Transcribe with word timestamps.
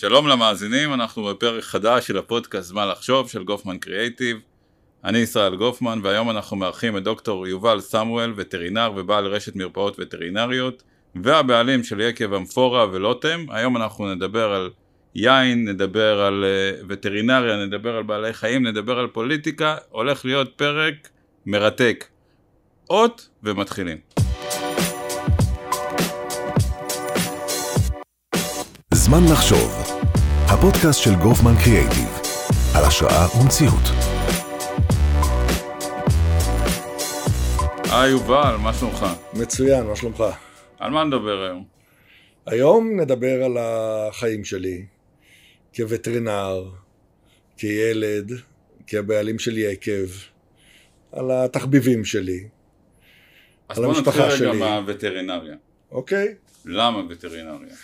שלום 0.00 0.28
למאזינים, 0.28 0.94
אנחנו 0.94 1.24
בפרק 1.24 1.64
חדש 1.64 2.06
של 2.06 2.18
הפודקאסט 2.18 2.68
זמן 2.68 2.88
לחשוב 2.88 3.30
של 3.30 3.44
גופמן 3.44 3.78
קריאייטיב. 3.78 4.36
אני 5.04 5.18
ישראל 5.18 5.56
גופמן 5.56 6.00
והיום 6.02 6.30
אנחנו 6.30 6.56
מארחים 6.56 6.96
את 6.96 7.02
דוקטור 7.02 7.46
יובל 7.46 7.80
סמואל, 7.80 8.32
וטרינר 8.36 8.92
ובעל 8.96 9.26
רשת 9.26 9.56
מרפאות 9.56 9.96
וטרינריות 9.98 10.82
והבעלים 11.22 11.84
של 11.84 12.00
יקב 12.00 12.34
אמפורה 12.34 12.86
ולוטם. 12.92 13.46
היום 13.48 13.76
אנחנו 13.76 14.14
נדבר 14.14 14.52
על 14.52 14.70
יין, 15.14 15.68
נדבר 15.68 16.20
על 16.20 16.44
uh, 16.44 16.84
וטרינריה, 16.88 17.56
נדבר 17.56 17.96
על 17.96 18.02
בעלי 18.02 18.32
חיים, 18.32 18.66
נדבר 18.66 18.98
על 18.98 19.06
פוליטיקה, 19.06 19.76
הולך 19.90 20.24
להיות 20.24 20.52
פרק 20.56 21.08
מרתק. 21.46 22.04
אות 22.90 23.28
ומתחילים. 23.42 24.27
זמן 29.08 29.24
לחשוב, 29.32 29.70
הפודקאסט 30.46 31.02
של 31.02 31.10
גופמן 31.22 31.52
קריאייטיב, 31.64 32.08
על 32.76 32.84
השראה 32.84 33.26
ומציאות. 33.36 33.82
היי 37.92 38.10
יובל, 38.10 38.56
מה 38.62 38.74
שלומך? 38.74 39.06
מצוין, 39.34 39.86
מה 39.86 39.96
שלומך? 39.96 40.24
על 40.78 40.90
מה 40.90 41.04
נדבר 41.04 41.42
היום? 41.42 41.64
היום 42.46 43.00
נדבר 43.00 43.44
על 43.44 43.56
החיים 43.60 44.44
שלי 44.44 44.86
כווטרינר, 45.76 46.70
כילד, 47.56 48.32
כבעלים 48.86 49.38
של 49.38 49.58
יקב, 49.58 50.08
על 51.12 51.30
התחביבים 51.30 52.04
שלי, 52.04 52.48
אז 53.68 53.78
על 53.78 53.84
בוא 53.84 53.92
נתחיל 53.92 54.22
המשפחה 54.22 54.26
רגע 54.26 54.36
שלי. 54.36 54.58
מהווטרינריה. 54.58 55.54
אוקיי? 55.90 56.34
למה 56.64 57.02
וטרינריה? 57.10 57.74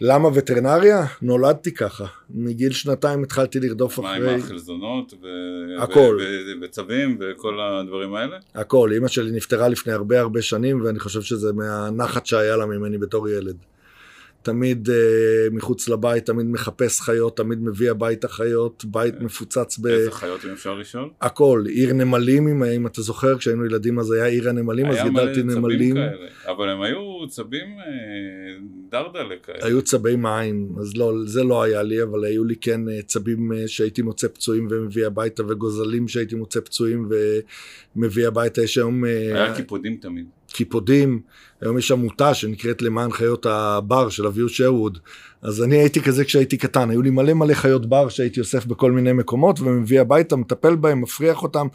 למה 0.00 0.28
וטרינריה? 0.34 1.04
נולדתי 1.22 1.74
ככה. 1.74 2.04
מגיל 2.30 2.72
שנתיים 2.72 3.22
התחלתי 3.22 3.60
לרדוף 3.60 3.98
מה 3.98 4.14
עם 4.14 4.22
אחרי 4.22 4.34
החלזונות 4.34 5.14
ו- 5.22 5.82
הכל. 5.82 6.18
ו- 6.20 6.24
ו- 6.24 6.64
וצווים 6.64 7.18
וכל 7.20 7.60
הדברים 7.60 8.14
האלה? 8.14 8.36
הכל. 8.54 8.90
אימא 8.92 9.08
שלי 9.08 9.30
נפטרה 9.30 9.68
לפני 9.68 9.92
הרבה 9.92 10.20
הרבה 10.20 10.42
שנים, 10.42 10.84
ואני 10.84 10.98
חושב 10.98 11.22
שזה 11.22 11.52
מהנחת 11.52 12.26
שהיה 12.26 12.56
לה 12.56 12.66
ממני 12.66 12.98
בתור 12.98 13.28
ילד. 13.28 13.56
תמיד 14.46 14.90
אה, 14.90 14.96
מחוץ 15.52 15.88
לבית, 15.88 16.26
תמיד 16.26 16.46
מחפש 16.46 17.00
חיות, 17.00 17.36
תמיד 17.36 17.62
מביא 17.62 17.90
הביתה 17.90 18.28
חיות, 18.28 18.84
בית 18.84 19.20
מפוצץ 19.20 19.78
ב... 19.78 19.86
איזה 19.86 20.10
חיות 20.10 20.44
אם 20.44 20.50
אפשר 20.50 20.74
לשאול? 20.74 21.10
הכל, 21.20 21.64
עיר 21.68 21.92
נמלים, 21.92 22.48
אם, 22.48 22.64
אם 22.64 22.86
אתה 22.86 23.02
זוכר, 23.02 23.38
כשהיינו 23.38 23.66
ילדים 23.66 23.98
אז 23.98 24.12
היה 24.12 24.26
עיר 24.26 24.48
הנמלים, 24.48 24.86
אז 24.86 24.94
היה 24.94 25.04
מלא 25.04 25.20
גידלתי 25.20 25.42
צבים 25.42 25.58
נמלים. 25.58 25.94
כאלה, 25.94 26.26
אבל 26.46 26.68
הם 26.68 26.82
היו 26.82 27.28
צבים 27.28 27.66
אה, 27.78 27.86
טורטלה 28.90 29.36
כאלה. 29.42 29.58
היו 29.62 29.82
צבי 29.82 30.16
מים, 30.16 30.68
אז 30.80 30.96
לא, 30.96 31.12
זה 31.24 31.44
לא 31.44 31.62
היה 31.62 31.82
לי, 31.82 32.02
אבל 32.02 32.24
היו 32.24 32.44
לי 32.44 32.56
כן 32.56 32.88
אה, 32.88 33.02
צבים 33.02 33.52
אה, 33.52 33.68
שהייתי 33.68 34.02
מוצא 34.02 34.28
פצועים 34.28 34.68
ומביא 34.70 35.06
הביתה, 35.06 35.42
וגוזלים 35.48 36.08
שהייתי 36.08 36.34
מוצא 36.34 36.60
פצועים 36.60 37.08
ומביא 37.96 38.26
הביתה. 38.26 38.62
יש 38.62 38.78
היום 38.78 39.04
אה, 39.04 39.10
היה 39.10 39.56
קיפודים 39.56 39.96
תמיד. 39.96 40.26
קיפודים, 40.52 41.20
היום 41.60 41.78
יש 41.78 41.90
עמותה 41.92 42.34
שנקראת 42.34 42.82
למען 42.82 43.12
חיות 43.12 43.46
הבר 43.46 44.08
של 44.08 44.26
אביהו 44.26 44.48
שרבד. 44.48 44.98
אז 45.42 45.62
אני 45.62 45.76
הייתי 45.76 46.00
כזה 46.00 46.24
כשהייתי 46.24 46.56
קטן, 46.56 46.90
היו 46.90 47.02
לי 47.02 47.10
מלא 47.10 47.34
מלא 47.34 47.54
חיות 47.54 47.86
בר 47.86 48.08
שהייתי 48.08 48.40
אוסף 48.40 48.66
בכל 48.66 48.92
מיני 48.92 49.12
מקומות 49.12 49.60
ומביא 49.60 50.00
הביתה, 50.00 50.36
מטפל 50.36 50.76
בהם, 50.76 51.00
מפריח 51.00 51.42
אותם. 51.42 51.66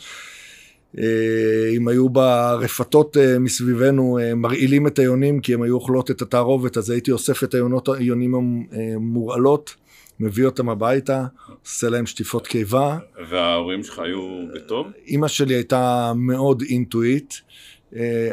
אה, 0.97 1.69
אם 1.77 1.88
היו 1.88 2.09
ברפתות 2.09 3.17
אה, 3.17 3.39
מסביבנו 3.39 4.19
אה, 4.22 4.36
מרעילים 4.36 4.88
את 4.88 4.99
היונים 4.99 5.39
כי 5.39 5.53
הם 5.53 5.61
היו 5.61 5.75
אוכלות 5.75 6.11
את 6.11 6.22
התערובת, 6.22 6.77
אז 6.77 6.89
הייתי 6.89 7.11
אוסף 7.11 7.44
את 7.44 7.53
היונות, 7.53 7.89
היונים 7.89 8.36
המורעלות, 8.36 9.75
מביא 10.19 10.45
אותם 10.45 10.69
הביתה, 10.69 11.25
עושה 11.66 11.89
להם 11.89 12.05
שטיפות 12.05 12.47
קיבה. 12.47 12.97
וההורים 13.30 13.83
שלך 13.83 13.99
היו 13.99 14.45
בטוב? 14.55 14.88
אימא 15.08 15.27
שלי 15.27 15.53
הייתה 15.53 16.14
מאוד 16.16 16.61
אינטואיט, 16.61 17.33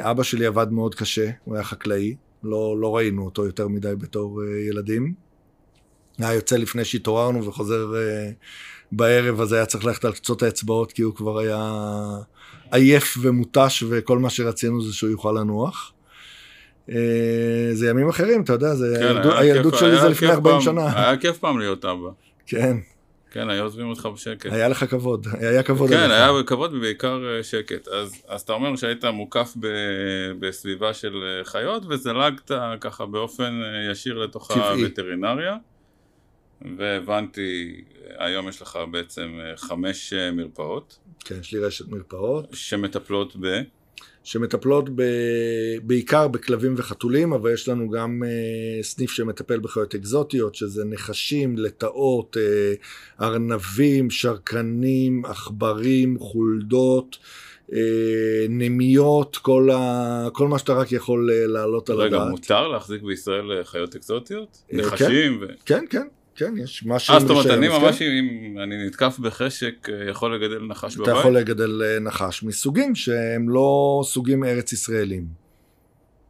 אבא 0.01 0.23
שלי 0.23 0.47
עבד 0.47 0.73
מאוד 0.73 0.95
קשה, 0.95 1.31
הוא 1.45 1.55
היה 1.55 1.65
חקלאי, 1.65 2.15
לא, 2.45 2.77
לא 2.81 2.97
ראינו 2.97 3.25
אותו 3.25 3.47
יותר 3.47 3.69
מדי 3.69 3.93
בתור 3.99 4.43
אה, 4.43 4.59
ילדים. 4.69 5.15
היה 6.19 6.35
יוצא 6.35 6.57
לפני 6.57 6.85
שהתעוררנו 6.85 7.45
וחוזר 7.47 7.95
אה, 7.97 8.31
בערב, 8.93 9.41
אז 9.41 9.53
היה 9.53 9.67
צריך 9.67 9.85
ללכת 9.85 10.05
על 10.05 10.13
קצות 10.13 10.43
האצבעות, 10.43 10.93
כי 10.93 11.03
הוא 11.03 11.15
כבר 11.15 11.39
היה 11.39 11.73
עייף 12.73 13.17
ומותש, 13.21 13.85
וכל 13.89 14.19
מה 14.19 14.31
שרצינו 14.31 14.83
זה 14.83 14.95
שהוא 14.95 15.11
יוכל 15.11 15.35
לנוח. 15.41 15.93
אה, 16.91 16.97
זה 17.73 17.89
ימים 17.89 18.09
אחרים, 18.09 18.43
אתה 18.43 18.53
יודע, 18.53 18.75
זה, 18.75 18.97
כן, 18.99 19.05
הילדות, 19.07 19.35
הילדות 19.39 19.75
שלי 19.79 20.01
זה 20.01 20.09
לפני 20.09 20.29
כיף 20.29 20.37
40 20.37 20.55
פעם- 20.55 20.61
שנה. 20.61 21.03
היה 21.09 21.17
כיף 21.17 21.39
פעם 21.39 21.59
להיות 21.59 21.85
אבא. 21.85 22.09
כן, 22.47 22.77
כן, 23.31 23.51
היו 23.51 23.63
עוזבים 23.63 23.89
אותך 23.89 24.09
בשקט. 24.15 24.53
היה 24.53 24.69
לך 24.69 24.85
כבוד, 24.91 25.27
היה 25.41 25.63
כבוד. 25.63 25.91
כן. 25.91 26.11
היה 26.11 26.29
כבוד 26.47 26.75
ובעיקר 26.75 27.37
אה, 27.37 27.43
שקט. 27.43 27.89
אז, 27.89 28.23
אז 28.29 28.41
אתה 28.41 28.53
אומר 28.53 28.77
שהיית 28.77 29.05
מוקף 29.05 29.55
ב, 29.61 29.67
בסביבה 30.39 30.95
של 30.95 31.23
אה, 31.23 31.45
חיות 31.45 31.83
וזלגת 31.89 32.51
ככה 32.81 33.07
באופן 33.07 33.61
אה, 33.63 33.91
ישיר 33.93 34.19
לתוך 34.19 34.53
טבעי. 34.53 34.83
הווטרינריה. 34.83 35.57
והבנתי, 36.77 37.85
היום 38.19 38.49
יש 38.49 38.63
לך 38.63 38.79
בעצם 38.91 39.39
חמש 39.57 40.13
מרפאות 40.33 40.99
כן, 41.25 41.35
יש 41.41 41.53
לי 41.53 41.59
רשת 41.59 41.89
מרפאות. 41.89 42.47
שמטפלות 42.53 43.37
ב... 43.41 43.61
שמטפלות 44.25 44.91
ב... 44.95 45.03
בעיקר 45.83 46.29
בכלבים 46.29 46.75
וחתולים, 46.77 47.33
אבל 47.33 47.53
יש 47.53 47.69
לנו 47.69 47.91
גם 47.91 48.23
אה, 48.27 48.83
סניף 48.83 49.11
שמטפל 49.11 49.61
בחיות 49.61 49.95
אקזוטיות, 49.95 50.55
שזה 50.55 50.85
נחשים, 50.85 51.57
לטאות, 51.57 52.37
אה, 52.37 52.75
ארנבים, 53.27 54.11
שרקנים, 54.11 55.25
עכברים, 55.25 56.19
חולדות, 56.19 57.19
אה, 57.73 58.47
נמיות, 58.49 59.37
כל, 59.37 59.71
ה... 59.71 60.29
כל 60.33 60.49
מה 60.49 60.59
שאתה 60.59 60.73
רק 60.73 60.93
יכול 60.93 61.31
אה, 61.33 61.47
להעלות 61.47 61.91
על 61.91 61.97
רגע, 61.97 62.17
הדעת. 62.17 62.31
מותר 62.31 62.69
להחזיק 62.69 63.03
בישראל 63.03 63.53
אה, 63.53 63.65
חיות 63.65 63.97
אקזוטיות? 63.97 64.59
אה, 64.73 64.79
נחשים? 64.79 65.39
ו... 65.41 65.47
כן, 65.67 65.85
כן, 65.91 66.07
כן, 66.39 66.55
יש 66.63 66.83
משהו 66.87 67.13
אה, 67.15 67.21
עם 67.21 67.27
זאת 67.27 67.31
אומרת, 67.31 67.47
אני 67.47 67.69
אז 67.69 67.83
ממש, 67.83 67.99
כן. 67.99 68.05
אם 68.05 68.59
אני 68.63 68.87
נתקף 68.87 69.19
בחשק, 69.19 69.89
אה, 69.89 70.11
יכול 70.11 70.35
לגדל 70.35 70.67
נחש 70.67 70.97
בבית? 70.97 71.09
אתה 71.09 71.19
יכול 71.19 71.37
לגדל 71.37 71.83
אה, 71.85 71.99
נחש 71.99 72.43
מסוגים 72.43 72.95
שהם 72.95 73.49
לא 73.49 74.01
סוגים 74.05 74.45
ארץ 74.45 74.73
ישראליים. 74.73 75.25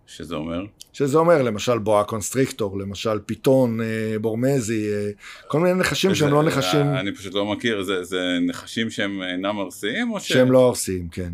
שזה 0.07 0.35
אומר? 0.35 0.65
שזה 0.93 1.19
אומר 1.19 1.43
למשל 1.43 1.79
בואה 1.79 2.05
קונסטריקטור, 2.05 2.79
למשל 2.79 3.19
פיתון, 3.27 3.81
אה, 3.81 4.19
בורמזי, 4.21 4.93
אה, 4.93 5.11
כל 5.49 5.61
מיני 5.61 5.75
נחשים 5.75 6.15
שהם 6.15 6.33
לא 6.33 6.43
נחשים, 6.43 6.87
אה, 6.87 7.01
אני 7.01 7.15
פשוט 7.15 7.35
לא 7.35 7.47
מכיר, 7.47 7.83
זה, 7.83 8.05
זה 8.05 8.39
נחשים 8.47 8.91
שהם 8.91 9.23
אינם 9.23 9.59
ארסיים 9.59 10.11
או 10.11 10.21
ש... 10.21 10.29
שהם 10.29 10.53
לא 10.53 10.69
ארסיים, 10.69 11.09
כן. 11.09 11.33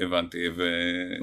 הבנתי, 0.00 0.38
ו... 0.56 0.62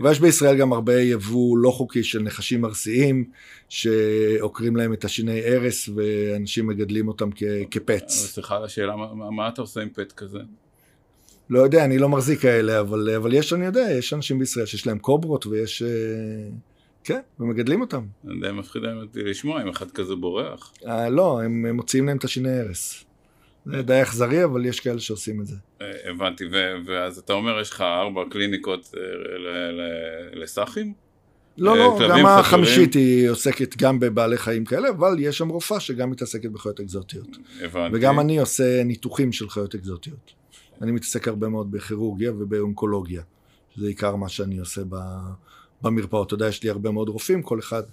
ויש 0.04 0.20
בישראל 0.20 0.58
גם 0.58 0.74
הרבה 0.74 1.02
יבוא 1.02 1.58
לא 1.58 1.70
חוקי 1.72 2.04
של 2.04 2.22
נחשים 2.22 2.66
ארסיים, 2.66 3.26
שעוקרים 3.70 4.76
להם 4.76 4.94
את 4.94 5.06
השיני 5.06 5.42
ערש, 5.44 5.90
ואנשים 5.96 6.68
מגדלים 6.68 7.08
אותם 7.08 7.30
כ- 7.36 7.44
כפץ. 7.72 8.12
סליחה 8.12 8.56
על 8.58 8.64
השאלה, 8.64 8.96
מה, 8.96 9.32
מה- 9.32 9.48
אתה 9.48 9.62
עושה 9.62 9.82
עם 9.82 9.90
פט 9.90 10.12
כזה? 10.12 10.40
לא 11.50 11.60
יודע, 11.60 11.86
אני 11.86 11.98
לא 11.98 12.10
מחזיק 12.10 12.40
כאלה, 12.40 12.80
אבל, 12.80 13.10
אבל 13.16 13.34
יש, 13.34 13.54
אני 13.54 13.66
יודע, 13.66 13.88
יש 13.92 14.14
אנשים 14.14 14.40
בישראל 14.40 14.66
שיש 14.66 14.88
להם 14.88 15.00
קוברות, 15.00 15.46
ויש... 15.48 15.82
אה, 15.82 15.88
כן, 17.04 17.20
ומגדלים 17.40 17.82
אותם. 17.82 18.06
די 18.42 18.52
מפחיד 18.54 18.82
אותי 19.02 19.24
לשמוע 19.24 19.62
אם 19.62 19.68
אחד 19.70 19.92
כזה 19.92 20.16
בורח. 20.16 20.74
אה, 20.88 21.10
לא, 21.10 21.42
הם, 21.42 21.66
הם 21.66 21.76
מוציאים 21.76 22.06
להם 22.08 22.18
את 22.18 22.24
השיני 22.24 22.60
ערש. 22.60 23.06
זה 23.66 23.82
די 23.82 24.02
אכזרי, 24.02 24.44
אבל 24.44 24.66
יש 24.66 24.80
כאלה 24.80 25.00
שעושים 25.00 25.42
את 25.42 25.48
זה. 25.48 25.56
אה, 25.82 26.12
הבנתי. 26.12 26.44
ואז 26.86 27.18
אתה 27.18 27.34
אומר, 27.34 27.60
יש 27.62 27.70
לך 27.70 27.82
ארבע 27.82 28.22
קליניקות 28.30 28.96
אה, 28.98 29.02
לסאחים? 30.34 30.94
לא, 31.58 31.72
אה, 31.72 31.78
לא, 32.08 32.10
גם. 32.10 32.26
החמישית 32.26 32.94
היא 32.94 33.30
עוסקת 33.30 33.78
גם 33.78 34.00
בבעלי 34.00 34.38
חיים 34.38 34.66
כאלה, 34.66 34.90
אבל 34.90 35.16
יש 35.20 35.38
שם 35.38 35.50
רופאה 35.50 35.80
שגם 35.80 36.12
מתעסקת 36.12 36.50
בחיות 36.50 36.80
אקזוטיות. 36.80 37.38
הבנתי. 37.62 37.98
וגם 37.98 38.20
אני 38.20 38.40
עושה 38.40 38.84
ניתוחים 38.84 39.32
של 39.32 39.50
חיות 39.50 39.76
אקזוטיות. 39.76 40.34
אני 40.82 40.92
מתעסק 40.92 41.28
הרבה 41.28 41.50
מאוד 41.50 41.72
בכירורגיה 41.72 42.32
ובאונקולוגיה. 42.32 43.22
זה 43.76 43.88
עיקר 43.88 44.16
מה 44.16 44.30
שאני 44.30 44.58
עושה 44.58 44.82
במרפאות. 45.82 46.28
אתה 46.28 46.34
יודע, 46.34 46.48
יש 46.48 46.64
לי 46.64 46.70
הרבה 46.70 46.92
מאוד 46.92 47.10
רופאים, 47.10 47.42
כל 47.42 47.60
אחד 47.60 47.84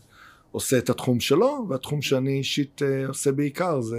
עושה 0.50 0.78
את 0.78 0.90
התחום 0.90 1.20
שלו, 1.20 1.66
והתחום 1.68 2.02
שאני 2.02 2.38
אישית 2.38 2.82
עושה 3.08 3.32
בעיקר 3.32 3.80
זה, 3.80 3.98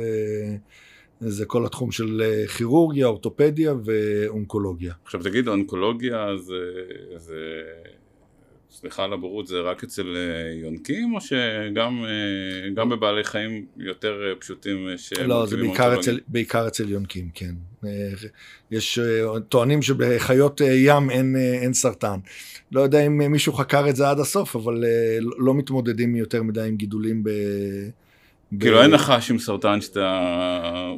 זה 1.20 1.46
כל 1.46 1.66
התחום 1.66 1.92
של 1.92 2.22
אה, 2.26 2.48
כירורגיה, 2.48 3.06
אורתופדיה 3.06 3.74
ואונקולוגיה. 3.86 4.94
עכשיו 5.06 5.24
תגיד, 5.24 5.48
אונקולוגיה 5.48 6.38
זה... 6.38 6.56
זה... 7.18 7.64
סליחה 8.84 9.04
על 9.04 9.14
הבורות, 9.14 9.48
זה 9.48 9.60
רק 9.60 9.84
אצל 9.84 10.16
אה, 10.16 10.62
יונקים, 10.62 11.16
או 11.16 11.22
שגם 11.22 12.06
אה, 12.06 12.70
גם 12.76 12.90
בבעלי 12.90 13.24
חיים 13.24 13.66
יותר 13.78 14.34
פשוטים. 14.40 14.88
אה, 15.18 15.28
לא, 15.28 15.46
זה 15.46 15.58
בעיקר? 15.58 16.00
אצל, 16.00 16.20
בעיקר 16.28 16.68
אצל 16.68 16.90
יונקים, 16.90 17.30
כן. 17.34 17.54
יש, 18.72 19.00
טוענים 19.50 19.82
שבחיות 19.82 20.62
ים 20.62 21.10
אין, 21.10 21.36
אין 21.36 21.74
סרטן. 21.74 22.20
לא 22.72 22.82
יודע 22.82 23.06
אם 23.06 23.32
מישהו 23.32 23.54
חקר 23.54 23.90
את 23.90 23.96
זה 23.96 24.10
עד 24.10 24.20
הסוף, 24.20 24.56
אבל 24.56 24.84
לא 25.38 25.54
מתמודדים 25.54 26.16
יותר 26.16 26.44
מדי 26.44 26.68
עם 26.68 26.76
גידולים 26.76 27.24
ב, 27.24 27.30
כאילו 28.60 28.82
אין 28.82 28.92
לך 28.92 29.14
שום 29.20 29.40
סרטן 29.40 29.82
שאתה... 29.82 30.20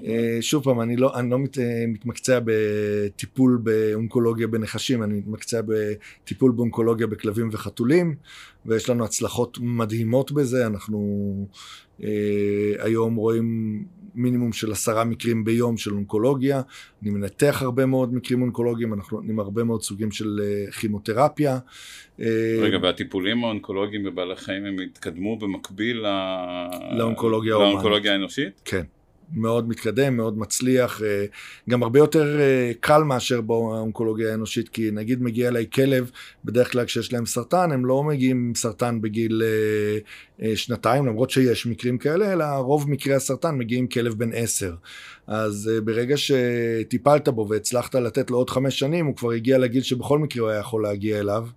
אה, 0.05 0.37
שוב 0.41 0.63
פעם, 0.63 0.81
אני 0.81 0.95
לא, 0.95 1.13
לא 1.29 1.39
מת, 1.39 1.57
מתמקצע 1.87 2.39
בטיפול 2.45 3.59
באונקולוגיה 3.63 4.47
בנחשים, 4.47 5.03
אני 5.03 5.13
מתמקצע 5.13 5.61
בטיפול 5.65 6.51
באונקולוגיה 6.51 7.07
בכלבים 7.07 7.49
וחתולים, 7.51 8.15
ויש 8.65 8.89
לנו 8.89 9.05
הצלחות 9.05 9.57
מדהימות 9.61 10.31
בזה, 10.31 10.67
אנחנו 10.67 11.47
אה, 12.03 12.09
היום 12.79 13.15
רואים 13.15 13.83
מינימום 14.15 14.53
של 14.53 14.71
עשרה 14.71 15.03
מקרים 15.03 15.43
ביום 15.43 15.77
של 15.77 15.93
אונקולוגיה, 15.93 16.61
אני 17.03 17.11
מנתח 17.11 17.57
הרבה 17.61 17.85
מאוד 17.85 18.13
מקרים 18.13 18.41
אונקולוגיים, 18.41 18.93
אנחנו 18.93 19.17
נותנים 19.17 19.39
הרבה 19.39 19.63
מאוד 19.63 19.81
סוגים 19.81 20.11
של 20.11 20.39
אה, 20.43 20.71
כימותרפיה. 20.71 21.57
אה, 22.19 22.25
רגע, 22.61 22.77
והטיפולים 22.81 23.43
האונקולוגיים 23.43 24.03
בבעלי 24.03 24.35
חיים 24.35 24.65
הם 24.65 24.79
התקדמו 24.79 25.37
במקביל 25.37 26.05
לאונקולוגיה, 26.97 27.53
לאונקולוגיה 27.53 28.11
האנושית? 28.11 28.61
כן. 28.65 28.83
מאוד 29.33 29.69
מתקדם, 29.69 30.17
מאוד 30.17 30.37
מצליח, 30.37 31.01
אה, 31.01 31.25
גם 31.69 31.83
הרבה 31.83 31.99
יותר 31.99 32.39
אה, 32.39 32.71
קל 32.79 33.03
מאשר 33.03 33.41
באונקולוגיה 33.41 34.31
האנושית, 34.31 34.69
כי 34.69 34.91
נגיד 34.91 35.21
מגיע 35.21 35.47
אליי 35.47 35.65
כלב, 35.73 36.11
בדרך 36.45 36.71
כלל 36.71 36.85
כשיש 36.85 37.13
להם 37.13 37.25
סרטן, 37.25 37.71
הם 37.71 37.85
לא 37.85 38.03
מגיעים 38.03 38.37
עם 38.47 38.55
סרטן 38.55 39.01
בגיל 39.01 39.43
אה, 40.41 40.55
שנתיים, 40.55 41.05
למרות 41.05 41.29
שיש 41.29 41.65
מקרים 41.65 41.97
כאלה, 41.97 42.33
אלא 42.33 42.45
רוב 42.45 42.89
מקרי 42.89 43.13
הסרטן 43.13 43.57
מגיעים 43.57 43.87
כלב 43.87 44.13
בן 44.13 44.29
עשר. 44.33 44.73
אז 45.27 45.71
ברגע 45.83 46.15
שטיפלת 46.17 47.29
בו 47.29 47.47
והצלחת 47.49 47.95
לתת 47.95 48.31
לו 48.31 48.37
עוד 48.37 48.49
חמש 48.49 48.79
שנים, 48.79 49.05
הוא 49.05 49.15
כבר 49.15 49.31
הגיע 49.31 49.57
לגיל 49.57 49.81
שבכל 49.81 50.19
מקרה 50.19 50.43
הוא 50.43 50.49
היה 50.49 50.59
יכול 50.59 50.83
להגיע 50.83 51.19
אליו. 51.19 51.47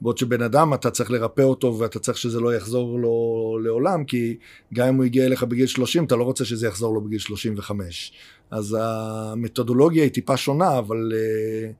בעוד 0.00 0.18
שבן 0.18 0.42
אדם 0.42 0.74
אתה 0.74 0.90
צריך 0.90 1.10
לרפא 1.10 1.42
אותו 1.42 1.78
ואתה 1.78 1.98
צריך 1.98 2.18
שזה 2.18 2.40
לא 2.40 2.54
יחזור 2.54 2.98
לו 2.98 3.58
לעולם, 3.64 4.04
כי 4.04 4.36
גם 4.74 4.88
אם 4.88 4.94
הוא 4.94 5.04
הגיע 5.04 5.26
אליך 5.26 5.42
בגיל 5.42 5.66
30, 5.66 6.04
אתה 6.04 6.16
לא 6.16 6.24
רוצה 6.24 6.44
שזה 6.44 6.66
יחזור 6.66 6.94
לו 6.94 7.00
בגיל 7.00 7.18
35. 7.18 8.12
אז 8.50 8.76
המתודולוגיה 8.80 10.02
היא 10.02 10.12
טיפה 10.12 10.36
שונה, 10.36 10.78
אבל, 10.78 11.12
אה, 11.14 11.70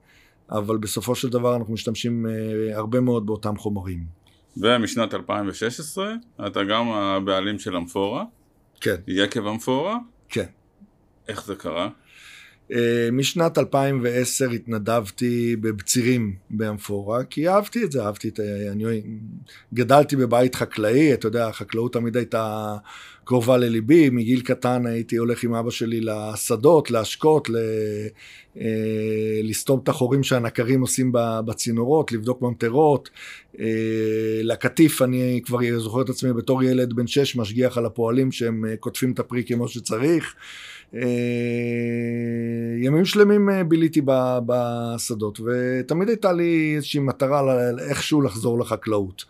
אבל 0.57 0.77
בסופו 0.77 1.15
של 1.15 1.29
דבר 1.29 1.55
אנחנו 1.55 1.73
משתמשים 1.73 2.25
אה, 2.25 2.77
הרבה 2.77 2.99
מאוד 2.99 3.25
באותם 3.25 3.57
חומרים. 3.57 4.03
ומשנת 4.57 5.13
2016 5.13 6.13
אתה 6.47 6.63
גם 6.63 6.89
הבעלים 6.89 7.59
של 7.59 7.75
אמפורה. 7.75 8.23
כן. 8.81 8.95
יקב 9.07 9.47
אמפורה. 9.47 9.97
כן. 10.29 10.45
איך 11.27 11.45
זה 11.45 11.55
קרה? 11.55 11.89
אה, 12.71 13.09
משנת 13.11 13.57
2010 13.57 14.49
התנדבתי 14.49 15.55
בבצירים 15.55 16.35
באמפורה, 16.49 17.23
כי 17.23 17.49
אהבתי 17.49 17.83
את 17.83 17.91
זה, 17.91 18.03
אהבתי 18.03 18.29
את... 18.29 18.39
אני 18.71 19.01
גדלתי 19.73 20.15
בבית 20.15 20.55
חקלאי, 20.55 21.13
אתה 21.13 21.27
יודע, 21.27 21.47
החקלאות 21.47 21.93
תמיד 21.93 22.17
הייתה 22.17 22.75
קרובה 23.23 23.57
לליבי, 23.57 24.09
מגיל 24.09 24.41
קטן 24.41 24.85
הייתי 24.85 25.15
הולך 25.15 25.43
עם 25.43 25.53
אבא 25.53 25.69
שלי 25.69 26.01
לשדות, 26.01 26.91
להשקות, 26.91 27.49
ל... 27.49 27.55
אה, 28.59 29.41
לסתום 29.43 29.79
את 29.83 29.89
החורים 29.89 30.23
שהנקרים 30.23 30.81
עושים 30.81 31.11
בצינורות, 31.45 32.11
לבדוק 32.11 32.41
ממטרות. 32.41 33.09
אה, 33.59 33.65
לקטיף, 34.43 35.01
אני 35.01 35.41
כבר 35.45 35.59
זוכר 35.77 36.01
את 36.01 36.09
עצמי 36.09 36.33
בתור 36.33 36.63
ילד 36.63 36.93
בן 36.93 37.07
שש, 37.07 37.35
משגיח 37.35 37.77
על 37.77 37.85
הפועלים 37.85 38.31
שהם 38.31 38.65
קוטפים 38.79 39.11
את 39.11 39.19
הפרי 39.19 39.43
כמו 39.43 39.67
שצריך. 39.67 40.35
אה, 40.95 41.01
ימים 42.81 43.05
שלמים 43.05 43.49
אה, 43.49 43.63
ביליתי 43.63 44.01
בשדות, 44.45 45.39
ותמיד 45.39 46.09
הייתה 46.09 46.33
לי 46.33 46.73
איזושהי 46.75 46.99
מטרה 46.99 47.69
איכשהו 47.89 48.21
לחזור 48.21 48.59
לחקלאות. 48.59 49.25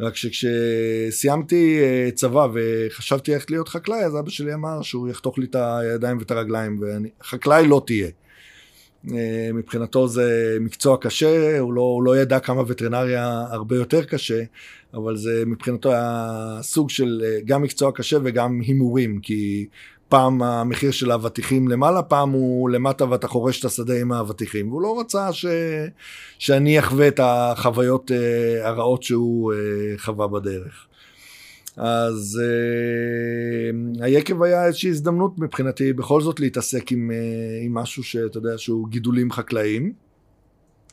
רק 0.00 0.16
שכשסיימתי 0.16 1.78
אה, 1.82 2.08
צבא 2.14 2.48
וחשבתי 2.54 3.34
איך 3.34 3.50
להיות 3.50 3.68
חקלאי, 3.68 4.04
אז 4.04 4.18
אבא 4.18 4.30
שלי 4.30 4.54
אמר 4.54 4.82
שהוא 4.82 5.08
יחתוך 5.08 5.38
לי 5.38 5.46
את 5.46 5.56
הידיים 5.58 6.18
ואת 6.18 6.30
הרגליים, 6.30 6.80
וחקלאי 6.80 7.66
לא 7.66 7.82
תהיה. 7.86 8.08
מבחינתו 9.54 10.08
זה 10.08 10.56
מקצוע 10.60 10.96
קשה, 11.00 11.58
הוא 11.58 11.72
לא, 11.72 11.80
הוא 11.80 12.02
לא 12.02 12.16
ידע 12.16 12.38
כמה 12.38 12.62
וטרינריה 12.66 13.44
הרבה 13.50 13.76
יותר 13.76 14.04
קשה, 14.04 14.42
אבל 14.94 15.16
זה 15.16 15.42
מבחינתו 15.46 15.92
היה 15.92 16.58
סוג 16.62 16.90
של 16.90 17.22
גם 17.44 17.62
מקצוע 17.62 17.92
קשה 17.92 18.18
וגם 18.24 18.60
הימורים, 18.60 19.20
כי 19.20 19.66
פעם 20.14 20.42
המחיר 20.42 20.90
של 20.90 21.10
האבטיחים 21.10 21.68
למעלה, 21.68 22.02
פעם 22.02 22.30
הוא 22.30 22.70
למטה 22.70 23.10
ואתה 23.10 23.28
חורש 23.28 23.60
את 23.60 23.64
השדה 23.64 24.00
עם 24.00 24.12
האבטיחים, 24.12 24.70
והוא 24.70 24.82
לא 24.82 25.00
רצה 25.00 25.32
ש... 25.32 25.46
שאני 26.38 26.78
אחווה 26.78 27.08
את 27.08 27.20
החוויות 27.22 28.10
uh, 28.10 28.14
הרעות 28.66 29.02
שהוא 29.02 29.52
uh, 29.52 29.56
חווה 30.00 30.28
בדרך. 30.28 30.86
אז 31.76 32.40
uh, 32.42 34.04
היקב 34.04 34.42
היה 34.42 34.66
איזושהי 34.66 34.90
הזדמנות 34.90 35.38
מבחינתי 35.38 35.92
בכל 35.92 36.20
זאת 36.20 36.40
להתעסק 36.40 36.92
עם, 36.92 37.10
uh, 37.10 37.64
עם 37.64 37.74
משהו 37.74 38.02
שאתה 38.02 38.38
יודע 38.38 38.58
שהוא 38.58 38.88
גידולים 38.88 39.32
חקלאיים. 39.32 39.92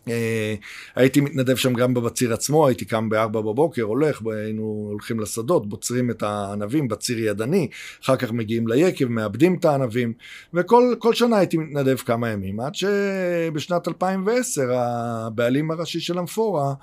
אה, 0.08 0.56
הייתי 0.96 1.22
מתנדב 1.22 1.56
שם 1.56 1.74
גם 1.74 1.94
בבציר 1.94 2.34
עצמו, 2.34 2.68
הייתי 2.68 2.86
קם 2.86 3.10
בארבע 3.10 3.42
בבוקר, 3.42 3.82
הולך, 3.82 4.22
היינו 4.26 4.88
הולכים 4.92 5.20
לשדות, 5.20 5.70
בוצרים 5.70 6.12
את 6.12 6.24
הענבים 6.24 6.88
בציר 6.88 7.20
ידני, 7.20 7.68
אחר 8.04 8.16
כך 8.16 8.32
מגיעים 8.32 8.68
ליקב, 8.68 9.06
מאבדים 9.06 9.56
את 9.56 9.66
הענבים, 9.66 10.14
וכל 10.54 11.14
שנה 11.14 11.38
הייתי 11.38 11.58
מתנדב 11.58 11.98
כמה 11.98 12.30
ימים, 12.30 12.60
עד 12.60 12.76
שבשנת 12.76 13.88
2010 13.88 14.62
הבעלים 14.74 15.72
הראשי 15.72 16.00
של 16.00 16.20
אמפורה 16.20 16.74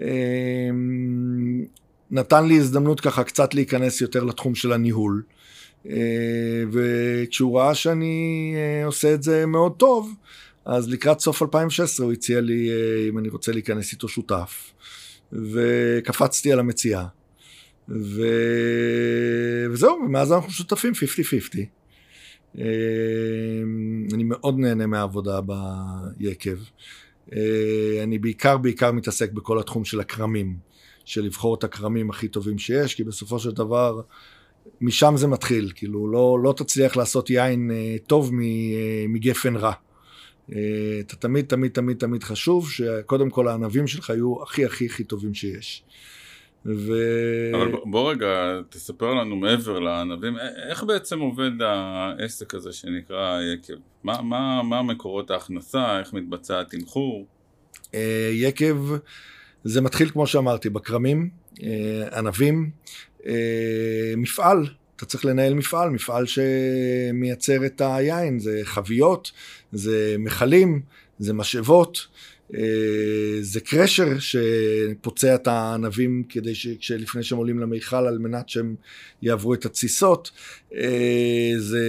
אה, 0.00 0.70
נתן 2.10 2.46
לי 2.46 2.56
הזדמנות 2.56 3.00
ככה 3.00 3.24
קצת 3.24 3.54
להיכנס 3.54 4.00
יותר 4.00 4.24
לתחום 4.24 4.54
של 4.54 4.72
הניהול. 4.72 5.22
אה, 5.88 6.64
וכשהוא 6.72 7.58
ראה 7.58 7.74
שאני 7.74 8.54
עושה 8.84 9.14
את 9.14 9.22
זה 9.22 9.46
מאוד 9.46 9.72
טוב, 9.76 10.14
אז 10.66 10.88
לקראת 10.88 11.20
סוף 11.20 11.42
2016 11.42 12.06
הוא 12.06 12.12
הציע 12.12 12.40
לי 12.40 12.70
אה, 12.70 13.08
אם 13.08 13.18
אני 13.18 13.28
רוצה 13.28 13.52
להיכנס 13.52 13.92
איתו 13.92 14.08
שותף, 14.08 14.72
וקפצתי 15.32 16.52
על 16.52 16.58
המציאה. 16.58 17.06
ו... 17.88 18.22
וזהו, 19.70 19.98
ומאז 20.04 20.32
אנחנו 20.32 20.50
שותפים 20.50 20.92
50-50. 20.92 20.96
אה, 22.58 22.64
אני 24.14 24.24
מאוד 24.24 24.58
נהנה 24.58 24.86
מהעבודה 24.86 25.40
ביקב. 26.16 26.56
אה, 27.32 28.00
אני 28.02 28.18
בעיקר 28.18 28.56
בעיקר 28.56 28.92
מתעסק 28.92 29.32
בכל 29.32 29.58
התחום 29.58 29.84
של 29.84 30.00
הכרמים, 30.00 30.56
של 31.04 31.24
לבחור 31.24 31.54
את 31.54 31.64
הכרמים 31.64 32.10
הכי 32.10 32.28
טובים 32.28 32.58
שיש, 32.58 32.94
כי 32.94 33.04
בסופו 33.04 33.38
של 33.38 33.50
דבר 33.50 34.00
משם 34.80 35.14
זה 35.16 35.26
מתחיל, 35.26 35.72
כאילו 35.74 36.12
לא, 36.12 36.38
לא 36.42 36.54
תצליח 36.56 36.96
לעשות 36.96 37.30
יין 37.30 37.70
טוב 38.06 38.30
מגפן 39.08 39.56
רע. 39.56 39.72
אה, 40.52 41.00
אתה 41.00 41.16
תמיד, 41.16 41.44
תמיד, 41.44 41.72
תמיד, 41.72 41.96
תמיד 41.96 42.24
חשוב 42.24 42.70
שקודם 42.70 43.30
כל 43.30 43.48
הענבים 43.48 43.86
שלך 43.86 44.10
יהיו 44.10 44.42
הכי 44.42 44.64
הכי 44.64 44.86
הכי 44.86 45.04
טובים 45.04 45.34
שיש. 45.34 45.82
ו... 46.66 46.92
אבל 47.54 47.72
בוא 47.84 48.10
רגע, 48.10 48.60
תספר 48.68 49.14
לנו 49.14 49.36
מעבר 49.36 49.78
לענבים, 49.78 50.36
איך 50.70 50.84
בעצם 50.84 51.20
עובד 51.20 51.50
העסק 51.62 52.54
הזה 52.54 52.72
שנקרא 52.72 53.40
יקב? 53.42 53.74
מה, 54.04 54.22
מה, 54.22 54.62
מה 54.62 54.82
מקורות 54.82 55.30
ההכנסה, 55.30 55.98
איך 55.98 56.12
מתבצע 56.12 56.60
התמחור? 56.60 57.26
אה, 57.94 58.30
יקב, 58.32 58.76
זה 59.64 59.80
מתחיל 59.80 60.10
כמו 60.10 60.26
שאמרתי, 60.26 60.70
בכרמים, 60.70 61.30
אה, 61.62 62.18
ענבים, 62.18 62.70
מפעל 64.16 64.66
אתה 64.96 65.06
צריך 65.06 65.24
לנהל 65.24 65.54
מפעל, 65.54 65.90
מפעל 65.90 66.24
שמייצר 66.26 67.66
את 67.66 67.82
היין, 67.84 68.38
זה 68.38 68.60
חביות, 68.64 69.32
זה 69.72 70.16
מכלים, 70.18 70.80
זה 71.18 71.32
משאבות, 71.32 72.06
אה, 72.54 73.38
זה 73.40 73.60
קרשר 73.60 74.08
שפוצע 74.18 75.34
את 75.34 75.46
הענבים 75.46 76.22
כדי 76.28 76.54
ש... 76.54 76.90
לפני 76.90 77.22
שהם 77.22 77.38
עולים 77.38 77.58
למיכל 77.58 77.96
על 77.96 78.18
מנת 78.18 78.48
שהם 78.48 78.74
יעברו 79.22 79.54
את 79.54 79.64
התסיסות, 79.64 80.30
אה, 80.74 81.52
זה 81.58 81.88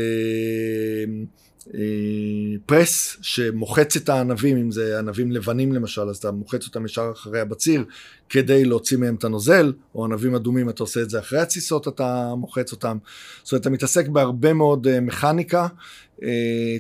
פרס 2.66 3.18
שמוחץ 3.22 3.96
את 3.96 4.10
הענבים, 4.10 4.58
אם 4.58 4.72
זה 4.72 5.00
ענבים 5.00 5.32
לבנים 5.32 5.74
למשל, 5.74 6.02
אז 6.02 6.18
אתה 6.18 6.32
מוחץ 6.32 6.66
אותם 6.68 6.86
ישר 6.86 7.12
אחרי 7.14 7.40
הבציר 7.40 7.86
כדי 8.30 8.66
להוציא 8.66 8.98
מהם 8.98 9.16
את 9.16 9.24
הנוזל, 9.24 9.74
או 9.96 10.06
ענבים 10.06 10.36
אדומים 10.36 10.70
אתה 10.70 10.84
עושה 10.84 11.02
את 11.02 11.10
זה 11.10 11.20
אחרי 11.20 11.40
התסיסות, 11.40 11.88
אתה 11.88 12.34
מוחץ 12.38 12.72
אותם. 12.72 12.98
זאת 13.44 13.52
אומרת, 13.52 13.62
אתה 13.62 13.70
מתעסק 13.70 14.08
בהרבה 14.08 14.54
מאוד 14.54 14.88
אה, 14.88 15.02
מכניקה, 15.02 15.68
אה, 16.24 16.30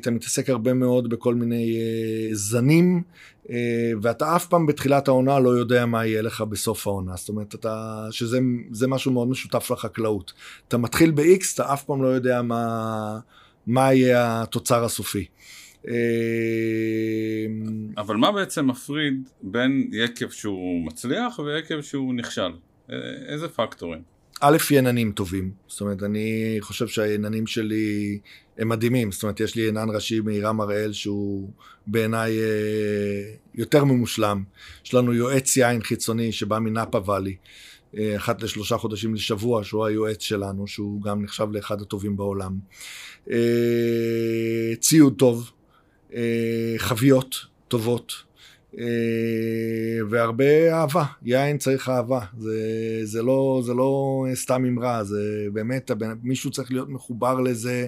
אתה 0.01 0.11
מתעסק 0.11 0.49
הרבה 0.49 0.73
מאוד 0.73 1.09
בכל 1.09 1.35
מיני 1.35 1.79
זנים, 2.31 3.01
ואתה 4.01 4.35
אף 4.35 4.45
פעם 4.45 4.65
בתחילת 4.65 5.07
העונה 5.07 5.39
לא 5.39 5.49
יודע 5.49 5.85
מה 5.85 6.05
יהיה 6.05 6.21
לך 6.21 6.41
בסוף 6.41 6.87
העונה. 6.87 7.15
זאת 7.15 7.29
אומרת, 7.29 7.55
אתה, 7.55 8.07
שזה 8.11 8.87
משהו 8.87 9.11
מאוד 9.11 9.27
משותף 9.27 9.71
לחקלאות. 9.71 10.33
אתה 10.67 10.77
מתחיל 10.77 11.11
ב-X, 11.11 11.43
אתה 11.53 11.73
אף 11.73 11.83
פעם 11.83 12.03
לא 12.03 12.07
יודע 12.07 12.41
מה... 12.41 13.19
מה 13.67 13.93
יהיה 13.93 14.41
התוצר 14.41 14.83
הסופי. 14.83 15.25
אה, 15.87 15.93
אבל 17.97 18.15
מה 18.15 18.31
בעצם 18.31 18.67
מפריד 18.67 19.29
בין 19.41 19.89
יקב 19.93 20.29
שהוא 20.29 20.85
מצליח 20.85 21.39
ויקב 21.39 21.81
שהוא 21.81 22.13
נכשל? 22.13 22.51
איזה 23.27 23.47
פקטורים? 23.47 24.01
א', 24.41 24.57
יננים 24.71 25.11
טובים. 25.11 25.51
זאת 25.67 25.81
אומרת, 25.81 26.03
אני 26.03 26.57
חושב 26.59 26.87
שהיננים 26.87 27.47
שלי 27.47 28.19
הם 28.57 28.69
מדהימים. 28.69 29.11
זאת 29.11 29.23
אומרת, 29.23 29.39
יש 29.39 29.55
לי 29.55 29.61
ינן 29.61 29.89
ראשי 29.95 30.19
מעירם 30.19 30.61
הראל 30.61 30.93
שהוא 30.93 31.49
בעיניי 31.87 32.39
אה, 32.39 33.33
יותר 33.55 33.83
ממושלם. 33.83 34.43
יש 34.85 34.93
לנו 34.93 35.13
יועץ 35.13 35.57
יין 35.57 35.81
חיצוני 35.81 36.31
שבא 36.31 36.59
מנאפה 36.59 36.99
ואלי, 37.05 37.29
אה, 37.31 37.37
אחת 38.17 38.43
לשלושה 38.43 38.77
חודשים 38.77 39.13
לשבוע, 39.13 39.63
שהוא 39.63 39.85
היועץ 39.85 40.21
שלנו, 40.21 40.67
שהוא 40.67 41.01
גם 41.01 41.21
נחשב 41.21 41.47
לאחד 41.51 41.81
הטובים 41.81 42.17
בעולם. 42.17 42.57
אה, 43.31 44.75
ציוד 44.79 45.15
טוב, 45.17 45.51
אה, 46.13 46.73
חביות 46.77 47.35
טובות. 47.67 48.13
אה, 48.79 48.85
והרבה 50.09 50.73
אהבה, 50.73 51.03
יין 51.23 51.57
צריך 51.57 51.89
אהבה, 51.89 52.21
זה, 52.37 52.59
זה, 53.03 53.21
לא, 53.21 53.61
זה 53.65 53.73
לא 53.73 54.25
סתם 54.33 54.65
אמרה, 54.65 55.03
זה 55.03 55.47
באמת, 55.53 55.91
מישהו 56.23 56.51
צריך 56.51 56.71
להיות 56.71 56.89
מחובר 56.89 57.39
לזה 57.39 57.87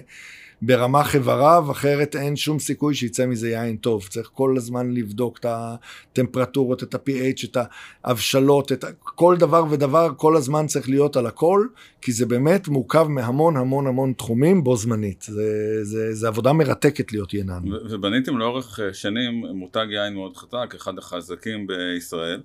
ברמה 0.62 1.04
חבריו, 1.04 1.66
אחרת 1.70 2.16
אין 2.16 2.36
שום 2.36 2.58
סיכוי 2.58 2.94
שיצא 2.94 3.26
מזה 3.26 3.50
יין 3.50 3.76
טוב. 3.76 4.06
צריך 4.08 4.30
כל 4.34 4.54
הזמן 4.56 4.90
לבדוק 4.90 5.38
את 5.38 5.46
הטמפרטורות, 5.48 6.82
את 6.82 6.94
ה-PH, 6.94 7.46
את 7.46 7.56
ההבשלות, 8.04 8.72
את 8.72 8.84
כל 9.20 9.36
דבר 9.36 9.64
ודבר, 9.70 10.08
כל 10.16 10.36
הזמן 10.36 10.66
צריך 10.66 10.88
להיות 10.88 11.16
על 11.16 11.26
הכל, 11.26 11.66
כי 12.00 12.12
זה 12.12 12.26
באמת 12.26 12.68
מורכב 12.68 13.06
מהמון 13.08 13.56
המון 13.56 13.86
המון 13.86 14.12
תחומים 14.12 14.64
בו 14.64 14.76
זמנית. 14.76 15.22
זה, 15.22 15.78
זה, 15.84 16.14
זה 16.14 16.28
עבודה 16.28 16.52
מרתקת 16.52 17.12
להיות 17.12 17.34
ינן. 17.34 17.62
ובניתם 17.90 18.38
לאורך 18.38 18.80
אה, 18.80 18.94
שנים 18.94 19.44
מותג 19.54 19.86
יין 19.90 20.14
מאוד 20.14 20.36
חזק, 20.36 20.74
אחד 20.76 20.98
החזקים 20.98 21.66
בישראל. 21.66 22.40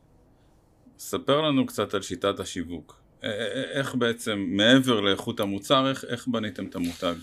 ספר 0.99 1.41
לנו 1.41 1.65
קצת 1.65 1.93
על 1.93 2.01
שיטת 2.01 2.39
השיווק. 2.39 3.01
איך 3.73 3.95
בעצם, 3.95 4.45
מעבר 4.47 4.99
לאיכות 4.99 5.39
המוצר, 5.39 5.89
איך, 5.89 6.05
איך 6.09 6.27
בניתם 6.27 6.65
את 6.65 6.75
המותג? 6.75 7.15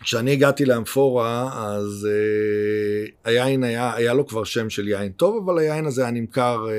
כשאני 0.00 0.32
הגעתי 0.32 0.64
לאמפורה, 0.64 1.50
אז 1.52 2.08
uh, 2.10 3.12
היין 3.24 3.64
היה, 3.64 3.94
היה 3.94 4.14
לו 4.14 4.26
כבר 4.26 4.44
שם 4.44 4.70
של 4.70 4.88
יין 4.88 5.12
טוב, 5.12 5.44
אבל 5.44 5.58
היין 5.58 5.86
הזה 5.86 6.02
היה 6.02 6.10
נמכר 6.10 6.66
ב, 6.66 6.70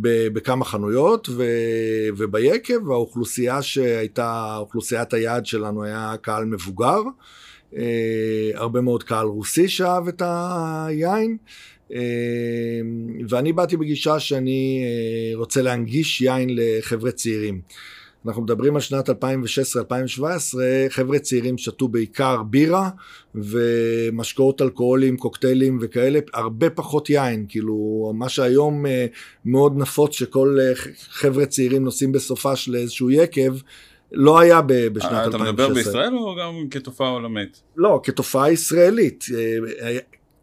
בכמה 0.00 0.64
חנויות 0.64 1.28
ו, 1.28 1.44
וביקב, 2.16 2.88
והאוכלוסייה 2.88 3.62
שהייתה, 3.62 4.56
אוכלוסיית 4.58 5.12
היעד 5.12 5.46
שלנו 5.46 5.84
היה 5.84 6.14
קהל 6.20 6.44
מבוגר, 6.44 7.00
uh, 7.72 7.76
הרבה 8.54 8.80
מאוד 8.80 9.02
קהל 9.02 9.26
רוסי 9.26 9.68
שאהב 9.68 10.08
את 10.08 10.22
היין. 10.26 11.36
Uh, 11.90 11.92
ואני 13.28 13.52
באתי 13.52 13.76
בגישה 13.76 14.20
שאני 14.20 14.84
uh, 14.84 15.36
רוצה 15.38 15.62
להנגיש 15.62 16.20
יין 16.20 16.48
לחבר'ה 16.52 17.12
צעירים. 17.12 17.60
אנחנו 18.28 18.42
מדברים 18.42 18.74
על 18.74 18.80
שנת 18.80 19.10
2016-2017, 19.10 19.12
חבר'ה 20.88 21.18
צעירים 21.18 21.58
שתו 21.58 21.88
בעיקר 21.88 22.42
בירה 22.42 22.90
ומשקאות 23.34 24.62
אלכוהוליים, 24.62 25.16
קוקטיילים 25.16 25.78
וכאלה, 25.82 26.18
הרבה 26.34 26.70
פחות 26.70 27.10
יין, 27.10 27.46
כאילו 27.48 28.12
מה 28.14 28.28
שהיום 28.28 28.86
אה, 28.86 29.06
מאוד 29.44 29.78
נפוץ 29.78 30.12
שכל 30.12 30.58
אה, 30.60 30.72
חבר'ה 31.10 31.46
צעירים 31.46 31.84
נוסעים 31.84 32.12
בסופה 32.12 32.56
של 32.56 32.74
איזשהו 32.74 33.10
יקב, 33.10 33.54
לא 34.12 34.38
היה 34.38 34.62
בשנת 34.62 35.12
2016. 35.12 35.28
אתה 35.28 35.38
מדבר 35.38 35.68
בישראל 35.74 36.16
או 36.16 36.36
גם 36.40 36.68
כתופעה 36.70 37.08
עולמית? 37.08 37.62
לא, 37.76 38.00
כתופעה 38.02 38.52
ישראלית. 38.52 39.24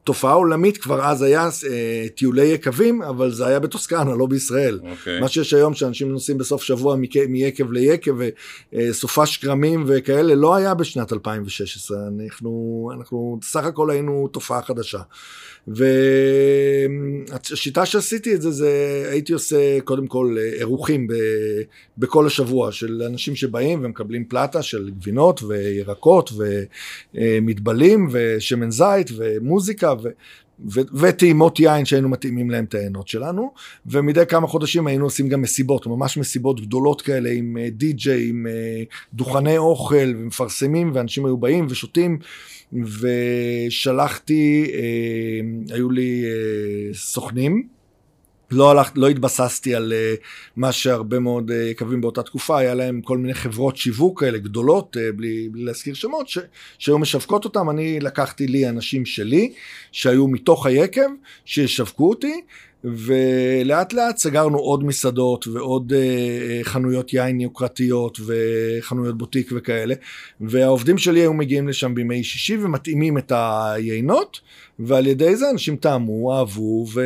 אה, 0.03 0.05
תופעה 0.05 0.33
עולמית 0.33 0.77
כבר 0.77 1.01
אז 1.05 1.21
היה 1.21 1.49
אה, 1.69 2.05
טיולי 2.15 2.45
יקבים, 2.45 3.01
אבל 3.01 3.31
זה 3.31 3.47
היה 3.47 3.59
בטוסקנה, 3.59 4.15
לא 4.15 4.25
בישראל. 4.25 4.79
Okay. 4.83 4.89
אוקיי. 4.91 5.19
מה 5.19 5.27
שיש 5.27 5.53
היום 5.53 5.73
שאנשים 5.73 6.11
נוסעים 6.11 6.37
בסוף 6.37 6.63
שבוע 6.63 6.95
מיקב 6.95 7.71
ליקב 7.71 8.15
וסופה 8.73 9.21
אה, 9.21 9.25
שכרמים 9.25 9.83
וכאלה, 9.87 10.35
לא 10.35 10.55
היה 10.55 10.73
בשנת 10.73 11.13
2016. 11.13 11.97
אנחנו, 12.07 12.91
אנחנו 12.97 13.39
סך 13.43 13.63
הכל 13.63 13.89
היינו 13.89 14.27
תופעה 14.27 14.61
חדשה. 14.61 14.99
והשיטה 17.27 17.85
שעשיתי 17.85 18.35
את 18.35 18.41
זה, 18.41 18.51
זה 18.51 19.03
הייתי 19.11 19.33
עושה 19.33 19.81
קודם 19.81 20.07
כל 20.07 20.35
אירוחים 20.59 21.07
בכל 21.97 22.27
השבוע 22.27 22.71
של 22.71 23.01
אנשים 23.05 23.35
שבאים 23.35 23.79
ומקבלים 23.83 24.25
פלטה 24.25 24.61
של 24.61 24.89
גבינות 24.89 25.43
וירקות 25.43 26.31
ומטבלים 27.15 28.07
ושמן 28.11 28.71
זית 28.71 29.09
ומוזיקה 29.17 29.93
ו... 30.03 30.09
וטעימות 30.69 31.59
יין 31.59 31.85
שהיינו 31.85 32.09
מתאימים 32.09 32.49
להם 32.49 32.63
את 32.63 32.75
העיינות 32.75 33.07
שלנו, 33.07 33.53
ומדי 33.85 34.25
כמה 34.25 34.47
חודשים 34.47 34.87
היינו 34.87 35.05
עושים 35.05 35.29
גם 35.29 35.41
מסיבות, 35.41 35.87
ממש 35.87 36.17
מסיבות 36.17 36.61
גדולות 36.61 37.01
כאלה 37.01 37.29
עם 37.29 37.57
די-ג'יי, 37.71 38.23
אה, 38.23 38.29
עם 38.29 38.47
אה, 38.47 38.83
דוכני 39.13 39.57
אוכל 39.57 40.13
ומפרסמים, 40.17 40.91
ואנשים 40.93 41.25
היו 41.25 41.37
באים 41.37 41.67
ושותים. 41.69 42.19
ושלחתי, 42.99 44.71
אה, 44.73 45.75
היו 45.75 45.91
לי 45.91 46.23
אה, 46.25 46.93
סוכנים, 46.93 47.67
לא, 48.53 48.71
הלכ, 48.71 48.91
לא 48.95 49.09
התבססתי 49.09 49.75
על 49.75 49.93
uh, 49.93 50.21
מה 50.55 50.71
שהרבה 50.71 51.19
מאוד 51.19 51.51
uh, 51.51 51.53
יקבים 51.53 52.01
באותה 52.01 52.23
תקופה, 52.23 52.59
היה 52.59 52.75
להם 52.75 53.01
כל 53.01 53.17
מיני 53.17 53.33
חברות 53.33 53.77
שיווק 53.77 54.19
כאלה 54.19 54.37
גדולות, 54.37 54.97
uh, 54.97 54.99
בלי, 55.15 55.49
בלי 55.51 55.63
להזכיר 55.63 55.93
שמות, 55.93 56.29
ש, 56.29 56.37
שהיו 56.77 56.99
משווקות 56.99 57.45
אותם, 57.45 57.69
אני 57.69 57.99
לקחתי 57.99 58.47
לי 58.47 58.69
אנשים 58.69 59.05
שלי, 59.05 59.53
שהיו 59.91 60.27
מתוך 60.27 60.65
היקב, 60.65 61.09
שישווקו 61.45 62.09
אותי, 62.09 62.41
ולאט 62.83 63.93
לאט 63.93 64.17
סגרנו 64.17 64.57
עוד 64.57 64.83
מסעדות 64.83 65.47
ועוד 65.47 65.93
uh, 65.93 66.63
חנויות 66.63 67.13
יין 67.13 67.41
יוקרתיות 67.41 68.19
וחנויות 68.25 69.17
בוטיק 69.17 69.51
וכאלה, 69.55 69.95
והעובדים 70.41 70.97
שלי 70.97 71.19
היו 71.19 71.33
מגיעים 71.33 71.67
לשם 71.67 71.95
בימי 71.95 72.23
שישי 72.23 72.57
ומתאימים 72.57 73.17
את 73.17 73.31
היינות, 73.35 74.39
ועל 74.79 75.07
ידי 75.07 75.35
זה 75.35 75.49
אנשים 75.49 75.75
טעמו, 75.75 76.33
אהבו 76.33 76.85
ו... 76.93 77.01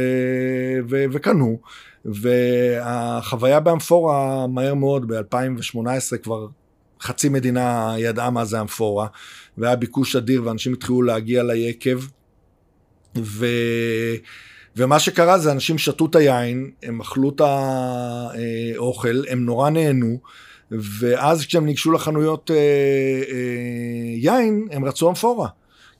ו... 0.90 1.06
וקנו, 1.12 1.60
והחוויה 2.06 3.60
באמפורה 3.60 4.48
מהר 4.48 4.74
מאוד, 4.74 5.14
ב-2018 5.14 6.18
כבר 6.24 6.48
חצי 7.02 7.30
מדינה 7.30 7.96
ידעה 7.98 8.30
מה 8.30 8.46
זה 8.46 8.62
אמפורה, 8.62 9.08
והיה 9.58 9.76
ביקוש 9.76 10.16
אדיר 10.16 10.46
ואנשים 10.46 10.74
התחילו 10.74 11.02
להגיע 11.02 11.44
ליקב, 11.44 12.00
ו... 13.18 13.46
ומה 14.78 15.00
שקרה 15.00 15.40
זה 15.40 15.52
אנשים 15.52 15.78
שתו 15.78 16.06
את 16.06 16.16
היין, 16.16 16.72
הם 16.84 17.02
אכלו 17.02 17.30
את 17.30 17.42
האוכל, 17.42 19.24
הם 19.30 19.46
נורא 19.46 19.70
נהנו, 19.70 20.18
ואז 20.72 21.46
כשהם 21.46 21.66
ניגשו 21.66 21.92
לחנויות 21.92 22.52
אה, 22.52 22.56
אה, 22.56 22.62
יין, 24.16 24.68
הם 24.72 24.86
רצו 24.86 25.10
אמפורה. 25.10 25.48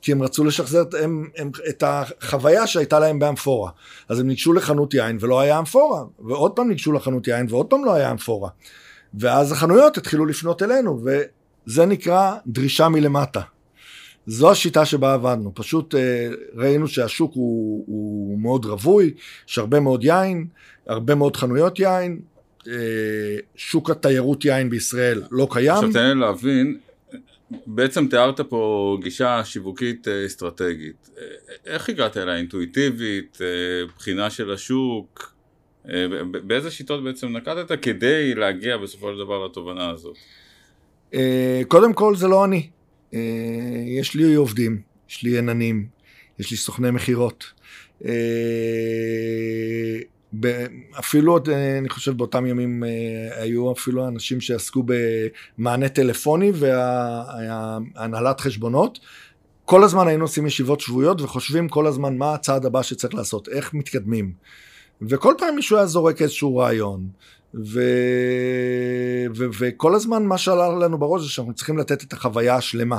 כי 0.02 0.12
הם 0.12 0.24
רצו 0.24 0.44
לשחזר 0.44 0.84
הם, 1.04 1.30
הם, 1.38 1.52
את 1.70 1.84
החוויה 1.88 2.68
שהייתה 2.68 3.00
להם 3.00 3.20
באמפורה. 3.20 3.72
אז 4.10 4.20
הם 4.20 4.28
ניגשו 4.28 4.54
לחנות 4.54 4.94
יין 4.94 5.18
ולא 5.20 5.40
היה 5.40 5.60
אמפורה, 5.60 6.04
ועוד 6.20 6.52
פעם 6.52 6.68
ניגשו 6.68 6.92
לחנות 6.92 7.28
יין 7.28 7.46
ועוד 7.50 7.66
פעם 7.66 7.86
לא 7.86 7.94
היה 7.94 8.12
אמפורה. 8.12 8.50
ואז 9.14 9.52
החנויות 9.52 9.98
התחילו 9.98 10.26
לפנות 10.26 10.64
אלינו, 10.64 11.02
וזה 11.04 11.86
נקרא 11.86 12.36
דרישה 12.48 12.90
מלמטה. 12.90 13.42
זו 14.28 14.52
השיטה 14.52 14.86
שבה 14.86 15.14
עבדנו, 15.14 15.52
פשוט 15.56 15.96
אה, 15.96 16.30
ראינו 16.56 16.88
שהשוק 16.88 17.32
הוא, 17.34 17.84
הוא 17.88 18.40
מאוד 18.40 18.66
רווי, 18.66 19.14
יש 19.50 19.58
הרבה 19.58 19.80
מאוד 19.80 20.04
יין, 20.04 20.48
הרבה 20.88 21.16
מאוד 21.16 21.36
חנויות 21.36 21.80
יין, 21.80 22.20
אה, 22.68 22.74
שוק 23.56 23.90
התיירות 23.90 24.46
יין 24.46 24.70
בישראל 24.70 25.24
לא 25.32 25.48
קיים. 25.52 25.74
עכשיו 25.74 25.94
תן 25.94 26.08
לי 26.08 26.16
להבין, 26.16 26.78
בעצם 27.68 28.08
תיארת 28.08 28.42
פה 28.42 28.98
גישה 29.04 29.42
שיווקית 29.46 30.08
אה, 30.08 30.26
אסטרטגית. 30.26 31.10
איך 31.66 31.90
הגעת 31.90 32.18
אליה? 32.18 32.38
אינטואיטיבית? 32.38 33.38
בחינה 33.96 34.30
של 34.30 34.52
השוק? 34.52 35.34
באיזה 36.44 36.72
שיטות 36.72 37.04
בעצם 37.04 37.38
נקטת 37.38 37.82
כדי 37.82 38.36
להגיע 38.36 38.78
בסופו 38.78 39.12
של 39.14 39.18
דבר 39.18 39.46
לתובנה 39.46 39.90
הזאת? 39.90 40.18
קודם 41.68 41.94
כל 41.94 42.16
זה 42.16 42.28
לא 42.28 42.46
אני. 42.46 42.70
אה, 43.14 43.20
יש 44.00 44.16
לי 44.16 44.36
עובדים, 44.36 44.82
יש 45.10 45.24
לי 45.24 45.38
עננים, 45.38 45.88
יש 46.40 46.52
לי 46.52 46.58
סוכני 46.58 46.92
מכירות. 46.92 47.46
אה, 48.06 48.12
אפילו, 51.00 51.38
אה, 51.48 51.78
אני 51.78 51.90
חושב, 51.90 52.18
באותם 52.18 52.46
ימים 52.46 52.84
היו 53.32 53.72
אפילו 53.72 54.08
אנשים 54.08 54.42
שעסקו 54.42 54.84
במענה 54.86 55.90
טלפוני 55.90 56.52
והנהלת 57.96 58.40
חשבונות. 58.40 59.00
כל 59.66 59.84
הזמן 59.84 60.08
היינו 60.08 60.24
עושים 60.24 60.46
ישיבות 60.46 60.80
שבועיות 60.80 61.22
וחושבים 61.22 61.70
כל 61.70 61.88
הזמן 61.88 62.18
מה 62.18 62.34
הצעד 62.34 62.66
הבא 62.66 62.82
שצריך 62.82 63.14
לעשות, 63.14 63.48
איך 63.48 63.74
מתקדמים. 63.74 64.34
וכל 65.02 65.34
פעם 65.38 65.56
מישהו 65.56 65.78
היה 65.78 65.86
זורק 65.86 66.22
איזשהו 66.22 66.58
רעיון, 66.58 67.08
ו... 67.66 67.80
ו... 69.36 69.46
וכל 69.60 69.96
הזמן 69.96 70.24
מה 70.24 70.38
שעלה 70.38 70.70
לנו 70.70 70.98
בראש 70.98 71.22
זה 71.22 71.30
שאנחנו 71.30 71.54
צריכים 71.54 71.78
לתת 71.78 72.04
את 72.04 72.14
החוויה 72.14 72.56
השלמה. 72.56 72.98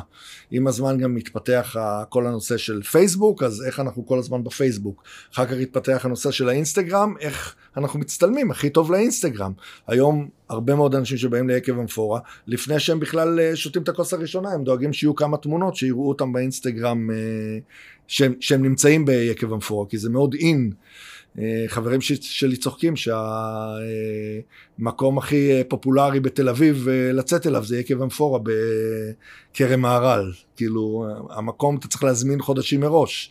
עם 0.51 0.67
הזמן 0.67 0.99
גם 0.99 1.15
מתפתח 1.15 1.77
כל 2.09 2.27
הנושא 2.27 2.57
של 2.57 2.83
פייסבוק, 2.83 3.43
אז 3.43 3.65
איך 3.67 3.81
אנחנו 3.81 4.07
כל 4.07 4.19
הזמן 4.19 4.45
בפייסבוק. 4.45 5.03
אחר 5.35 5.47
כך 5.47 5.53
התפתח 5.53 6.01
הנושא 6.05 6.31
של 6.31 6.49
האינסטגרם, 6.49 7.15
איך 7.21 7.55
אנחנו 7.77 7.99
מצטלמים 7.99 8.51
הכי 8.51 8.71
טוב 8.71 8.93
לאינסטגרם. 8.93 9.53
היום 9.87 10.29
הרבה 10.49 10.75
מאוד 10.75 10.95
אנשים 10.95 11.19
שבאים 11.19 11.49
ליקב 11.49 11.79
אמפורה, 11.79 12.21
לפני 12.47 12.81
שהם 12.81 13.01
בכלל 13.01 13.41
אה, 13.41 13.57
שותים 13.57 13.83
את 13.83 13.89
הכוס 13.89 14.13
הראשונה, 14.13 14.51
הם 14.51 14.65
דואגים 14.65 14.93
שיהיו 14.93 15.15
כמה 15.15 15.37
תמונות, 15.37 15.77
שיראו 15.77 16.09
אותם 16.09 16.33
באינסטגרם, 16.33 17.11
אה, 17.11 17.17
שהם, 18.07 18.35
שהם 18.41 18.63
נמצאים 18.63 19.05
ביקב 19.05 19.53
אמפורה, 19.53 19.87
כי 19.89 19.99
זה 19.99 20.11
מאוד 20.11 20.35
אין. 20.35 20.73
אה, 21.39 21.65
חברים 21.67 22.01
שלי 22.21 22.57
צוחקים 22.57 22.95
שהמקום 24.79 25.19
הכי 25.19 25.65
פופולרי 25.69 26.21
בתל 26.21 26.49
אביב 26.49 26.89
לצאת 27.13 27.47
אליו 27.47 27.65
זה 27.65 27.79
יקב 27.79 28.03
אמפורה 28.03 28.41
בכרם 29.53 29.81
מהר"ל. 29.81 30.33
כאילו, 30.57 31.07
המקום 31.31 31.77
אתה 31.77 31.89
צריך 31.89 32.05
להזמין 32.05 32.43
חודשים 32.43 32.81
מראש. 32.81 33.31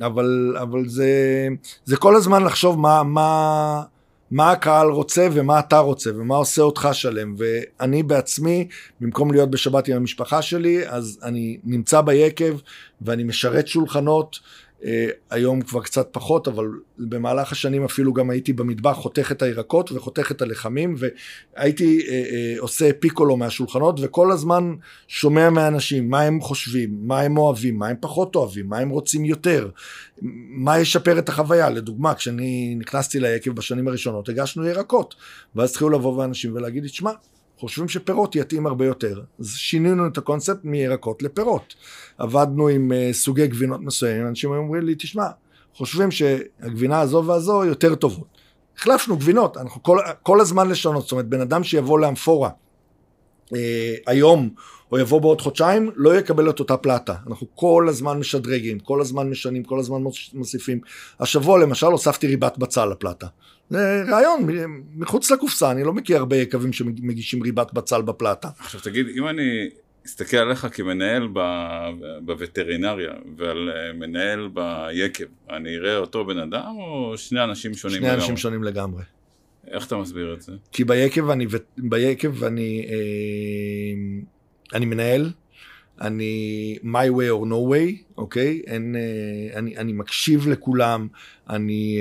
אבל, 0.00 0.56
אבל 0.62 0.88
זה, 0.88 1.48
זה 1.84 1.96
כל 1.96 2.16
הזמן 2.16 2.44
לחשוב 2.44 2.78
מה, 2.78 3.02
מה, 3.02 3.82
מה 4.30 4.50
הקהל 4.50 4.88
רוצה 4.88 5.28
ומה 5.32 5.58
אתה 5.58 5.78
רוצה 5.78 6.10
ומה 6.14 6.36
עושה 6.36 6.62
אותך 6.62 6.88
שלם 6.92 7.34
ואני 7.38 8.02
בעצמי 8.02 8.68
במקום 9.00 9.32
להיות 9.32 9.50
בשבת 9.50 9.88
עם 9.88 9.96
המשפחה 9.96 10.42
שלי 10.42 10.88
אז 10.88 11.18
אני 11.22 11.58
נמצא 11.64 12.00
ביקב 12.00 12.58
ואני 13.02 13.24
משרת 13.24 13.68
שולחנות 13.68 14.38
אה, 14.38 14.48
היום 15.30 15.60
כבר 15.60 15.82
קצת 15.82 16.08
פחות, 16.12 16.48
אבל 16.48 16.64
במהלך 16.98 17.52
השנים 17.52 17.84
אפילו 17.84 18.12
גם 18.12 18.30
הייתי 18.30 18.52
במטבח 18.52 18.92
חותך 18.92 19.32
את 19.32 19.42
הירקות 19.42 19.92
וחותך 19.92 20.30
את 20.30 20.42
הלחמים, 20.42 20.94
והייתי 20.98 22.06
אה, 22.08 22.12
אה, 22.12 22.54
עושה 22.58 22.90
פיקולו 22.92 23.36
מהשולחנות, 23.36 24.00
וכל 24.02 24.32
הזמן 24.32 24.74
שומע 25.08 25.50
מהאנשים 25.50 26.10
מה 26.10 26.20
הם 26.20 26.40
חושבים, 26.40 26.96
מה 27.02 27.20
הם 27.20 27.36
אוהבים, 27.36 27.78
מה 27.78 27.88
הם 27.88 27.96
פחות 28.00 28.34
אוהבים, 28.34 28.68
מה 28.68 28.78
הם 28.78 28.88
רוצים 28.88 29.24
יותר, 29.24 29.68
מה 30.48 30.78
ישפר 30.78 31.18
את 31.18 31.28
החוויה. 31.28 31.70
לדוגמה, 31.70 32.14
כשאני 32.14 32.74
נכנסתי 32.78 33.20
ליקב 33.20 33.50
בשנים 33.50 33.88
הראשונות, 33.88 34.28
הגשנו 34.28 34.66
ירקות, 34.66 35.14
ואז 35.56 35.70
התחילו 35.70 35.90
לבוא 35.90 36.24
אנשים 36.24 36.54
ולהגיד 36.54 36.82
לי, 36.82 36.88
תשמע, 36.88 37.10
חושבים 37.62 37.88
שפירות 37.88 38.36
יתאים 38.36 38.66
הרבה 38.66 38.86
יותר. 38.86 39.20
אז 39.40 39.48
שינינו 39.48 40.06
את 40.06 40.18
הקונספט 40.18 40.64
מירקות 40.64 41.22
לפירות. 41.22 41.74
עבדנו 42.18 42.68
עם 42.68 42.92
uh, 42.92 43.14
סוגי 43.14 43.46
גבינות 43.46 43.80
מסוימים, 43.80 44.26
אנשים 44.26 44.52
היו 44.52 44.60
אומרים 44.60 44.82
לי, 44.82 44.94
תשמע, 44.94 45.26
חושבים 45.74 46.10
שהגבינה 46.10 47.00
הזו 47.00 47.24
והזו 47.26 47.64
יותר 47.64 47.94
טובות. 47.94 48.26
החלפנו 48.78 49.16
גבינות, 49.16 49.56
אנחנו 49.56 49.82
כל, 49.82 49.98
כל 50.22 50.40
הזמן 50.40 50.68
לשנות, 50.68 51.02
זאת 51.02 51.12
אומרת, 51.12 51.26
בן 51.26 51.40
אדם 51.40 51.64
שיבוא 51.64 51.98
לאמפורה 51.98 52.50
uh, 53.52 53.56
היום, 54.06 54.50
או 54.92 54.98
יבוא 54.98 55.20
בעוד 55.20 55.40
חודשיים, 55.40 55.90
לא 55.96 56.18
יקבל 56.18 56.50
את 56.50 56.60
אותה 56.60 56.76
פלטה. 56.76 57.14
אנחנו 57.26 57.46
כל 57.54 57.86
הזמן 57.88 58.18
משדרגים, 58.18 58.78
כל 58.78 59.00
הזמן 59.00 59.30
משנים, 59.30 59.62
כל 59.62 59.78
הזמן 59.78 60.02
מוסיפים. 60.34 60.80
השבוע 61.20 61.58
למשל 61.58 61.86
הוספתי 61.86 62.26
ריבת 62.26 62.58
בצל 62.58 62.86
לפלטה. 62.86 63.26
זה 63.70 64.04
רעיון 64.08 64.46
מחוץ 64.96 65.30
לקופסה, 65.30 65.70
אני 65.70 65.84
לא 65.84 65.92
מכיר 65.92 66.16
הרבה 66.16 66.36
יקבים 66.36 66.72
שמגישים 66.72 67.42
ריבת 67.42 67.72
בצל 67.72 68.02
בפלטה. 68.02 68.48
עכשיו 68.58 68.80
תגיד, 68.80 69.06
אם 69.16 69.28
אני 69.28 69.68
אסתכל 70.06 70.36
עליך 70.36 70.66
כמנהל 70.72 71.28
ב... 71.32 71.40
בווטרינריה 72.20 73.12
ועל 73.36 73.70
אה, 73.70 73.92
מנהל 73.92 74.48
ביקב, 74.54 75.24
אני 75.50 75.76
אראה 75.76 75.96
אותו 75.96 76.24
בן 76.24 76.38
אדם 76.38 76.74
או 76.78 77.14
שני 77.16 77.44
אנשים 77.44 77.74
שונים 77.74 77.96
שני 77.96 78.06
לגמרי? 78.06 78.20
שני 78.20 78.24
אנשים 78.24 78.36
שונים 78.36 78.64
לגמרי. 78.64 79.02
איך 79.68 79.86
אתה 79.86 79.96
מסביר 79.96 80.34
את 80.34 80.42
זה? 80.42 80.52
כי 80.72 80.84
ביקב 80.84 81.30
אני, 81.30 81.46
ביקב 81.78 82.44
אני, 82.44 82.86
אה, 82.88 84.22
אני 84.74 84.86
מנהל, 84.86 85.30
אני 86.00 86.78
my 86.82 87.08
way 87.10 87.42
or 87.42 87.46
no 87.46 87.72
way, 87.72 88.14
אוקיי? 88.16 88.62
אין, 88.66 88.96
אה, 88.96 89.58
אני, 89.58 89.76
אני 89.76 89.92
מקשיב 89.92 90.48
לכולם, 90.48 91.08
אני 91.50 91.98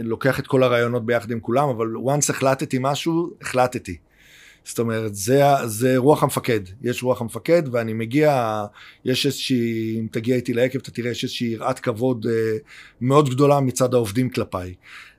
לוקח 0.00 0.40
את 0.40 0.46
כל 0.46 0.62
הרעיונות 0.62 1.06
ביחד 1.06 1.30
עם 1.30 1.40
כולם, 1.40 1.68
אבל 1.68 1.94
once 1.94 2.30
החלטתי 2.30 2.76
משהו, 2.80 3.30
החלטתי. 3.42 3.96
זאת 4.66 4.78
אומרת, 4.78 5.14
זה, 5.14 5.42
זה 5.66 5.96
רוח 5.96 6.22
המפקד, 6.22 6.60
יש 6.82 7.02
רוח 7.02 7.20
המפקד 7.20 7.62
ואני 7.72 7.92
מגיע, 7.92 8.64
יש 9.04 9.26
איזושהי, 9.26 9.96
אם 10.00 10.06
תגיע 10.10 10.36
איתי 10.36 10.54
ליקב 10.54 10.78
אתה 10.78 10.90
תראה, 10.90 11.10
יש 11.10 11.24
איזושהי 11.24 11.48
יראת 11.48 11.78
כבוד 11.78 12.26
אה, 12.30 12.56
מאוד 13.00 13.30
גדולה 13.30 13.60
מצד 13.60 13.94
העובדים 13.94 14.30
כלפיי. 14.30 14.74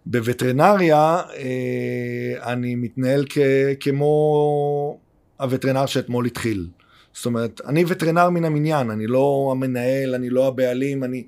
בווטרינריה 0.05 1.21
אה, 1.35 2.53
אני 2.53 2.75
מתנהל 2.75 3.25
כ, 3.29 3.37
כמו 3.79 4.99
הווטרינר 5.39 5.85
שאתמול 5.85 6.25
התחיל. 6.25 6.67
זאת 7.13 7.25
אומרת, 7.25 7.61
אני 7.65 7.83
וטרינר 7.87 8.29
מן 8.29 8.45
המניין, 8.45 8.89
אני 8.89 9.07
לא 9.07 9.49
המנהל, 9.51 10.15
אני 10.15 10.29
לא 10.29 10.47
הבעלים, 10.47 11.03
אני, 11.03 11.23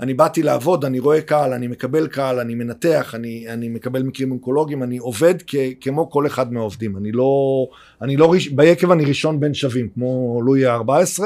אני 0.00 0.14
באתי 0.14 0.42
לעבוד, 0.42 0.84
אני 0.84 0.98
רואה 0.98 1.20
קהל, 1.20 1.52
אני 1.52 1.66
מקבל 1.66 2.06
קהל, 2.06 2.38
אני 2.38 2.54
מנתח, 2.54 3.14
אני, 3.14 3.44
אני 3.48 3.68
מקבל 3.68 4.02
מקרים 4.02 4.30
אונקולוגיים, 4.30 4.82
אני 4.82 4.98
עובד 4.98 5.34
כ, 5.46 5.54
כמו 5.80 6.10
כל 6.10 6.26
אחד 6.26 6.52
מהעובדים. 6.52 6.96
אני 6.96 7.12
לא, 7.12 7.66
אני 8.02 8.16
לא, 8.16 8.34
ביקב 8.54 8.90
אני 8.90 9.04
ראשון 9.04 9.40
בין 9.40 9.54
שווים, 9.54 9.88
כמו 9.94 10.40
לואי 10.44 10.66
ה-14, 10.66 11.22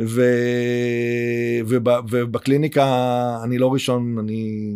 ו, 0.00 0.22
וב, 1.66 1.88
ובקליניקה 2.10 2.86
אני 3.44 3.58
לא 3.58 3.72
ראשון, 3.72 4.18
אני... 4.18 4.72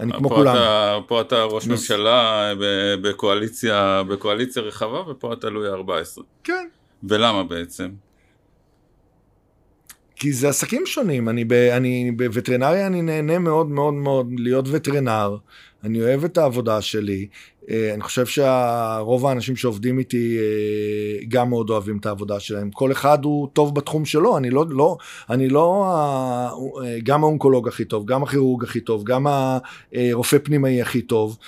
אני 0.00 0.12
כמו 0.12 0.28
פה 0.28 0.34
כולם. 0.34 0.56
אתה, 0.56 0.98
פה 1.06 1.20
אתה 1.20 1.42
ראש 1.42 1.66
ממשלה 1.66 2.52
בקואליציה, 3.02 4.02
בקואליציה 4.08 4.62
רחבה, 4.62 5.10
ופה 5.10 5.32
אתה 5.32 5.50
לואי 5.50 5.68
ה-14. 5.68 6.22
כן. 6.44 6.66
ולמה 7.04 7.44
בעצם? 7.44 7.88
כי 10.24 10.32
זה 10.32 10.48
עסקים 10.48 10.82
שונים, 10.86 11.28
אני, 11.28 11.44
ב, 11.44 11.52
אני 11.52 12.10
בווטרינריה 12.16 12.86
אני 12.86 13.02
נהנה 13.02 13.38
מאוד 13.38 13.70
מאוד 13.70 13.94
מאוד 13.94 14.32
להיות 14.38 14.64
וטרינר, 14.70 15.36
אני 15.84 16.00
אוהב 16.00 16.24
את 16.24 16.38
העבודה 16.38 16.80
שלי, 16.82 17.26
אני 17.70 18.02
חושב 18.02 18.26
שרוב 18.26 19.26
האנשים 19.26 19.56
שעובדים 19.56 19.98
איתי 19.98 20.38
אה, 20.38 21.24
גם 21.28 21.48
מאוד 21.48 21.70
אוהבים 21.70 21.98
את 21.98 22.06
העבודה 22.06 22.40
שלהם. 22.40 22.70
כל 22.70 22.92
אחד 22.92 23.24
הוא 23.24 23.48
טוב 23.52 23.74
בתחום 23.74 24.04
שלו, 24.04 24.36
אני 24.36 24.50
לא, 24.50 24.64
לא, 24.68 24.96
אני 25.30 25.48
לא 25.48 25.84
אה, 26.82 26.98
גם 27.02 27.24
האונקולוג 27.24 27.68
הכי 27.68 27.84
טוב, 27.84 28.06
גם 28.06 28.22
הכירורג 28.22 28.64
הכי 28.64 28.80
טוב, 28.80 29.04
גם 29.04 29.26
הרופא 29.92 30.38
פנימאי 30.42 30.82
הכי 30.82 31.02
טוב, 31.02 31.38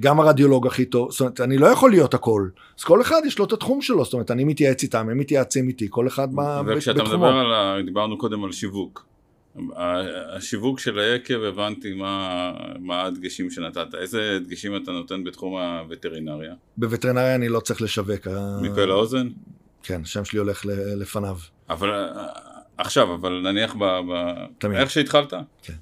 גם 0.00 0.20
הרדיולוג 0.20 0.66
הכי 0.66 0.84
טוב, 0.84 1.10
זאת 1.10 1.20
אומרת, 1.20 1.40
אני 1.40 1.58
לא 1.58 1.66
יכול 1.66 1.90
להיות 1.90 2.14
הכל. 2.14 2.48
אז 2.78 2.84
כל 2.84 3.00
אחד 3.00 3.20
יש 3.26 3.38
לו 3.38 3.44
את 3.44 3.52
התחום 3.52 3.82
שלו, 3.82 4.04
זאת 4.04 4.12
אומרת, 4.12 4.30
אני 4.30 4.44
מתייעץ 4.44 4.82
איתם, 4.82 5.08
הם 5.10 5.18
מתייעצים 5.18 5.68
איתי, 5.68 5.86
כל 5.90 6.06
אחד 6.06 6.28
בתחומו. 6.32 6.70
וכשאתה 6.76 7.02
מדבר 7.02 7.26
על, 7.26 7.82
דיברנו 7.82 8.18
קודם 8.18 8.44
על 8.44 8.52
שיווק. 8.52 9.08
השיווק 9.76 10.80
של 10.80 10.98
היקב 10.98 11.42
הבנתי 11.42 11.94
מה, 11.94 12.52
מה 12.80 13.04
הדגשים 13.04 13.50
שנתת, 13.50 13.94
איזה 13.94 14.38
דגשים 14.44 14.76
אתה 14.76 14.90
נותן 14.90 15.24
בתחום 15.24 15.56
הווטרינריה? 15.56 16.54
בווטרינריה 16.76 17.34
אני 17.34 17.48
לא 17.48 17.60
צריך 17.60 17.82
לשווק. 17.82 18.26
מפה 18.62 18.84
לאוזן? 18.84 19.28
כן, 19.82 20.00
השם 20.02 20.24
שלי 20.24 20.38
הולך 20.38 20.66
לפניו. 20.96 21.36
אבל 21.70 22.08
עכשיו, 22.78 23.14
אבל 23.14 23.40
נניח 23.44 23.74
ב... 23.74 23.84
ב... 23.84 24.34
תמיד. 24.58 24.78
איך 24.78 24.90
שהתחלת? 24.90 25.34
כן. 25.62 25.74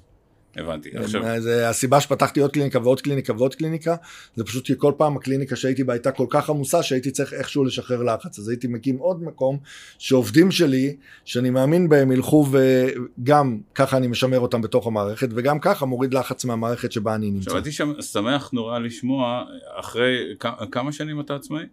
הבנתי. 0.57 0.89
עכשיו... 0.93 1.41
זה 1.41 1.69
הסיבה 1.69 2.01
שפתחתי 2.01 2.39
עוד 2.39 2.51
קליניקה 2.51 2.79
ועוד 2.79 3.01
קליניקה 3.01 3.33
ועוד 3.37 3.55
קליניקה, 3.55 3.95
זה 4.35 4.43
פשוט 4.43 4.65
כי 4.65 4.73
כל 4.77 4.93
פעם 4.97 5.17
הקליניקה 5.17 5.55
שהייתי 5.55 5.83
בה 5.83 5.93
הייתה 5.93 6.11
כל 6.11 6.25
כך 6.29 6.49
עמוסה 6.49 6.83
שהייתי 6.83 7.11
צריך 7.11 7.33
איכשהו 7.33 7.63
לשחרר 7.63 8.03
לחץ. 8.03 8.39
אז 8.39 8.49
הייתי 8.49 8.67
מקים 8.67 8.97
עוד 8.97 9.23
מקום 9.23 9.57
שעובדים 9.97 10.51
שלי, 10.51 10.95
שאני 11.25 11.49
מאמין 11.49 11.89
בהם, 11.89 12.11
ילכו 12.11 12.47
וגם 12.51 13.59
ככה 13.75 13.97
אני 13.97 14.07
משמר 14.07 14.39
אותם 14.39 14.61
בתוך 14.61 14.87
המערכת, 14.87 15.29
וגם 15.35 15.59
ככה 15.59 15.85
מוריד 15.85 16.13
לחץ 16.13 16.45
מהמערכת 16.45 16.91
שבה 16.91 17.15
אני 17.15 17.31
נמצא. 17.31 17.43
עכשיו 17.43 17.55
הייתי 17.55 17.71
שם 17.71 18.01
שמח 18.01 18.49
נורא 18.53 18.79
לשמוע, 18.79 19.43
אחרי 19.75 20.35
כמה 20.71 20.91
שנים 20.91 21.19
אתה 21.19 21.35
עצמאי? 21.35 21.63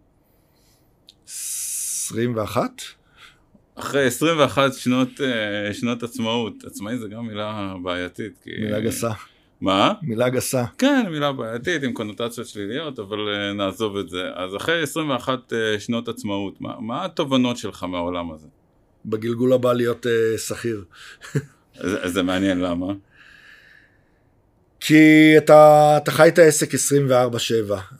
21? 1.25 2.81
אחרי 3.75 4.05
21 4.05 4.73
שנות, 4.73 5.21
אה, 5.21 5.73
שנות 5.73 6.03
עצמאות, 6.03 6.63
עצמאי 6.63 6.97
זה 6.97 7.07
גם 7.07 7.27
מילה 7.27 7.73
בעייתית. 7.83 8.39
כי... 8.43 8.49
מילה 8.59 8.79
גסה. 8.79 9.11
מה? 9.61 9.93
מילה 10.01 10.29
גסה. 10.29 10.65
כן, 10.77 11.05
מילה 11.09 11.31
בעייתית 11.31 11.83
עם 11.83 11.93
קונוטציות 11.93 12.47
שליליות, 12.47 12.99
אבל 12.99 13.17
אה, 13.29 13.53
נעזוב 13.53 13.97
את 13.97 14.09
זה. 14.09 14.29
אז 14.35 14.55
אחרי 14.55 14.81
21 14.81 15.53
אה, 15.53 15.79
שנות 15.79 16.07
עצמאות, 16.07 16.61
מה, 16.61 16.79
מה 16.79 17.05
התובנות 17.05 17.57
שלך 17.57 17.83
מהעולם 17.83 18.31
הזה? 18.31 18.47
בגלגול 19.05 19.53
הבא 19.53 19.73
להיות 19.73 20.05
שכיר. 20.37 20.83
זה, 21.81 22.07
זה 22.07 22.23
מעניין, 22.23 22.59
למה? 22.59 22.93
כי 24.87 25.33
אתה, 25.37 25.93
אתה 25.97 26.11
חי 26.11 26.27
את 26.27 26.39
העסק 26.39 26.73
24-7, 26.73 26.77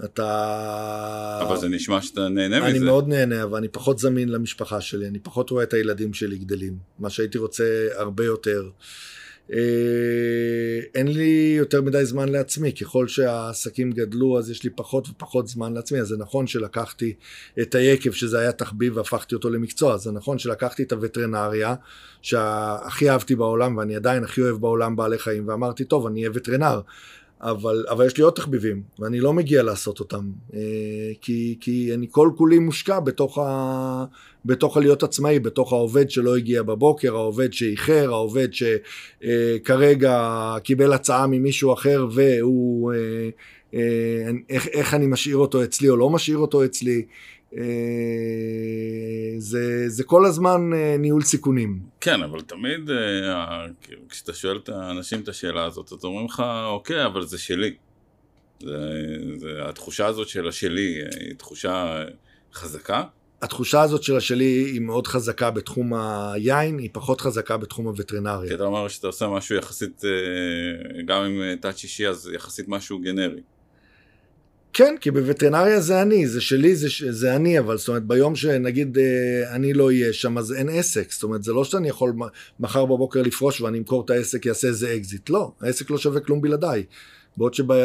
אתה... 0.05 1.39
אבל 1.41 1.57
זה 1.57 1.69
נשמע 1.69 2.01
שאתה 2.01 2.29
נהנה 2.29 2.57
אני 2.57 2.65
מזה. 2.65 2.77
אני 2.77 2.85
מאוד 2.85 3.07
נהנה, 3.07 3.43
אבל 3.43 3.57
אני 3.57 3.67
פחות 3.67 3.99
זמין 3.99 4.29
למשפחה 4.29 4.81
שלי, 4.81 5.07
אני 5.07 5.19
פחות 5.19 5.49
רואה 5.49 5.63
את 5.63 5.73
הילדים 5.73 6.13
שלי 6.13 6.37
גדלים, 6.37 6.77
מה 6.99 7.09
שהייתי 7.09 7.37
רוצה 7.37 7.87
הרבה 7.95 8.25
יותר. 8.25 8.69
אה, 9.53 9.57
אין 10.95 11.07
לי 11.07 11.55
יותר 11.57 11.81
מדי 11.81 12.05
זמן 12.05 12.29
לעצמי, 12.29 12.73
ככל 12.73 13.07
שהעסקים 13.07 13.91
גדלו 13.91 14.39
אז 14.39 14.49
יש 14.49 14.63
לי 14.63 14.69
פחות 14.69 15.09
ופחות 15.09 15.47
זמן 15.47 15.73
לעצמי, 15.73 15.99
אז 15.99 16.07
זה 16.07 16.17
נכון 16.17 16.47
שלקחתי 16.47 17.13
את 17.61 17.75
היקב 17.75 18.11
שזה 18.11 18.39
היה 18.39 18.51
תחביב 18.51 18.97
והפכתי 18.97 19.35
אותו 19.35 19.49
למקצוע, 19.49 19.97
זה 19.97 20.11
נכון 20.11 20.39
שלקחתי 20.39 20.83
את 20.83 20.91
הווטרנריה 20.91 21.75
שהכי 22.21 23.09
אהבתי 23.09 23.35
בעולם 23.35 23.77
ואני 23.77 23.95
עדיין 23.95 24.23
הכי 24.23 24.41
אוהב 24.41 24.57
בעולם 24.57 24.95
בעלי 24.95 25.17
חיים 25.17 25.47
ואמרתי 25.47 25.85
טוב 25.85 26.07
אני 26.07 26.19
אהיה 26.19 26.31
וטרנר 26.33 26.81
אבל, 27.41 27.85
אבל 27.89 28.05
יש 28.05 28.17
לי 28.17 28.23
עוד 28.23 28.33
תחביבים, 28.33 28.81
ואני 28.99 29.19
לא 29.19 29.33
מגיע 29.33 29.63
לעשות 29.63 29.99
אותם, 29.99 30.31
אה, 30.53 30.59
כי, 31.21 31.57
כי 31.59 31.91
אני 31.93 32.07
כל 32.11 32.29
כולי 32.37 32.59
מושקע 32.59 32.99
בתוך, 32.99 33.37
ה, 33.37 34.05
בתוך 34.45 34.77
הלהיות 34.77 35.03
עצמאי, 35.03 35.39
בתוך 35.39 35.73
העובד 35.73 36.09
שלא 36.09 36.35
הגיע 36.35 36.63
בבוקר, 36.63 37.15
העובד 37.15 37.53
שאיחר, 37.53 38.09
העובד 38.11 38.47
שכרגע 38.53 40.13
אה, 40.13 40.59
קיבל 40.63 40.93
הצעה 40.93 41.27
ממישהו 41.27 41.73
אחר 41.73 42.07
והוא, 42.11 42.93
אה, 42.93 43.29
איך, 44.49 44.67
איך 44.67 44.93
אני 44.93 45.07
משאיר 45.07 45.37
אותו 45.37 45.63
אצלי 45.63 45.89
או 45.89 45.97
לא 45.97 46.09
משאיר 46.09 46.37
אותו 46.37 46.65
אצלי. 46.65 47.05
אה, 47.57 49.35
זה, 49.37 49.89
זה 49.89 50.03
כל 50.03 50.25
הזמן 50.25 50.73
אה, 50.73 50.95
ניהול 50.99 51.21
סיכונים. 51.21 51.79
כן, 52.01 52.23
אבל 52.23 52.41
תמיד 52.41 52.89
אה, 52.89 53.65
כאילו, 53.81 54.01
כשאתה 54.09 54.33
שואל 54.33 54.57
את 54.57 54.69
האנשים 54.69 55.19
את 55.19 55.27
השאלה 55.27 55.65
הזאת, 55.65 55.91
אז 55.91 56.03
אומרים 56.03 56.25
לך, 56.25 56.43
אוקיי, 56.65 57.05
אבל 57.05 57.25
זה 57.25 57.37
שלי. 57.37 57.75
זה, 58.59 58.77
זה, 59.35 59.47
התחושה 59.69 60.05
הזאת 60.05 60.27
של 60.27 60.47
השלי 60.47 61.01
היא 61.19 61.35
תחושה 61.37 62.03
חזקה. 62.53 63.03
התחושה 63.41 63.81
הזאת 63.81 64.03
של 64.03 64.17
השלי 64.17 64.45
היא 64.45 64.81
מאוד 64.81 65.07
חזקה 65.07 65.51
בתחום 65.51 65.93
היין, 65.93 66.77
היא 66.79 66.89
פחות 66.93 67.21
חזקה 67.21 67.57
בתחום 67.57 67.87
הווטרינריה. 67.87 68.49
כי 68.49 68.55
אתה 68.55 68.63
אומר 68.63 68.87
שאתה 68.87 69.07
עושה 69.07 69.27
משהו 69.27 69.55
יחסית, 69.55 70.01
גם 71.05 71.23
עם 71.23 71.55
תת 71.55 71.77
שישי, 71.77 72.07
אז 72.07 72.31
יחסית 72.33 72.67
משהו 72.67 72.99
גנרי. 72.99 73.41
כן, 74.77 74.95
כי 75.01 75.11
בווטרינריה 75.11 75.79
זה 75.81 76.01
אני, 76.01 76.27
זה 76.27 76.41
שלי, 76.41 76.75
זה, 76.75 76.87
זה 77.09 77.35
אני, 77.35 77.59
אבל 77.59 77.77
זאת 77.77 77.87
אומרת, 77.87 78.03
ביום 78.03 78.35
שנגיד 78.35 78.97
אה, 78.97 79.55
אני 79.55 79.73
לא 79.73 79.85
אהיה 79.85 80.13
שם, 80.13 80.37
אז 80.37 80.53
אין 80.53 80.69
עסק. 80.69 81.11
זאת 81.11 81.23
אומרת, 81.23 81.43
זה 81.43 81.53
לא 81.53 81.63
שאני 81.63 81.89
יכול 81.89 82.13
מחר 82.59 82.85
בבוקר 82.85 83.21
לפרוש 83.21 83.61
ואני 83.61 83.77
אמכור 83.77 84.05
את 84.05 84.09
העסק, 84.09 84.45
יעשה 84.45 84.67
איזה 84.67 84.93
אקזיט. 84.95 85.29
לא, 85.29 85.51
העסק 85.61 85.89
לא 85.89 85.97
שווה 85.97 86.19
כלום 86.19 86.41
בלעדיי. 86.41 86.83
בעוד 87.37 87.53
שביקב, 87.53 87.77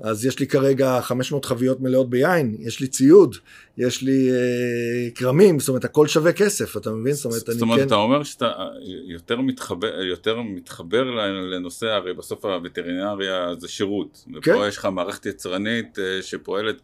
אז 0.00 0.26
יש 0.26 0.38
לי 0.38 0.46
כרגע 0.46 1.00
500 1.00 1.44
חביות 1.44 1.80
מלאות 1.80 2.10
ביין, 2.10 2.56
יש 2.58 2.80
לי 2.80 2.86
ציוד, 2.86 3.36
יש 3.78 4.02
לי 4.02 4.30
אה, 4.30 5.10
כרמים, 5.14 5.58
זאת 5.58 5.68
אומרת 5.68 5.84
הכל 5.84 6.06
שווה 6.06 6.32
כסף, 6.32 6.76
אתה 6.76 6.90
מבין? 6.90 7.12
זאת 7.12 7.24
אומרת, 7.24 7.40
זאת 7.46 7.62
אומרת 7.62 7.78
כן... 7.78 7.86
אתה 7.86 7.94
אומר 7.94 8.22
שאתה 8.22 8.52
יותר 9.06 9.40
מתחבר, 9.40 10.02
יותר 10.02 10.40
מתחבר 10.42 11.04
לנושא, 11.50 11.86
הרי 11.86 12.14
בסוף 12.14 12.44
הווטרינריה 12.44 13.54
זה 13.58 13.68
שירות, 13.68 14.24
כן. 14.42 14.54
ופה 14.54 14.68
יש 14.68 14.76
לך 14.76 14.84
מערכת 14.84 15.26
יצרנית 15.26 15.98
אה, 15.98 16.22
שפועלת, 16.22 16.76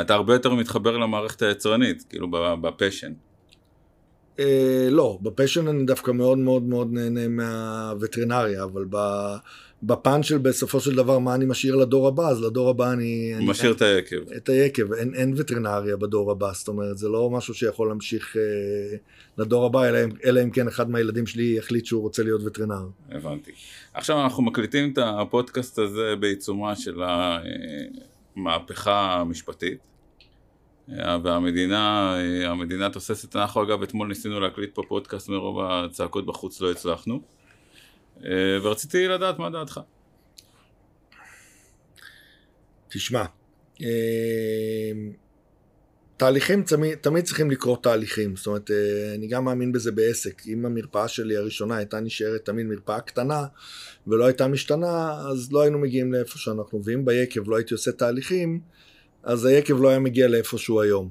אתה 0.00 0.14
הרבה 0.14 0.32
יותר 0.32 0.54
מתחבר 0.54 0.96
למערכת 0.96 1.42
היצרנית, 1.42 2.04
כאילו 2.08 2.28
בפשן. 2.60 3.12
אה, 4.38 4.88
לא, 4.90 5.18
בפשן 5.22 5.68
אני 5.68 5.84
דווקא 5.84 6.10
מאוד 6.10 6.38
מאוד 6.38 6.62
מאוד 6.62 6.92
נהנה 6.92 7.28
מהווטרינריה, 7.28 8.64
אבל 8.64 8.84
ב... 8.90 8.96
בפן 9.86 10.22
של 10.22 10.38
בסופו 10.38 10.80
של 10.80 10.94
דבר 10.94 11.18
מה 11.18 11.34
אני 11.34 11.44
משאיר 11.44 11.76
לדור 11.76 12.08
הבא, 12.08 12.28
אז 12.28 12.42
לדור 12.42 12.70
הבא 12.70 12.92
אני... 12.92 13.34
משאיר 13.40 13.70
אני, 13.70 13.76
את 13.76 13.82
היקב. 13.82 14.32
את 14.36 14.48
היקב, 14.48 14.92
אין, 14.92 15.14
אין 15.14 15.34
וטרינריה 15.36 15.96
בדור 15.96 16.30
הבא, 16.30 16.50
זאת 16.54 16.68
אומרת, 16.68 16.98
זה 16.98 17.08
לא 17.08 17.30
משהו 17.30 17.54
שיכול 17.54 17.88
להמשיך 17.88 18.36
אה, 18.36 18.96
לדור 19.38 19.66
הבא, 19.66 19.88
אלא, 19.88 19.98
אלא 20.24 20.42
אם 20.42 20.50
כן 20.50 20.68
אחד 20.68 20.90
מהילדים 20.90 21.26
שלי 21.26 21.54
יחליט 21.58 21.84
שהוא 21.84 22.02
רוצה 22.02 22.22
להיות 22.22 22.40
וטרינר. 22.44 22.86
הבנתי. 23.10 23.50
עכשיו 23.94 24.20
אנחנו 24.20 24.42
מקליטים 24.42 24.92
את 24.92 24.98
הפודקאסט 25.02 25.78
הזה 25.78 26.14
בעיצומה 26.20 26.76
של 26.76 27.02
המהפכה 28.36 29.20
המשפטית. 29.20 29.93
אה, 30.92 31.18
והמדינה, 31.22 32.14
אה, 32.18 32.50
המדינה 32.50 32.90
תוססת, 32.90 33.36
אנחנו 33.36 33.62
אגב 33.62 33.82
אתמול 33.82 34.08
ניסינו 34.08 34.40
להקליט 34.40 34.74
פה 34.74 34.82
פודקאסט 34.88 35.28
מרוב 35.28 35.60
הצעקות 35.60 36.26
בחוץ 36.26 36.60
לא 36.60 36.70
הצלחנו. 36.70 37.20
אה, 38.24 38.58
ורציתי 38.62 39.08
לדעת 39.08 39.38
מה 39.38 39.50
דעתך. 39.50 39.80
תשמע, 42.88 43.24
תהליכים 46.16 46.62
תמיד, 46.62 46.98
תמיד 46.98 47.24
צריכים 47.24 47.50
לקרות 47.50 47.82
תהליכים, 47.82 48.36
זאת 48.36 48.46
אומרת, 48.46 48.70
אני 49.14 49.26
גם 49.26 49.44
מאמין 49.44 49.72
בזה 49.72 49.92
בעסק. 49.92 50.42
אם 50.46 50.66
המרפאה 50.66 51.08
שלי 51.08 51.36
הראשונה 51.36 51.76
הייתה 51.76 52.00
נשארת 52.00 52.44
תמיד 52.44 52.66
מרפאה 52.66 53.00
קטנה 53.00 53.44
ולא 54.06 54.24
הייתה 54.24 54.48
משתנה, 54.48 55.12
אז 55.30 55.52
לא 55.52 55.62
היינו 55.62 55.78
מגיעים 55.78 56.12
לאיפה 56.12 56.38
שאנחנו. 56.38 56.80
ואם 56.84 57.04
ביקב 57.04 57.48
לא 57.48 57.56
הייתי 57.56 57.74
עושה 57.74 57.92
תהליכים, 57.92 58.60
אז 59.24 59.44
היקב 59.44 59.82
לא 59.82 59.88
היה 59.88 59.98
מגיע 59.98 60.28
לאיפה 60.28 60.58
שהוא 60.58 60.82
היום. 60.82 61.08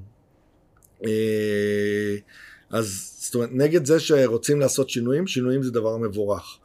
אז 2.70 3.14
זאת 3.18 3.34
אומרת, 3.34 3.50
נגד 3.52 3.84
זה 3.84 4.00
שרוצים 4.00 4.60
לעשות 4.60 4.90
שינויים, 4.90 5.26
שינויים 5.26 5.62
זה 5.62 5.70
דבר 5.70 5.96
מבורך. 5.96 6.58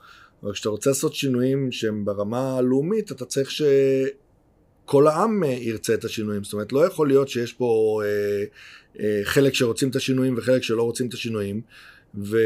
אבל 0.44 0.54
כשאתה 0.54 0.70
רוצה 0.70 0.90
לעשות 0.90 1.16
שינויים 1.16 1.72
שהם 1.72 2.06
ברמה 2.06 2.58
הלאומית, 2.58 3.12
אתה 3.12 3.26
צריך 3.26 3.52
שכל 3.52 5.08
העם 5.08 5.44
אה, 5.44 5.50
ירצה 5.50 5.94
את 5.94 6.06
השינויים. 6.06 6.44
זאת 6.44 6.54
אומרת, 6.54 6.72
לא 6.72 6.86
יכול 6.86 7.08
להיות 7.08 7.30
שיש 7.30 7.54
פה 7.54 8.02
אה, 8.06 8.44
אה, 9.00 9.22
חלק 9.24 9.54
שרוצים 9.54 9.90
את 9.90 9.96
השינויים 9.96 10.38
וחלק 10.38 10.64
שלא 10.64 10.84
רוצים 10.84 11.08
את 11.08 11.14
השינויים. 11.14 11.62
ו... 12.24 12.38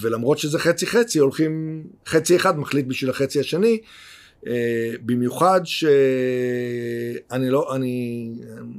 ולמרות 0.00 0.38
שזה 0.38 0.58
חצי 0.58 0.86
חצי, 0.86 1.18
הולכים, 1.18 1.84
חצי 2.06 2.36
אחד 2.36 2.58
מחליט 2.58 2.86
בשביל 2.86 3.10
החצי 3.10 3.40
השני, 3.40 3.80
אה, 3.82 3.88
במיוחד 5.04 5.60
שאני 5.64 5.90
לא, 7.50 7.76
אני, 7.76 8.28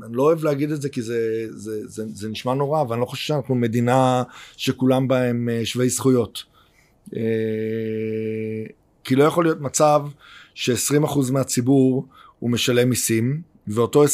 אני 0.05 0.15
לא 0.15 0.23
אוהב 0.23 0.43
להגיד 0.43 0.71
את 0.71 0.81
זה 0.81 0.89
כי 0.89 1.01
זה, 1.01 1.47
זה, 1.49 1.87
זה, 1.87 2.03
זה 2.13 2.29
נשמע 2.29 2.53
נורא, 2.53 2.83
ואני 2.89 3.01
לא 3.01 3.05
חושב 3.05 3.23
שאנחנו 3.23 3.55
מדינה 3.55 4.23
שכולם 4.57 5.07
בה 5.07 5.23
הם 5.23 5.49
אה, 5.49 5.65
שווי 5.65 5.89
זכויות. 5.89 6.43
אה, 7.15 7.21
כי 9.03 9.15
לא 9.15 9.23
יכול 9.23 9.43
להיות 9.43 9.61
מצב 9.61 10.01
ש-20% 10.53 11.31
מהציבור 11.31 12.07
הוא 12.39 12.49
משלם 12.49 12.89
מיסים, 12.89 13.41
ואותו 13.67 14.05
20% 14.05 14.07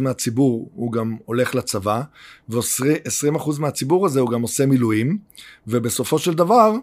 מהציבור 0.00 0.70
הוא 0.74 0.92
גם 0.92 1.16
הולך 1.24 1.54
לצבא, 1.54 2.02
ו-20% 2.48 3.60
מהציבור 3.60 4.06
הזה 4.06 4.20
הוא 4.20 4.30
גם 4.30 4.42
עושה 4.42 4.66
מילואים, 4.66 5.18
ובסופו 5.66 6.18
של 6.18 6.34
דבר, 6.34 6.72
אה, 6.72 6.78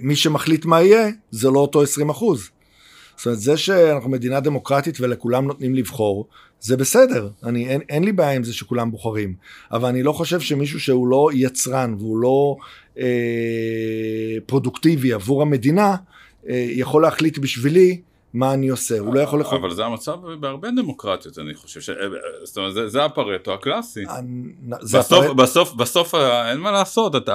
מי 0.00 0.16
שמחליט 0.16 0.64
מה 0.64 0.82
יהיה, 0.82 1.08
זה 1.30 1.50
לא 1.50 1.58
אותו 1.58 1.82
20%. 1.82 1.86
זאת 3.16 3.26
אומרת, 3.26 3.38
זה 3.38 3.56
שאנחנו 3.56 4.10
מדינה 4.10 4.40
דמוקרטית 4.40 5.00
ולכולם 5.00 5.44
נותנים 5.44 5.74
לבחור, 5.74 6.26
זה 6.60 6.76
בסדר, 6.76 7.28
אני, 7.44 7.68
אין, 7.68 7.80
אין 7.88 8.04
לי 8.04 8.12
בעיה 8.12 8.32
עם 8.32 8.44
זה 8.44 8.52
שכולם 8.52 8.90
בוחרים, 8.90 9.34
אבל 9.72 9.88
אני 9.88 10.02
לא 10.02 10.12
חושב 10.12 10.40
שמישהו 10.40 10.80
שהוא 10.80 11.08
לא 11.08 11.28
יצרן 11.34 11.94
והוא 11.98 12.18
לא 12.18 12.56
אה, 12.98 13.06
פרודוקטיבי 14.46 15.12
עבור 15.12 15.42
המדינה, 15.42 15.96
אה, 16.48 16.66
יכול 16.70 17.02
להחליט 17.02 17.38
בשבילי 17.38 18.00
מה 18.34 18.54
אני 18.54 18.68
עושה, 18.68 18.98
הוא 18.98 19.14
לא 19.14 19.20
יכול... 19.20 19.40
אבל 19.40 19.56
יכול... 19.56 19.74
זה 19.74 19.84
המצב 19.84 20.16
בהרבה 20.40 20.68
דמוקרטיות, 20.70 21.38
אני 21.38 21.54
חושב 21.54 21.80
ש... 21.80 21.90
זאת 22.44 22.56
אומרת, 22.56 22.74
זה, 22.74 22.88
זה 22.88 23.04
הפרטו 23.04 23.54
הקלאסי. 23.54 24.04
זה 24.80 24.98
בסוף, 24.98 25.24
הפרט... 25.24 25.36
בסוף, 25.36 25.74
בסוף 25.74 26.14
אה, 26.14 26.50
אין 26.50 26.58
מה 26.58 26.70
לעשות, 26.70 27.28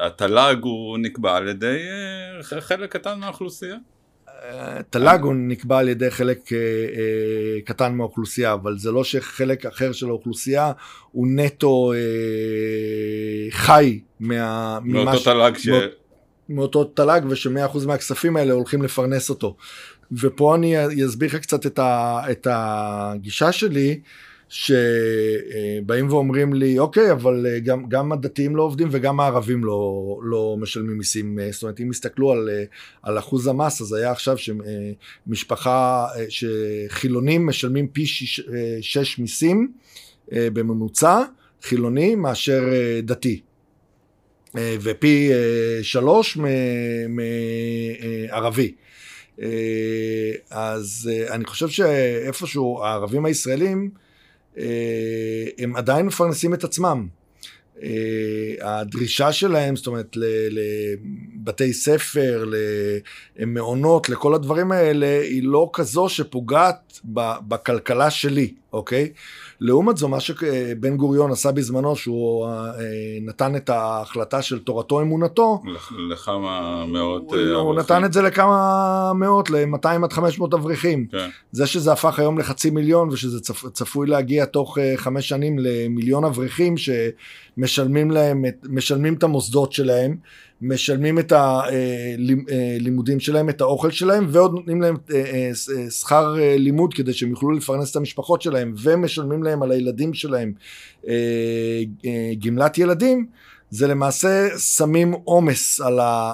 התל"ג 0.00 0.56
הוא 0.62 0.98
נקבע 0.98 1.36
על 1.36 1.48
ידי 1.48 1.78
אה, 2.46 2.60
חלק 2.60 2.96
קטן 2.96 3.18
מהאוכלוסייה. 3.18 3.76
תל"ג 4.90 5.18
הוא 5.22 5.34
נקבע 5.34 5.78
על 5.78 5.88
ידי 5.88 6.10
חלק 6.10 6.52
אה, 6.52 6.58
אה, 6.58 7.60
קטן 7.64 7.94
מהאוכלוסייה, 7.94 8.52
אבל 8.52 8.78
זה 8.78 8.92
לא 8.92 9.04
שחלק 9.04 9.66
אחר 9.66 9.92
של 9.92 10.08
האוכלוסייה 10.08 10.72
הוא 11.12 11.26
נטו 11.30 11.92
אה, 11.92 11.98
חי 13.50 14.00
מה... 14.20 14.78
מאותו 14.82 15.18
תל"ג 15.18 15.58
ש... 15.58 15.68
מאותו 16.50 16.84
תל"ג 16.84 17.20
ושמאה 17.28 17.66
אחוז 17.66 17.86
מהכספים 17.86 18.36
האלה 18.36 18.52
הולכים 18.52 18.82
לפרנס 18.82 19.30
אותו. 19.30 19.56
ופה 20.12 20.54
אני 20.54 21.06
אסביר 21.06 21.28
לך 21.28 21.36
קצת 21.36 21.66
את, 21.66 21.78
ה, 21.78 22.20
את 22.30 22.46
הגישה 22.50 23.52
שלי. 23.52 24.00
שבאים 24.50 26.08
ואומרים 26.08 26.52
לי, 26.52 26.78
אוקיי, 26.78 27.12
אבל 27.12 27.46
אה, 27.46 27.58
גם, 27.60 27.88
גם 27.88 28.12
הדתיים 28.12 28.56
לא 28.56 28.62
עובדים 28.62 28.88
וגם 28.90 29.20
הערבים 29.20 29.64
לא, 29.64 30.20
לא 30.22 30.56
משלמים 30.60 30.98
מיסים. 30.98 31.38
אה, 31.38 31.48
זאת 31.52 31.62
אומרת, 31.62 31.80
אם 31.80 31.90
יסתכלו 31.90 32.32
על, 32.32 32.48
אה, 32.52 32.64
על 33.02 33.18
אחוז 33.18 33.46
המס, 33.46 33.80
אז 33.80 33.92
היה 33.92 34.10
עכשיו 34.10 34.36
שמשפחה, 34.38 36.06
שחילונים 36.28 37.46
משלמים 37.46 37.88
פי 37.88 38.06
שש, 38.06 38.40
שש 38.80 39.18
מיסים 39.18 39.72
בממוצע, 40.32 41.22
חילוני 41.62 42.14
מאשר 42.14 42.64
דתי. 43.02 43.40
ופי 44.54 45.30
שלוש 45.82 46.38
מערבי. 48.28 48.72
אז 50.50 51.10
אני 51.30 51.44
חושב 51.44 51.68
שאיפשהו 51.68 52.84
הערבים 52.84 53.24
הישראלים, 53.24 53.90
אה, 54.58 54.64
הם 55.58 55.76
עדיין 55.76 56.06
מפרנסים 56.06 56.54
את 56.54 56.64
עצמם. 56.64 57.08
הדרישה 58.60 59.32
שלהם, 59.32 59.76
זאת 59.76 59.86
אומרת, 59.86 60.16
לבתי 60.50 61.72
ספר, 61.72 62.44
למעונות, 63.38 64.08
לכל 64.08 64.34
הדברים 64.34 64.72
האלה, 64.72 65.20
היא 65.20 65.42
לא 65.44 65.70
כזו 65.72 66.08
שפוגעת 66.08 67.00
בכלכלה 67.48 68.10
שלי, 68.10 68.54
אוקיי? 68.72 69.12
לעומת 69.60 69.96
זו, 69.96 70.08
מה 70.08 70.20
שבן 70.20 70.96
גוריון 70.96 71.32
עשה 71.32 71.52
בזמנו, 71.52 71.96
שהוא 71.96 72.46
אה, 72.46 72.72
נתן 73.22 73.56
את 73.56 73.70
ההחלטה 73.70 74.42
של 74.42 74.58
תורתו 74.58 75.00
אמונתו. 75.00 75.62
לכמה 76.10 76.84
מאות 76.86 77.22
הוא, 77.22 77.34
אברכים. 77.34 77.54
הוא 77.54 77.74
נתן 77.74 78.04
את 78.04 78.12
זה 78.12 78.22
לכמה 78.22 79.12
מאות, 79.14 79.50
ל-200 79.50 80.04
עד 80.04 80.12
500 80.12 80.54
אברכים. 80.54 81.06
כן. 81.06 81.28
זה 81.52 81.66
שזה 81.66 81.92
הפך 81.92 82.18
היום 82.18 82.38
לחצי 82.38 82.70
מיליון, 82.70 83.08
ושזה 83.08 83.40
צפ, 83.40 83.68
צפוי 83.68 84.06
להגיע 84.06 84.44
תוך 84.44 84.78
אה, 84.78 84.92
חמש 84.96 85.28
שנים 85.28 85.58
למיליון 85.58 86.24
אברכים, 86.24 86.74
שמשלמים 86.76 88.10
להם, 88.10 88.44
משלמים 88.68 89.14
את 89.14 89.22
המוסדות 89.22 89.72
שלהם. 89.72 90.16
משלמים 90.62 91.18
את 91.18 91.32
הלימודים 91.32 93.16
אה, 93.16 93.20
שלהם, 93.20 93.48
את 93.48 93.60
האוכל 93.60 93.90
שלהם, 93.90 94.26
ועוד 94.28 94.52
נותנים 94.52 94.82
להם 94.82 94.96
אה, 95.12 95.50
אה, 95.76 95.90
שכר 95.90 96.34
לימוד 96.38 96.94
כדי 96.94 97.12
שהם 97.12 97.30
יוכלו 97.30 97.50
לפרנס 97.50 97.90
את 97.90 97.96
המשפחות 97.96 98.42
שלהם, 98.42 98.74
ומשלמים 98.82 99.42
להם 99.42 99.62
על 99.62 99.72
הילדים 99.72 100.14
שלהם 100.14 100.52
גמלת 102.38 102.78
ילדים, 102.78 103.26
זה 103.70 103.86
למעשה 103.86 104.48
שמים 104.58 105.12
עומס 105.24 105.80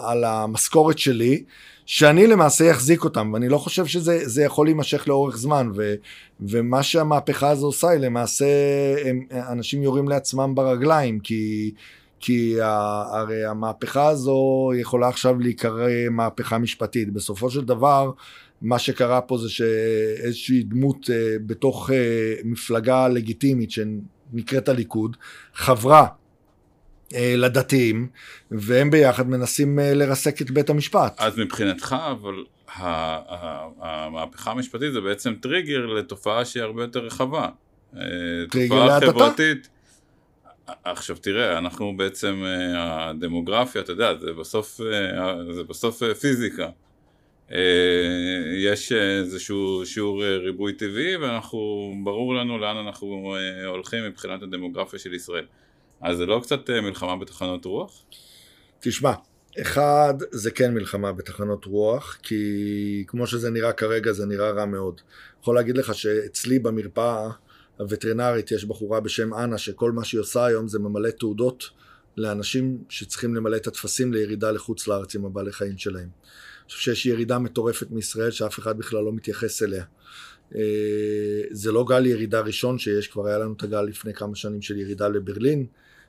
על 0.05 0.25
המשכורת 0.25 0.99
שלי, 0.99 1.43
שאני 1.87 2.27
למעשה 2.27 2.71
אחזיק 2.71 3.05
אותם, 3.05 3.31
ואני 3.33 3.49
לא 3.49 3.59
חושב 3.59 3.87
שזה 3.87 4.43
יכול 4.43 4.67
להימשך 4.67 5.09
לאורך 5.09 5.37
זמן, 5.37 5.71
ו, 5.77 5.95
ומה 6.41 6.83
שהמהפכה 6.83 7.49
הזו 7.51 7.67
עושה 7.67 7.89
היא 7.89 8.01
למעשה, 8.01 8.47
הם, 9.05 9.27
אנשים 9.33 9.83
יורים 9.83 10.09
לעצמם 10.09 10.55
ברגליים, 10.55 11.21
כי... 11.21 11.71
כי 12.21 12.57
הרי 12.61 13.45
המהפכה 13.45 14.09
הזו 14.09 14.71
יכולה 14.81 15.09
עכשיו 15.09 15.39
להיקרא 15.39 15.89
מהפכה 16.11 16.59
משפטית. 16.59 17.13
בסופו 17.13 17.51
של 17.51 17.65
דבר, 17.65 18.11
מה 18.63 18.79
שקרה 18.79 19.21
פה 19.21 19.39
זה 19.39 19.49
שאיזושהי 19.49 20.63
דמות 20.63 21.11
אה, 21.11 21.37
בתוך 21.47 21.91
אה, 21.91 22.35
מפלגה 22.45 23.09
לגיטימית 23.09 23.71
שנקראת 23.71 24.69
הליכוד, 24.69 25.17
חברה 25.55 26.07
אה, 27.15 27.35
לדתיים, 27.37 28.09
והם 28.51 28.91
ביחד 28.91 29.29
מנסים 29.29 29.79
לרסק 29.83 30.43
את 30.43 30.51
בית 30.51 30.71
המשפט. 30.71 31.15
אז 31.19 31.39
מבחינתך, 31.39 31.97
אבל 32.11 32.45
המהפכה 33.81 34.51
המשפטית 34.51 34.93
זה 34.93 35.01
בעצם 35.01 35.35
טריגר 35.41 35.87
לתופעה 35.87 36.45
שהיא 36.45 36.63
הרבה 36.63 36.83
יותר 36.83 37.01
רחבה. 37.01 37.49
טריגר 38.51 38.85
להדתה? 38.85 39.07
תופעה 39.07 39.29
חברתית. 39.29 39.69
עכשיו 40.85 41.17
תראה, 41.17 41.59
אנחנו 41.59 41.97
בעצם, 41.97 42.43
אה, 42.45 43.09
הדמוגרפיה, 43.09 43.83
אתה 43.83 43.93
יודע, 43.93 44.15
זה 44.21 44.33
בסוף, 44.33 44.81
אה, 44.81 45.53
זה 45.53 45.65
בסוף 45.65 46.03
אה, 46.03 46.15
פיזיקה. 46.15 46.69
יש 48.65 48.93
איזשהו 48.93 49.83
שיעור 49.85 50.25
ריבוי 50.25 50.73
טבעי 50.73 51.17
ואנחנו, 51.17 51.93
ברור 52.05 52.35
לנו 52.35 52.59
לאן 52.59 52.77
אנחנו 52.77 53.37
הולכים 53.67 54.05
מבחינת 54.05 54.43
הדמוגרפיה 54.43 54.99
של 54.99 55.15
ישראל. 55.15 55.47
אז 56.01 56.17
זה 56.17 56.27
לא 56.27 56.41
קצת 56.43 56.71
מלחמה 56.71 57.17
בתחנות 57.17 57.65
רוח? 57.65 58.03
תשמע, 58.81 59.13
אחד, 59.61 60.15
זה 60.31 60.51
כן 60.51 60.75
מלחמה 60.75 61.13
בתחנות 61.13 61.65
רוח, 61.65 62.19
כי 62.23 63.05
כמו 63.07 63.27
שזה 63.27 63.51
נראה 63.51 63.73
כרגע, 63.73 64.13
זה 64.13 64.27
נראה 64.27 64.51
רע 64.51 64.65
מאוד. 64.65 65.01
יכול 65.43 65.55
להגיד 65.55 65.77
לך 65.77 65.95
שאצלי 65.95 66.59
במרפאה, 66.59 67.31
הווטרינרית 67.79 68.53
יש 68.53 68.65
בחורה 68.65 69.01
בשם 69.01 69.35
אנה 69.35 69.59
שכל 69.59 69.93
מה 69.93 70.05
שהיא 70.05 70.21
עושה 70.21 70.45
היום 70.45 70.69
זה 70.69 70.79
ממלא 70.79 71.11
תעודות 71.11 71.71
לאנשים 72.17 72.79
שצריכים 72.89 73.35
למלא 73.35 73.57
את 73.57 73.67
הטפסים 73.67 74.13
לירידה 74.13 74.51
לחוץ 74.51 74.89
לארץ 74.89 75.15
עם 75.15 75.25
הבעלי 75.25 75.53
חיים 75.53 75.79
שלהם. 75.79 76.09
אני 76.67 76.73
חושב 76.73 76.81
שיש 76.81 77.07
ירידה 77.07 77.39
מטורפת 77.39 77.91
מישראל 77.91 78.31
שאף 78.31 78.59
אחד 78.59 78.79
בכלל 78.79 79.05
לא 79.05 79.13
מתייחס 79.13 79.63
אליה. 79.63 79.85
אה, 80.55 80.61
זה 81.51 81.73
לא 81.73 81.85
גל 81.89 82.07
ירידה 82.07 82.41
ראשון 82.41 82.79
שיש, 82.79 83.09
כבר 83.09 83.27
היה 83.27 83.39
לנו 83.39 83.53
את 83.53 83.63
הגל 83.63 83.83
לפני 83.83 84.15
כמה 84.15 84.37
שנים 84.37 84.63
של 84.63 84.77
ירידה 84.77 85.09
לברלין, 85.09 85.67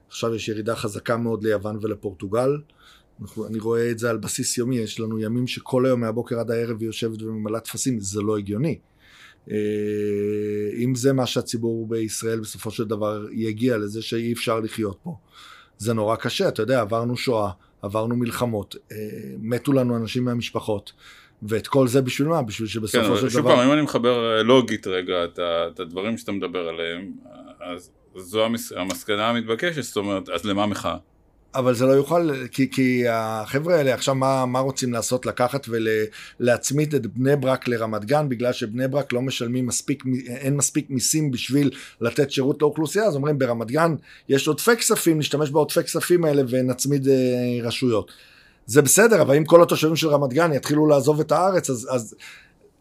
עכשיו 0.08 0.36
יש 0.36 0.50
ירידה 0.50 0.76
חזקה 0.76 1.18
מאוד 1.18 1.44
ליוון 1.44 1.80
ולפורטוגל. 1.82 2.58
אני 3.48 3.60
רואה 3.60 3.92
את 3.92 4.00
זה 4.00 4.10
על 4.10 4.18
בסיס 4.18 4.58
יומי, 4.58 4.78
יש 4.78 5.00
לנו 5.00 5.20
ימים 5.20 5.48
שכל 5.48 5.86
היום 5.86 6.02
מהבוקר 6.02 6.40
עד 6.40 6.52
הערב 6.52 6.78
היא 6.80 6.88
יושבת 6.88 7.22
וממלאה 7.22 7.60
טפסים, 7.60 8.00
זה 8.00 8.22
לא 8.22 8.38
הגיוני. 8.38 8.80
אה, 10.78 10.84
אם 10.84 10.96
זה 10.96 11.14
מה 11.14 11.26
שהציבור 11.26 11.88
בישראל 11.88 12.40
בסופו 12.40 12.72
של 12.72 12.84
דבר 12.84 13.26
יגיע 13.32 13.78
לזה 13.78 14.02
שאי 14.02 14.34
אפשר 14.34 14.60
לחיות 14.60 14.98
פה. 15.04 15.16
זה 15.78 15.94
נורא 15.94 16.16
קשה, 16.16 16.48
אתה 16.48 16.62
יודע, 16.62 16.82
עברנו 16.82 17.18
שואה, 17.18 17.52
עברנו 17.82 18.16
מלחמות, 18.16 18.76
אה, 18.92 18.98
מתו 19.40 19.74
לנו 19.74 19.98
אנשים 19.98 20.26
מהמשפחות. 20.26 20.92
ואת 21.44 21.68
כל 21.68 21.88
זה 21.88 22.02
בשביל 22.02 22.28
מה? 22.28 22.42
בשביל 22.42 22.68
שבסופו 22.68 23.04
כן, 23.04 23.16
של 23.16 23.22
דבר... 23.22 23.30
שוב 23.30 23.48
פעם, 23.48 23.60
אם 23.60 23.74
אני 23.74 23.82
מחבר 23.82 24.38
אה, 24.38 24.44
לוגית 24.44 24.88
רגע 24.88 25.24
את, 25.24 25.40
את 25.40 25.80
הדברים 25.80 26.18
שאתה 26.18 26.32
מדבר 26.32 26.68
עליהם, 26.68 27.12
אז 27.60 27.92
זו 28.16 28.46
המסקנה 28.76 29.30
המתבקשת, 29.30 29.82
זאת 29.82 29.98
אומרת, 29.98 30.30
אז 30.30 30.46
למה 30.46 30.66
מחאה? 30.66 30.98
אבל 31.56 31.76
זה 31.76 31.86
לא 31.86 31.92
יוכל, 31.92 32.30
כי, 32.52 32.72
כי 32.72 33.04
החבר'ה 33.10 33.76
האלה 33.76 33.94
עכשיו 33.94 34.16
מה, 34.16 34.46
מה 34.46 34.60
רוצים 34.60 34.94
לעשות? 34.94 35.26
לקחת 35.26 35.68
ולהצמיד 36.40 36.96
את 36.96 37.08
בני 37.08 37.36
ברק 37.36 37.68
לרמת 37.68 38.06
גן 38.06 38.30
בגלל 38.30 38.54
שבני 38.54 38.88
ברק 38.88 39.14
לא 39.14 39.22
משלמים 39.22 39.68
מספיק, 39.68 40.04
אין 40.28 40.58
מספיק 40.58 40.90
מיסים 40.90 41.32
בשביל 41.32 41.72
לתת 42.02 42.32
שירות 42.32 42.62
לאוכלוסייה, 42.62 43.06
אז 43.06 43.16
אומרים 43.16 43.40
ברמת 43.40 43.68
גן 43.68 43.96
יש 44.30 44.48
עודפי 44.48 44.76
כספים, 44.76 45.20
נשתמש 45.20 45.50
בעודפי 45.50 45.84
כספים 45.84 46.26
האלה 46.26 46.42
ונצמיד 46.50 47.08
אה, 47.08 47.14
רשויות. 47.62 48.12
זה 48.66 48.82
בסדר, 48.82 49.22
אבל 49.22 49.36
אם 49.36 49.46
כל 49.46 49.64
התושבים 49.64 49.96
של 49.96 50.08
רמת 50.08 50.34
גן 50.34 50.54
יתחילו 50.54 50.88
לעזוב 50.88 51.20
את 51.20 51.32
הארץ, 51.32 51.70
אז, 51.70 51.88
אז 51.92 52.16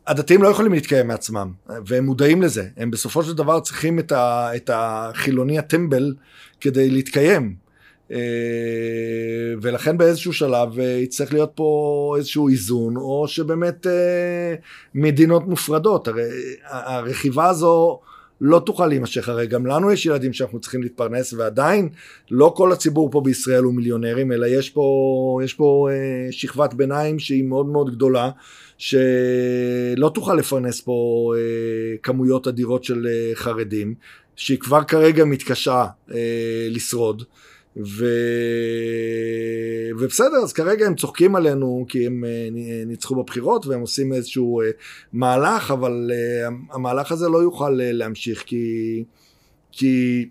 הדתיים 0.06 0.42
לא 0.42 0.48
יכולים 0.48 0.72
להתקיים 0.72 1.08
מעצמם, 1.08 1.52
והם 1.86 2.06
מודעים 2.06 2.42
לזה. 2.42 2.68
הם 2.76 2.90
בסופו 2.90 3.22
של 3.22 3.32
דבר 3.32 3.60
צריכים 3.60 3.98
את, 3.98 4.12
ה, 4.12 4.50
את 4.56 4.70
החילוני 4.74 5.58
הטמבל 5.58 6.14
כדי 6.60 6.90
להתקיים. 6.90 7.65
אה, 8.12 8.18
ולכן 9.62 9.98
באיזשהו 9.98 10.32
שלב 10.32 10.78
אה, 10.78 10.84
יצטרך 10.84 11.32
להיות 11.32 11.50
פה 11.54 12.14
איזשהו 12.16 12.48
איזון, 12.48 12.96
או 12.96 13.28
שבאמת 13.28 13.86
אה, 13.86 14.54
מדינות 14.94 15.46
מופרדות. 15.46 16.08
הרי 16.08 16.22
הרכיבה 16.64 17.48
הזו 17.48 18.00
לא 18.40 18.62
תוכל 18.66 18.86
להימשך, 18.86 19.28
הרי 19.28 19.46
גם 19.46 19.66
לנו 19.66 19.92
יש 19.92 20.06
ילדים 20.06 20.32
שאנחנו 20.32 20.60
צריכים 20.60 20.82
להתפרנס, 20.82 21.32
ועדיין 21.32 21.88
לא 22.30 22.52
כל 22.56 22.72
הציבור 22.72 23.10
פה 23.10 23.20
בישראל 23.20 23.62
הוא 23.62 23.74
מיליונרים, 23.74 24.32
אלא 24.32 24.46
יש 24.46 24.70
פה, 24.70 25.40
יש 25.44 25.54
פה 25.54 25.88
שכבת 26.30 26.74
ביניים 26.74 27.18
שהיא 27.18 27.44
מאוד 27.44 27.66
מאוד 27.66 27.94
גדולה, 27.94 28.30
שלא 28.78 30.08
תוכל 30.14 30.34
לפרנס 30.34 30.80
פה 30.80 31.32
כמויות 32.02 32.48
אדירות 32.48 32.84
של 32.84 33.06
חרדים, 33.34 33.94
שהיא 34.36 34.58
כבר 34.58 34.84
כרגע 34.84 35.24
מתקשה 35.24 35.86
לשרוד. 36.70 37.22
ו... 37.84 38.06
ובסדר, 39.98 40.36
אז 40.36 40.52
כרגע 40.52 40.86
הם 40.86 40.94
צוחקים 40.94 41.36
עלינו 41.36 41.86
כי 41.88 42.06
הם 42.06 42.24
אה, 42.24 42.48
ניצחו 42.86 43.14
בבחירות 43.14 43.66
והם 43.66 43.80
עושים 43.80 44.12
איזשהו 44.12 44.60
אה, 44.60 44.66
מהלך, 45.12 45.70
אבל 45.70 46.10
אה, 46.12 46.48
המהלך 46.72 47.12
הזה 47.12 47.28
לא 47.28 47.38
יוכל 47.38 47.70
להמשיך 47.70 48.42
כי, 48.46 49.04
כי 49.72 50.28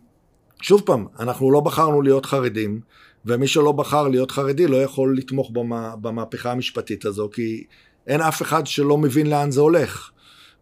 שוב 0.62 0.82
פעם, 0.86 1.06
אנחנו 1.20 1.52
לא 1.52 1.60
בחרנו 1.60 2.02
להיות 2.02 2.26
חרדים, 2.26 2.80
ומי 3.26 3.48
שלא 3.48 3.72
בחר 3.72 4.08
להיות 4.08 4.32
חרדי 4.32 4.68
לא 4.68 4.78
יכול 4.84 5.18
לתמוך 5.18 5.52
במה, 5.54 5.96
במהפכה 6.02 6.52
המשפטית 6.52 7.06
הזו, 7.06 7.30
כי 7.34 7.64
אין 8.08 8.22
אף 8.22 8.42
אחד 8.42 8.68
שלא 8.68 8.98
מבין 8.98 9.30
לאן 9.30 9.52
זה 9.52 9.62
הולך. 9.62 10.10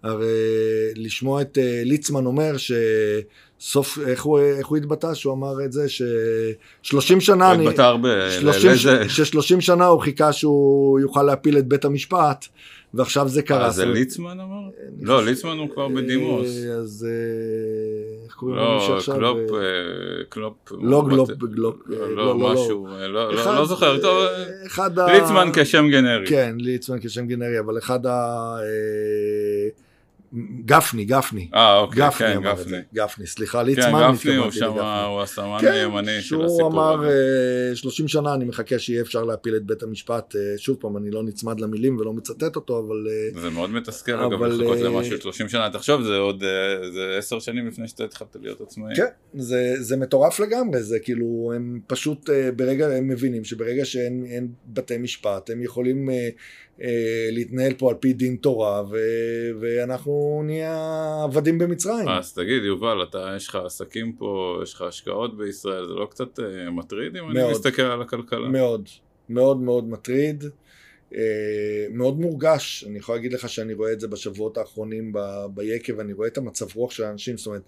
הרי 0.04 0.28
לשמוע 0.96 1.42
את 1.42 1.58
ליצמן 1.62 2.26
אומר 2.26 2.58
ש... 2.58 2.72
סוף, 3.66 4.00
איך 4.08 4.24
הוא, 4.24 4.40
איך 4.40 4.68
הוא 4.68 4.78
התבטא? 4.78 5.14
שהוא 5.14 5.34
אמר 5.34 5.66
את 5.66 5.72
זה 5.72 5.86
ששלושים 5.90 7.22
שנה... 7.22 7.52
הוא 7.52 7.62
התבטא 7.62 7.82
הרבה. 7.82 8.10
ששלושים 9.08 9.62
שנה 9.62 9.86
הוא 9.86 10.02
חיכה 10.02 10.34
שהוא 10.34 11.00
יוכל 11.00 11.24
להפיל 11.24 11.58
את 11.58 11.68
בית 11.68 11.86
המשפט, 11.86 12.46
ועכשיו 12.94 13.28
זה 13.28 13.42
קרה. 13.42 13.66
אה, 13.66 13.70
זה 13.70 13.86
ליצמן 13.86 14.40
אמר? 14.40 14.70
לא, 15.02 15.26
ליצמן 15.26 15.58
הוא 15.58 15.70
כבר 15.70 15.88
בדימוס. 15.88 16.48
אה, 16.66 16.74
אז 16.74 17.08
אה, 17.10 18.26
איך 18.26 18.34
קוראים 18.34 18.58
לו 18.58 18.64
לא, 19.08 19.38
גולדקנופף, 20.30 20.56
קנופ. 20.64 20.82
לא 20.82 21.06
גלופ, 21.10 21.30
גלופ. 21.32 21.76
לא, 21.88 22.16
לא, 22.16 22.38
משהו, 22.38 22.88
לא 23.46 23.66
זוכר. 23.66 24.02
טוב, 24.02 24.24
ליצמן 25.08 25.50
כשם 25.54 25.90
גנרי. 25.92 26.28
כן, 26.28 26.56
ליצמן 26.58 27.00
כשם 27.00 27.28
גנרי, 27.28 27.60
אבל 27.60 27.78
אחד 27.78 28.06
ה... 28.06 28.58
גפני, 30.66 31.06
גפני. 31.06 31.48
אה, 31.54 31.78
אוקיי, 31.78 32.08
גפני 32.08 32.28
כן, 32.28 32.38
אמר 32.38 32.52
את 32.52 32.58
גפני. 32.58 32.70
זה. 32.70 32.82
גפני, 32.94 33.28
סליחה, 33.28 33.60
כן, 33.60 33.66
ליצמן, 33.66 34.12
גפני 34.14 34.36
הוא 34.36 34.52
שם. 34.52 34.72
הוא 35.08 35.22
הסמן 35.22 35.58
כן, 35.62 35.72
הימני 35.72 36.22
של 36.22 36.22
שהוא 36.22 36.46
הסיפור 36.46 36.72
אמר 36.72 37.06
הזה. 37.06 37.70
אה, 37.70 37.76
30 37.76 38.08
שנה 38.08 38.34
אני 38.34 38.46
מחכה 38.46 38.80
שיהיה 38.80 39.02
אפשר 39.02 39.24
להפיל 39.24 39.56
את 39.56 39.64
בית 39.64 39.84
המשפט, 39.84 40.36
אה, 40.36 40.42
שוב 40.58 40.78
פעם 40.80 40.98
אני 40.98 41.12
לא 41.12 41.24
נצמד 41.24 41.60
למילים 41.60 41.98
ולא 41.98 42.14
מצטט 42.14 42.56
אותו, 42.56 42.80
אבל 42.80 43.08
אה, 43.10 43.42
זה 43.42 43.50
מאוד 43.50 43.70
מתסכל 43.70 44.12
אגב 44.12 44.34
אבל, 44.34 44.48
לחכות 44.52 44.78
אה, 44.78 44.84
למשהו 44.84 45.18
30 45.22 45.50
שנה, 45.50 45.70
תחשוב 45.70 46.02
זה 46.02 46.18
עוד 46.18 46.44
אה, 46.44 46.92
זה 46.92 47.16
עשר 47.18 47.40
שנים 47.40 47.68
לפני 47.68 47.88
שאתה 47.88 48.04
התחלת 48.04 48.36
להיות 48.42 48.62
עצמאי. 48.62 48.96
כן, 48.96 49.06
זה, 49.34 49.74
זה 49.80 49.98
מטורף 49.98 50.40
לגמרי, 50.40 50.84
זה 50.84 51.00
כאילו, 51.00 51.52
הם 51.56 51.80
פשוט 51.88 52.30
אה, 52.30 52.52
ברגע, 52.52 52.88
הם 52.88 53.08
מבינים 53.08 53.44
שברגע 53.44 53.86
שאין 53.86 54.26
אין 54.26 54.48
בתי 54.68 54.98
משפט, 54.98 55.50
הם 55.50 55.64
יכולים 55.64 56.10
אה, 56.10 56.16
אה, 56.16 56.30
להתנהל 57.32 57.74
פה 57.74 57.90
על 57.90 57.96
פי 57.96 58.14
דין 58.14 58.36
תורה, 58.36 58.84
ו, 58.90 58.98
ואנחנו 59.62 60.42
נהיה 60.46 60.78
עבדים 61.24 61.58
במצרים. 61.58 62.08
אז 62.08 62.34
תגיד 62.34 62.64
יובל, 62.64 63.04
אתה 63.04 63.34
יש 63.36 63.48
לך 63.48 63.56
עסקים 63.56 64.14
פה, 64.14 64.60
יש 64.64 64.74
לך 64.74 64.82
השקעות 64.82 65.38
בישראל, 65.38 65.88
זה 65.88 65.94
לא 65.94 66.06
קצת 66.06 66.40
אה, 66.40 66.72
מטריד 66.72 67.18
אם 67.18 67.30
אני 67.30 67.40
מאוד. 67.40 67.52
מסתכל 67.52 67.82
על 67.82 68.02
הכלכלה? 68.02 68.48
מאוד, 68.50 68.90
מאוד 69.30 69.58
מאוד 69.58 69.90
מטריד, 69.90 70.44
אה, 70.44 70.50
מאוד 71.92 72.20
מורגש, 72.20 72.86
אני 72.90 72.98
יכול 72.98 73.16
להגיד 73.16 73.34
לך 73.34 73.50
שאני 73.50 73.74
רואה 73.74 73.92
את 73.92 74.00
זה 74.00 74.08
בשבועות 74.08 74.58
האחרונים 74.58 75.14
ב- 75.14 75.46
ביקב, 75.54 76.00
אני 76.00 76.14
רואה 76.14 76.28
את 76.28 76.38
המצב 76.38 76.66
רוח 76.76 76.92
של 76.92 77.04
האנשים, 77.04 77.38
זאת 77.38 77.48
אומרת, 77.48 77.62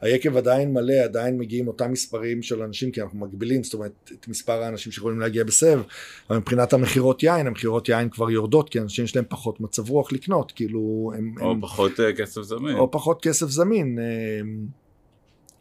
היקב 0.00 0.36
עדיין 0.36 0.72
מלא, 0.72 0.92
עדיין 1.04 1.38
מגיעים 1.38 1.68
אותם 1.68 1.92
מספרים 1.92 2.42
של 2.42 2.62
אנשים, 2.62 2.90
כי 2.90 3.02
אנחנו 3.02 3.18
מגבילים, 3.18 3.64
זאת 3.64 3.74
אומרת, 3.74 3.92
את 4.20 4.28
מספר 4.28 4.62
האנשים 4.62 4.92
שיכולים 4.92 5.20
להגיע 5.20 5.44
בסבב, 5.44 5.82
אבל 6.30 6.38
מבחינת 6.38 6.72
המכירות 6.72 7.22
יין, 7.22 7.46
המכירות 7.46 7.88
יין 7.88 8.08
כבר 8.08 8.30
יורדות, 8.30 8.70
כי 8.70 8.80
אנשים 8.80 9.04
יש 9.04 9.16
להם 9.16 9.24
פחות 9.28 9.60
מצב 9.60 9.90
רוח 9.90 10.12
לקנות, 10.12 10.52
כאילו, 10.52 11.12
הם... 11.16 11.34
או 11.40 11.50
הם 11.50 11.60
פחות 11.60 12.00
אה, 12.00 12.12
כסף 12.12 12.42
זמין. 12.42 12.76
או 12.76 12.90
פחות 12.90 13.22
כסף 13.22 13.46
זמין. 13.48 13.98
אה, 13.98 14.40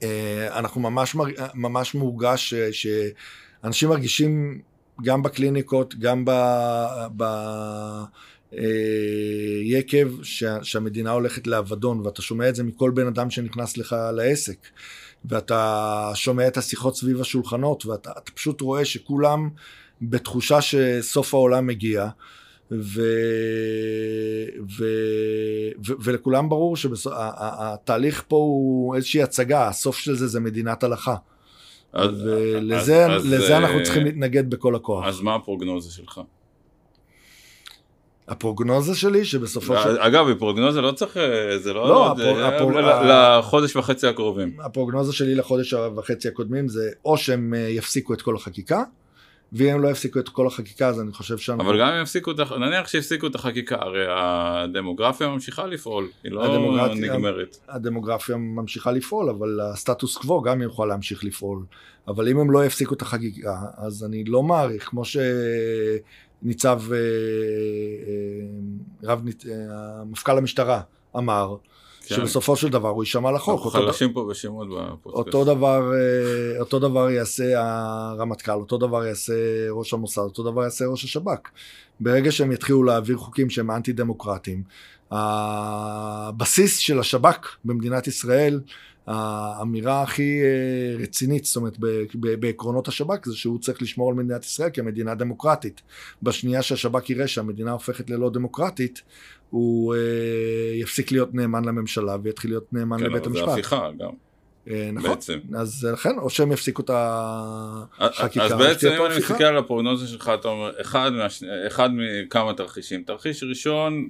אה, 0.04 0.60
אנחנו 0.60 0.82
ממש, 0.82 1.16
ממש 1.54 1.96
מורגש 1.96 2.54
ש- 2.54 2.88
שאנשים 3.64 3.90
מרגישים 3.90 4.62
גם 5.04 5.24
בקליניקות, 5.24 5.96
גם 5.96 6.26
ב... 6.26 6.32
ב 7.18 7.24
אה, 8.54 9.60
יקב 9.64 10.24
שה, 10.24 10.64
שהמדינה 10.64 11.12
הולכת 11.12 11.48
לאבדון 11.48 12.00
ואתה 12.00 12.22
שומע 12.22 12.50
את 12.50 12.56
זה 12.56 12.64
מכל 12.64 12.92
בן 12.92 13.08
אדם 13.08 13.30
שנכנס 13.30 13.78
לך 13.78 13.96
לעסק 14.14 14.58
ואתה 15.26 16.12
שומע 16.16 16.48
את 16.48 16.58
השיחות 16.58 16.96
סביב 16.96 17.22
השולחנות 17.22 17.86
ואתה 17.86 18.12
אתה 18.12 18.32
פשוט 18.32 18.62
רואה 18.62 18.86
שכולם 18.86 19.50
בתחושה 20.02 20.62
שסוף 20.62 21.34
העולם 21.34 21.68
מגיע 21.68 22.08
ו... 22.72 23.02
ו... 24.78 24.86
ו... 25.88 25.94
ולכולם 26.04 26.50
ברור 26.50 26.78
שהתהליך 26.78 28.24
פה 28.28 28.36
הוא 28.36 28.96
איזושהי 28.96 29.24
הצגה, 29.24 29.68
הסוף 29.68 29.98
של 29.98 30.16
זה 30.16 30.28
זה 30.28 30.40
מדינת 30.40 30.84
הלכה. 30.84 31.16
אז- 31.94 32.22
ולזה 32.24 33.06
אז- 33.06 33.22
אז, 33.26 33.34
לזה 33.34 33.58
אנחנו 33.58 33.78
אה, 33.80 33.84
צריכים 33.84 34.04
להתנגד 34.06 34.50
בכל 34.50 34.76
הכוח. 34.76 35.06
אז 35.06 35.22
מה 35.22 35.36
הפרוגנוזה 35.36 35.92
שלך? 35.92 36.22
הפרוגנוזה 38.28 38.96
שלי 38.96 39.26
שבסופו 39.26 39.74
של... 39.84 39.98
אגב, 40.00 40.30
בפרוגנוזה 40.32 40.82
לא 40.82 40.92
צריך, 40.92 41.18
אה, 41.18 41.58
זה 41.60 41.74
לא... 41.74 41.88
לא, 41.90 42.14
זה- 42.18 42.24
הפרוג- 42.24 42.40
הפרוג- 42.40 42.76
ל- 42.76 42.90
ה- 43.12 43.38
לחודש 43.40 43.76
וחצי 43.76 44.08
הקרובים. 44.08 44.58
הפרוגנוזה 44.64 45.14
שלי 45.14 45.36
לחודש 45.36 45.74
וחצי 45.74 46.28
הקודמים 46.28 46.68
זה 46.68 46.90
או 47.06 47.18
שהם 47.18 47.54
אה, 47.54 47.60
יפסיקו 47.60 48.14
את 48.14 48.22
כל 48.22 48.36
החקיקה, 48.36 48.84
ואם 49.54 49.82
לא 49.82 49.88
יפסיקו 49.88 50.20
את 50.20 50.30
כל 50.30 50.48
החקיקה 50.48 50.88
אז 50.88 51.02
אני 51.02 51.12
חושב 51.12 51.38
שאנחנו... 51.38 51.70
אבל 51.70 51.80
גם 51.80 51.88
אם 51.88 52.02
יפסיקו 52.02 52.32
את, 52.32 52.40
הח- 52.40 52.52
נניח 52.52 52.88
שהפסיקו 52.88 53.28
את 53.28 53.36
החקיקה, 53.36 53.76
הרי 53.80 54.06
הדמוגרפיה 54.10 55.28
ממשיכה 55.28 55.66
לפעול, 55.68 56.08
היא 56.24 56.32
לא 56.32 56.44
הדמוגרפיה- 56.46 57.02
נגמרת. 57.02 57.58
הדמוגרפיה 57.70 58.36
ממשיכה 58.38 58.92
לפעול, 58.92 59.30
אבל 59.30 59.60
הסטטוס 59.62 60.18
קוו 60.18 60.42
גם 60.42 60.62
יוכל 60.62 60.86
להמשיך 60.86 61.24
לפעול. 61.24 61.60
אבל 62.08 62.28
אם 62.30 62.40
הם 62.40 62.52
לא 62.52 62.66
יפסיקו 62.66 62.94
את 62.96 63.02
החגיגה, 63.02 63.56
אז 63.78 64.04
אני 64.04 64.24
לא 64.24 64.44
מעריך, 64.44 64.88
כמו 64.90 65.04
שניצב 65.06 66.82
אה, 66.92 66.98
אה, 66.98 67.02
רב, 69.12 69.22
אה, 69.50 69.54
מפכ"ל 70.06 70.38
המשטרה 70.38 70.82
אמר. 71.18 71.56
שבסופו 72.10 72.56
של 72.56 72.70
דבר 72.70 72.90
הוא 72.90 73.04
יישמע 73.04 73.32
לחוק. 73.32 73.66
אנחנו 73.66 73.72
חלשים 73.72 74.14
פה 74.14 74.28
בשמות 74.30 74.68
בפודקאסט. 74.70 75.26
אותו 75.26 75.46
דבר, 75.46 75.92
אה, 75.94 76.60
אותו 76.60 76.80
דבר 76.80 77.10
יעשה 77.10 77.44
הרמטכ"ל, 77.56 78.52
אותו 78.52 78.78
דבר 78.78 79.06
יעשה 79.06 79.34
ראש 79.72 79.94
המוסד, 79.94 80.22
אותו 80.22 80.44
דבר 80.44 80.64
יעשה 80.64 80.86
ראש 80.86 81.04
השב"כ. 81.04 81.50
ברגע 82.00 82.32
שהם 82.32 82.52
יתחילו 82.52 82.84
להעביר 82.84 83.18
חוקים 83.18 83.50
שהם 83.50 83.72
אנטי 83.72 83.94
דמוקרטיים, 83.94 84.64
הבסיס 85.12 86.78
של 86.78 87.00
השב"כ 87.00 87.56
במדינת 87.66 88.08
ישראל, 88.08 88.60
האמירה 89.08 90.02
הכי 90.02 90.40
אה, 90.42 91.04
רצינית, 91.04 91.46
זאת 91.46 91.56
אומרת 91.56 91.78
בעקרונות 92.40 92.88
השב"כ, 92.88 93.26
זה 93.26 93.36
שהוא 93.36 93.60
צריך 93.60 93.82
לשמור 93.82 94.10
על 94.10 94.16
מדינת 94.16 94.46
ישראל 94.46 94.70
כמדינה 94.74 95.16
דמוקרטית. 95.16 95.82
בשנייה 96.24 96.62
שהשב"כ 96.62 97.10
יראה 97.10 97.28
שהמדינה 97.28 97.72
הופכת 97.72 98.10
ללא 98.10 98.30
דמוקרטית, 98.30 99.02
הוא 99.50 99.96
אה, 99.96 100.00
יפסיק 100.76 101.12
להיות 101.12 101.36
נאמן 101.36 101.66
לממשלה 101.66 102.16
ויתחיל 102.24 102.52
להיות 102.52 102.74
נאמן 102.74 102.98
כן, 103.00 103.04
לבית 103.04 103.24
אבל 103.28 103.34
זה 103.34 103.40
המשפט. 103.40 103.54
הפיכה 103.54 103.90
גם, 104.00 104.10
אה, 104.70 104.90
נכון. 104.94 105.10
בעצם. 105.10 105.40
אז 105.56 105.88
לכן, 105.94 106.18
או 106.18 106.30
שהם 106.30 106.52
יפסיקו 106.52 106.82
את 106.82 106.90
החקיקה, 106.94 108.46
אז 108.46 108.52
בעצם 108.54 108.88
אם 108.88 109.06
אני. 109.06 109.18
מסתכל 109.18 109.44
על 109.44 109.58
הפרוגנוזה 109.58 110.08
שלך, 110.08 110.32
אתה 110.40 110.48
אומר, 110.48 110.72
אחד, 110.82 111.12
מהש... 111.14 111.44
אחד 111.44 111.90
מכמה 111.94 112.54
תרחישים. 112.54 113.04
תרחיש 113.04 113.44
ראשון, 113.44 114.08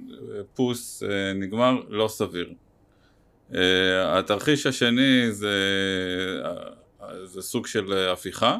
פוס 0.54 1.02
נגמר, 1.34 1.80
לא 1.88 2.08
סביר. 2.08 2.52
אה, 3.54 4.18
התרחיש 4.18 4.66
השני 4.66 5.32
זה, 5.32 5.52
אה, 6.44 7.26
זה 7.26 7.42
סוג 7.42 7.66
של 7.66 7.92
הפיכה. 7.92 8.56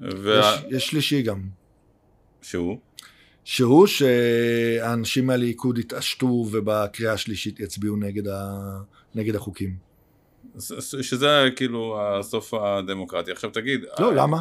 וה... 0.00 0.40
יש, 0.40 0.62
יש 0.70 0.86
שלישי 0.86 1.22
גם. 1.22 1.40
שהוא? 2.42 2.78
שהוא 3.44 3.86
שהאנשים 3.86 5.26
מהליכוד 5.26 5.78
יתעשתו 5.78 6.26
ובקריאה 6.26 7.12
השלישית 7.12 7.60
יצביעו 7.60 7.96
נגד, 7.96 8.28
ה... 8.28 8.58
נגד 9.14 9.34
החוקים. 9.34 9.76
שזה 11.02 11.48
כאילו 11.56 12.00
הסוף 12.02 12.54
הדמוקרטי. 12.54 13.32
עכשיו 13.32 13.50
תגיד... 13.50 13.84
לא, 13.98 14.10
אה, 14.10 14.14
למה? 14.14 14.40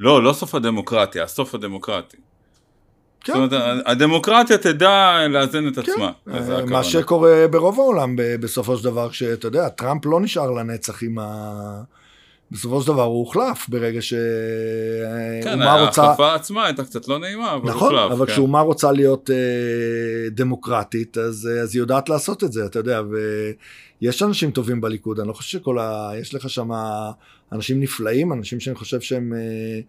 לא, 0.00 0.22
לא 0.22 0.32
סוף 0.32 0.54
הדמוקרטיה, 0.54 1.24
הסוף 1.24 1.54
הדמוקרטי. 1.54 2.16
כן. 3.24 3.32
זאת 3.32 3.52
אומרת, 3.52 3.82
הדמוקרטיה 3.86 4.58
תדע 4.58 5.26
לאזן 5.28 5.68
את 5.68 5.78
עצמה. 5.78 6.12
וזה 6.26 6.56
אה. 6.56 6.64
מה 6.64 6.84
שקורה 6.84 7.44
ברוב 7.50 7.80
העולם 7.80 8.16
בסופו 8.16 8.76
של 8.76 8.84
דבר, 8.84 9.10
שאתה 9.10 9.46
יודע, 9.46 9.68
טראמפ 9.68 10.06
לא 10.06 10.20
נשאר 10.20 10.50
לנצח 10.50 11.02
עם 11.02 11.18
ה... 11.18 11.82
בסופו 12.50 12.80
של 12.82 12.88
דבר 12.88 13.02
הוא 13.02 13.18
הוחלף 13.18 13.68
ברגע 13.68 14.00
כן, 14.00 14.00
שאומה 14.00 15.86
רוצה... 15.86 16.02
ההחלפה 16.02 16.34
עצמה 16.34 16.66
הייתה 16.66 16.84
קצת 16.84 17.08
לא 17.08 17.18
נעימה, 17.18 17.54
אבל 17.54 17.68
נכון, 17.68 17.94
הוחלף, 17.94 18.12
אבל 18.12 18.26
כן. 18.26 18.32
כשאומה 18.32 18.60
רוצה 18.60 18.92
להיות 18.92 19.30
אה, 19.30 20.30
דמוקרטית, 20.30 21.18
אז, 21.18 21.48
אה, 21.52 21.60
אז 21.60 21.74
היא 21.74 21.80
יודעת 21.80 22.08
לעשות 22.08 22.44
את 22.44 22.52
זה, 22.52 22.66
אתה 22.66 22.78
יודע, 22.78 23.02
ויש 24.00 24.22
אנשים 24.22 24.50
טובים 24.50 24.80
בליכוד, 24.80 25.20
אני 25.20 25.28
לא 25.28 25.32
חושב 25.32 25.58
שכל 25.58 25.78
ה... 25.78 26.10
יש 26.20 26.34
לך 26.34 26.50
שם 26.50 26.70
אנשים 27.52 27.80
נפלאים, 27.80 28.32
אנשים 28.32 28.60
שאני 28.60 28.76
חושב 28.76 29.00
שהם, 29.00 29.32
אה, 29.32 29.80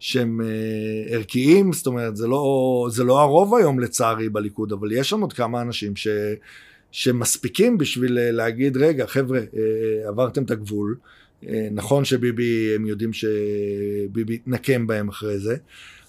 שהם 0.00 0.40
אה, 0.40 1.14
ערכיים, 1.14 1.72
זאת 1.72 1.86
אומרת, 1.86 2.16
זה 2.16 2.26
לא, 2.26 2.86
זה 2.90 3.04
לא 3.04 3.20
הרוב 3.20 3.54
היום 3.54 3.80
לצערי 3.80 4.28
בליכוד, 4.28 4.72
אבל 4.72 4.92
יש 4.92 5.10
שם 5.10 5.20
עוד 5.20 5.32
כמה 5.32 5.62
אנשים 5.62 5.96
ש... 5.96 6.08
שמספיקים 6.92 7.78
בשביל 7.78 8.18
אה, 8.18 8.30
להגיד, 8.30 8.76
רגע, 8.76 9.06
חבר'ה, 9.06 9.38
אה, 9.38 10.08
עברתם 10.08 10.42
את 10.42 10.50
הגבול. 10.50 10.96
אה, 11.48 11.68
נכון 11.72 12.04
שביבי, 12.04 12.74
הם 12.74 12.86
יודעים 12.86 13.10
שביבי 13.12 14.34
יתנקם 14.34 14.86
בהם 14.86 15.08
אחרי 15.08 15.38
זה, 15.38 15.56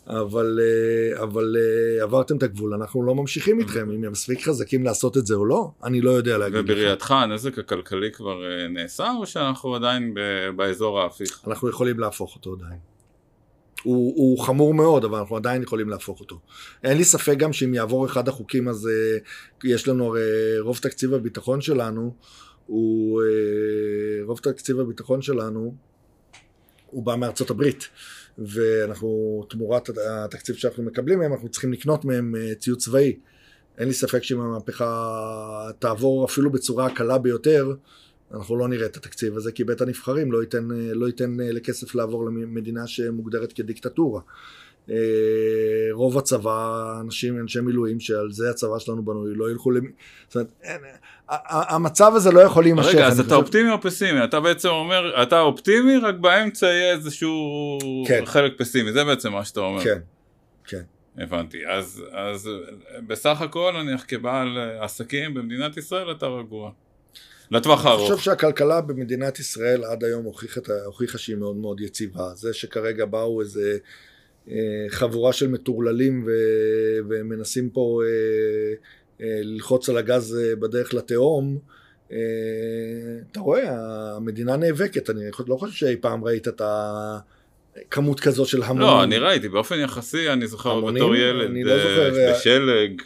אבל, 0.07 0.59
אה, 0.61 1.23
אבל 1.23 1.55
אה, 1.57 2.03
עברתם 2.03 2.37
את 2.37 2.43
הגבול, 2.43 2.73
אנחנו 2.73 3.03
לא 3.03 3.15
ממשיכים 3.15 3.59
איתכם, 3.59 3.91
אם 3.91 4.03
הם 4.03 4.11
מספיק 4.11 4.41
חזקים 4.41 4.83
לעשות 4.83 5.17
את 5.17 5.25
זה 5.25 5.35
או 5.35 5.45
לא, 5.45 5.71
אני 5.83 6.01
לא 6.01 6.11
יודע 6.11 6.37
להגיד 6.37 6.57
לך. 6.57 6.63
ובראייתך 6.63 7.11
הנזק 7.11 7.59
הכלכלי 7.59 8.11
כבר 8.11 8.41
נעשה, 8.69 9.11
או 9.19 9.25
שאנחנו 9.25 9.75
עדיין 9.75 10.13
באזור 10.55 10.99
ההפיך? 10.99 11.41
אנחנו 11.47 11.69
יכולים 11.69 11.99
להפוך 11.99 12.35
אותו 12.35 12.53
עדיין. 12.53 12.90
הוא, 13.83 14.13
הוא 14.15 14.39
חמור 14.39 14.73
מאוד, 14.73 15.05
אבל 15.05 15.19
אנחנו 15.19 15.35
עדיין 15.35 15.63
יכולים 15.63 15.89
להפוך 15.89 16.19
אותו. 16.19 16.39
אין 16.83 16.97
לי 16.97 17.03
ספק 17.03 17.37
גם 17.37 17.53
שאם 17.53 17.73
יעבור 17.73 18.05
אחד 18.05 18.27
החוקים, 18.27 18.67
אז 18.67 18.87
אה, 18.87 19.17
יש 19.63 19.87
לנו 19.87 20.05
הרי 20.05 20.59
רוב 20.59 20.77
תקציב 20.77 21.13
הביטחון 21.13 21.61
שלנו, 21.61 22.13
הוא, 22.65 23.21
אה, 23.21 24.23
רוב 24.25 24.39
תקציב 24.39 24.79
הביטחון 24.79 25.21
שלנו, 25.21 25.75
הוא 26.91 27.03
בא 27.03 27.15
מארצות 27.15 27.49
הברית. 27.49 27.87
ואנחנו, 28.37 29.43
תמורת 29.49 29.89
התקציב 30.23 30.55
שאנחנו 30.55 30.83
מקבלים 30.83 31.19
מהם, 31.19 31.33
אנחנו 31.33 31.49
צריכים 31.49 31.73
לקנות 31.73 32.05
מהם 32.05 32.35
אה, 32.35 32.55
ציוד 32.55 32.77
צבאי. 32.77 33.17
אין 33.77 33.87
לי 33.87 33.93
ספק 33.93 34.23
שאם 34.23 34.39
המהפכה 34.39 35.69
תעבור 35.79 36.25
אפילו 36.25 36.51
בצורה 36.51 36.85
הקלה 36.85 37.17
ביותר, 37.17 37.73
אנחנו 38.33 38.57
לא 38.57 38.67
נראה 38.67 38.85
את 38.85 38.97
התקציב 38.97 39.37
הזה, 39.37 39.51
כי 39.51 39.63
בית 39.63 39.81
הנבחרים 39.81 40.31
לא 40.31 40.41
ייתן, 40.41 40.67
לא 40.71 41.05
ייתן 41.05 41.37
לכסף 41.39 41.95
לעבור 41.95 42.25
למדינה 42.25 42.87
שמוגדרת 42.87 43.53
כדיקטטורה. 43.53 44.21
אה, 44.89 44.95
רוב 45.91 46.17
הצבא, 46.17 46.97
אנשים, 47.01 47.39
אנשי 47.39 47.59
מילואים, 47.59 47.99
שעל 47.99 48.31
זה 48.31 48.49
הצבא 48.49 48.79
שלנו 48.79 49.05
בנוי, 49.05 49.35
לא 49.35 49.51
ילכו 49.51 49.71
למ... 49.71 49.83
זאת 50.27 50.35
אומרת, 50.35 50.51
אין, 50.63 50.81
המצב 51.29 52.11
הזה 52.15 52.31
לא 52.31 52.39
יכול 52.39 52.63
להימשך. 52.63 52.89
רגע, 52.89 53.07
אז 53.07 53.19
אתה 53.19 53.29
חושב... 53.29 53.41
אופטימי 53.41 53.71
או 53.71 53.81
פסימי? 53.81 54.23
אתה 54.23 54.39
בעצם 54.39 54.69
אומר, 54.69 55.23
אתה 55.23 55.39
אופטימי, 55.39 55.97
רק 55.97 56.15
באמצע 56.15 56.65
יהיה 56.67 56.93
איזשהו 56.93 57.79
כן. 58.07 58.25
חלק 58.25 58.53
פסימי, 58.57 58.93
זה 58.93 59.03
בעצם 59.03 59.31
מה 59.31 59.45
שאתה 59.45 59.59
אומר. 59.59 59.83
כן, 59.83 59.99
כן. 60.65 60.81
הבנתי, 61.17 61.67
אז, 61.67 62.03
אז 62.11 62.49
בסך 63.07 63.41
הכל 63.41 63.73
נניח 63.83 64.05
כבעל 64.07 64.57
עסקים 64.79 65.33
במדינת 65.33 65.77
ישראל 65.77 66.11
אתה 66.11 66.25
רגוע. 66.25 66.71
לטווח 67.51 67.85
הארוך. 67.85 68.09
אני 68.09 68.17
חושב 68.17 68.31
שהכלכלה 68.31 68.81
במדינת 68.81 69.39
ישראל 69.39 69.83
עד 69.83 70.03
היום 70.03 70.23
הוכיחה, 70.23 70.61
הוכיחה 70.85 71.17
שהיא 71.17 71.35
מאוד 71.35 71.55
מאוד 71.55 71.81
יציבה. 71.81 72.31
זה 72.35 72.53
שכרגע 72.53 73.05
באו 73.05 73.41
איזה 73.41 73.77
אה, 74.49 74.55
חבורה 74.89 75.33
של 75.33 75.47
מטורללים 75.47 76.23
ו, 76.27 76.31
ומנסים 77.09 77.69
פה 77.69 78.01
אה, 78.05 78.73
אה, 79.25 79.39
ללחוץ 79.43 79.89
על 79.89 79.97
הגז 79.97 80.37
בדרך 80.59 80.93
לתהום, 80.93 81.59
אתה 83.31 83.39
רואה, 83.39 83.61
המדינה 84.15 84.55
נאבקת, 84.55 85.09
אני 85.09 85.21
לא 85.47 85.55
חושב 85.55 85.73
שאי 85.73 85.95
פעם 85.95 86.23
ראית 86.23 86.47
את 86.47 86.61
הכמות 86.65 88.19
כזאת 88.19 88.47
של 88.47 88.63
המונים. 88.63 88.87
לא, 88.87 89.03
אני 89.03 89.17
ראיתי, 89.17 89.49
באופן 89.49 89.79
יחסי, 89.79 90.29
אני 90.29 90.47
זוכר 90.47 90.71
המונים, 90.71 91.03
בתור 91.03 91.15
ילד, 91.15 91.49
אני 91.49 91.63
לא 91.63 91.77
זוכר, 91.77 92.31
בשלג. 92.31 93.01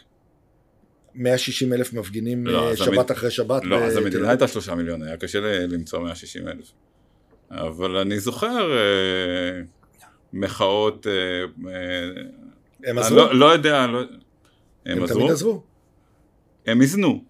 160 1.16 1.74
אלף 1.74 1.94
מפגינים 1.94 2.48
לא, 2.48 2.76
שבת 2.76 3.12
אחרי 3.12 3.32
שבת. 3.32 3.66
לא, 3.66 3.84
אז 3.84 3.98
המדינה 3.98 4.30
הייתה 4.30 4.48
שלושה 4.48 4.76
מיליון, 4.76 5.04
היה 5.04 5.18
קשה 5.18 5.40
למצוא 5.68 6.00
160 6.00 6.48
אלף. 6.48 6.72
אבל 7.52 7.98
אני 7.98 8.20
זוכר 8.20 8.72
מחאות... 10.36 11.08
אה, 11.08 11.14
אה, 11.72 12.90
הם 12.90 12.98
עזרו? 12.98 13.18
לא, 13.18 13.36
לא 13.36 13.46
יודע, 13.46 13.88
לא... 13.88 14.00
הם, 14.86 15.02
הם 15.02 15.08
תמיד 15.08 15.32
עזרו. 15.32 15.64
הם 16.66 16.82
איזנו. 16.82 17.24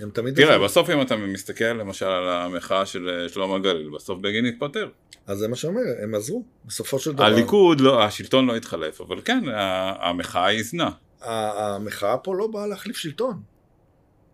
הם 0.00 0.10
תמיד 0.10 0.34
תראה, 0.34 0.54
עזרו. 0.54 0.64
בסוף 0.64 0.90
אם 0.90 1.02
אתה 1.02 1.16
מסתכל 1.16 1.64
למשל 1.64 2.06
על 2.06 2.28
המחאה 2.28 2.86
של 2.86 3.08
אה, 3.08 3.28
שלמה 3.28 3.58
גליל, 3.58 3.90
בסוף 3.94 4.18
בגין 4.20 4.46
התפטר. 4.46 4.88
אז 5.26 5.38
זה 5.38 5.48
מה 5.48 5.56
שאומר, 5.56 5.80
הם 6.02 6.14
עזרו, 6.14 6.44
בסופו 6.64 6.98
של 6.98 7.12
דבר. 7.12 7.24
הליכוד, 7.24 7.80
לא, 7.80 8.04
השלטון 8.04 8.46
לא 8.46 8.56
התחלף, 8.56 9.00
אבל 9.00 9.20
כן, 9.24 9.44
המחאה 10.00 10.50
איזנה. 10.50 10.90
המחאה 11.24 12.16
פה 12.16 12.34
לא 12.36 12.46
באה 12.46 12.66
להחליף 12.66 12.96
שלטון. 12.96 13.42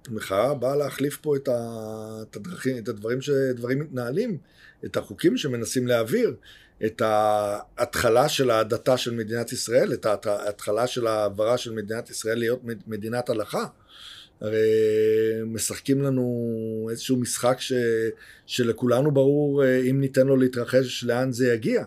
המחאה 0.08 0.54
באה 0.54 0.76
להחליף 0.76 1.16
פה 1.16 1.36
את, 1.36 1.48
הדרכים, 2.36 2.78
את 2.78 2.88
הדברים 2.88 3.20
שדברים 3.20 3.78
מתנהלים, 3.78 4.38
את 4.84 4.96
החוקים 4.96 5.36
שמנסים 5.36 5.86
להעביר. 5.86 6.34
את 6.86 7.02
ההתחלה 7.04 8.28
של 8.28 8.50
ההדתה 8.50 8.96
של 8.96 9.14
מדינת 9.14 9.52
ישראל, 9.52 9.92
את 9.92 10.06
ההתחלה 10.26 10.86
של 10.86 11.06
העברה 11.06 11.58
של 11.58 11.72
מדינת 11.72 12.10
ישראל 12.10 12.38
להיות 12.38 12.60
מדינת 12.86 13.30
הלכה. 13.30 13.64
הרי 14.40 14.60
משחקים 15.46 16.02
לנו 16.02 16.88
איזשהו 16.90 17.16
משחק 17.16 17.56
ש, 17.60 17.72
שלכולנו 18.46 19.10
ברור 19.10 19.64
אה, 19.64 19.80
אם 19.90 20.00
ניתן 20.00 20.26
לו 20.26 20.36
להתרחש 20.36 21.04
לאן 21.04 21.32
זה 21.32 21.52
יגיע. 21.52 21.84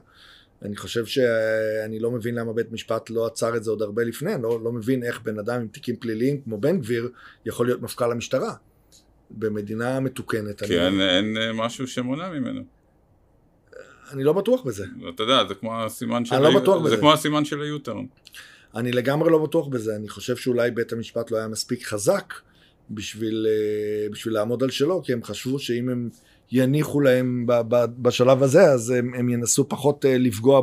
אני 0.64 0.76
חושב 0.76 1.06
שאני 1.06 2.00
לא 2.00 2.12
מבין 2.12 2.36
למה 2.36 2.54
בית 2.54 2.72
משפט 2.72 3.10
לא 3.10 3.26
עצר 3.26 3.56
את 3.56 3.64
זה 3.64 3.72
עוד 3.72 3.82
הרבה 3.82 4.04
לפני, 4.04 4.32
לא, 4.42 4.64
לא 4.64 4.72
מבין 4.72 5.04
איך 5.04 5.22
בן 5.22 5.40
אדם 5.40 5.62
עם 5.62 5.68
תיקים 5.68 5.96
פליליים 5.96 6.42
כמו 6.42 6.58
בן 6.58 6.80
גביר 6.80 7.10
יכול 7.46 7.66
להיות 7.66 7.82
מפכ"ל 7.82 8.12
המשטרה. 8.12 8.54
במדינה 9.34 10.00
מתוקנת. 10.00 10.64
כי 10.64 10.80
אני... 10.80 10.86
אין, 10.86 11.02
אין 11.02 11.38
אה, 11.38 11.54
משהו 11.54 11.88
שמונע 11.88 12.30
ממנו. 12.30 12.62
אני 14.12 14.24
לא 14.24 14.34
בטוח 14.34 14.62
בזה. 14.62 14.86
אתה 15.16 15.24
יודע, 15.24 15.48
זה 15.48 15.56
כמו 15.56 15.84
הסימן 15.84 16.26
של... 16.26 16.36
אני 16.36 16.44
לא 16.44 16.60
בטוח 16.60 16.82
בזה. 16.82 16.90
זה 16.90 16.98
כמו 16.98 17.14
הסימן 17.14 17.46
של 17.46 17.62
היוטרן. 17.62 18.06
אני 18.76 18.92
לגמרי 18.92 19.32
לא 19.32 19.44
בטוח 19.44 19.68
בזה, 19.68 19.96
אני 19.96 20.10
חושב 20.10 20.36
שאולי 20.36 20.72
בית 20.72 20.94
המשפט 20.94 21.32
לא 21.32 21.38
היה 21.38 21.48
מספיק 21.48 21.84
חזק 21.84 22.34
בשביל, 22.92 23.48
אה, 23.50 24.10
בשביל 24.10 24.34
לעמוד 24.34 24.64
על 24.64 24.70
שלו, 24.70 25.04
כי 25.04 25.14
הם 25.14 25.24
חשבו 25.24 25.60
שאם 25.60 25.90
הם 25.90 26.10
יניחו 26.52 27.00
להם 27.02 27.46
בשלב 27.98 28.44
הזה, 28.44 28.64
אז 28.64 28.90
הם, 28.90 29.14
הם 29.14 29.30
ינסו 29.30 29.70
פחות 29.70 30.06
אה, 30.06 30.18
לפגוע 30.18 30.62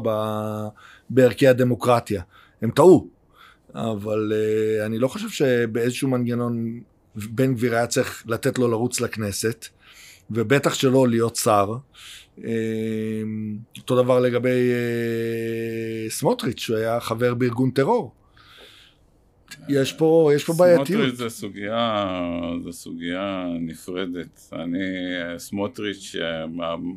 בערכי 1.10 1.48
הדמוקרטיה. 1.48 2.22
הם 2.62 2.70
טעו, 2.70 3.08
אבל 3.74 4.32
אה, 4.34 4.86
אני 4.86 4.98
לא 4.98 5.08
חושב 5.08 5.28
שבאיזשהו 5.28 6.08
מנגנון 6.08 6.80
בן 7.14 7.54
גביר 7.54 7.74
היה 7.74 7.86
צריך 7.86 8.24
לתת 8.26 8.58
לו 8.58 8.68
לרוץ 8.68 9.00
לכנסת, 9.00 9.66
ובטח 10.30 10.74
שלא 10.74 11.08
להיות 11.08 11.36
שר. 11.36 11.74
אמ, 12.38 13.56
אותו 13.78 14.02
דבר 14.02 14.20
לגבי 14.20 14.70
אה, 14.72 16.10
סמוטריץ', 16.10 16.60
שהוא 16.60 16.76
היה 16.76 17.00
חבר 17.00 17.34
בארגון 17.34 17.70
טרור. 17.70 18.12
יש 19.68 19.92
פה, 19.92 20.30
יש 20.34 20.44
פה 20.44 20.52
בעייתיות. 20.52 20.86
סמוטריץ' 20.86 21.14
זה 21.14 21.28
סוגיה, 21.28 22.06
זה 22.64 22.72
סוגיה 22.72 23.44
נפרדת. 23.60 24.40
אני, 24.52 24.78
סמוטריץ', 25.38 26.16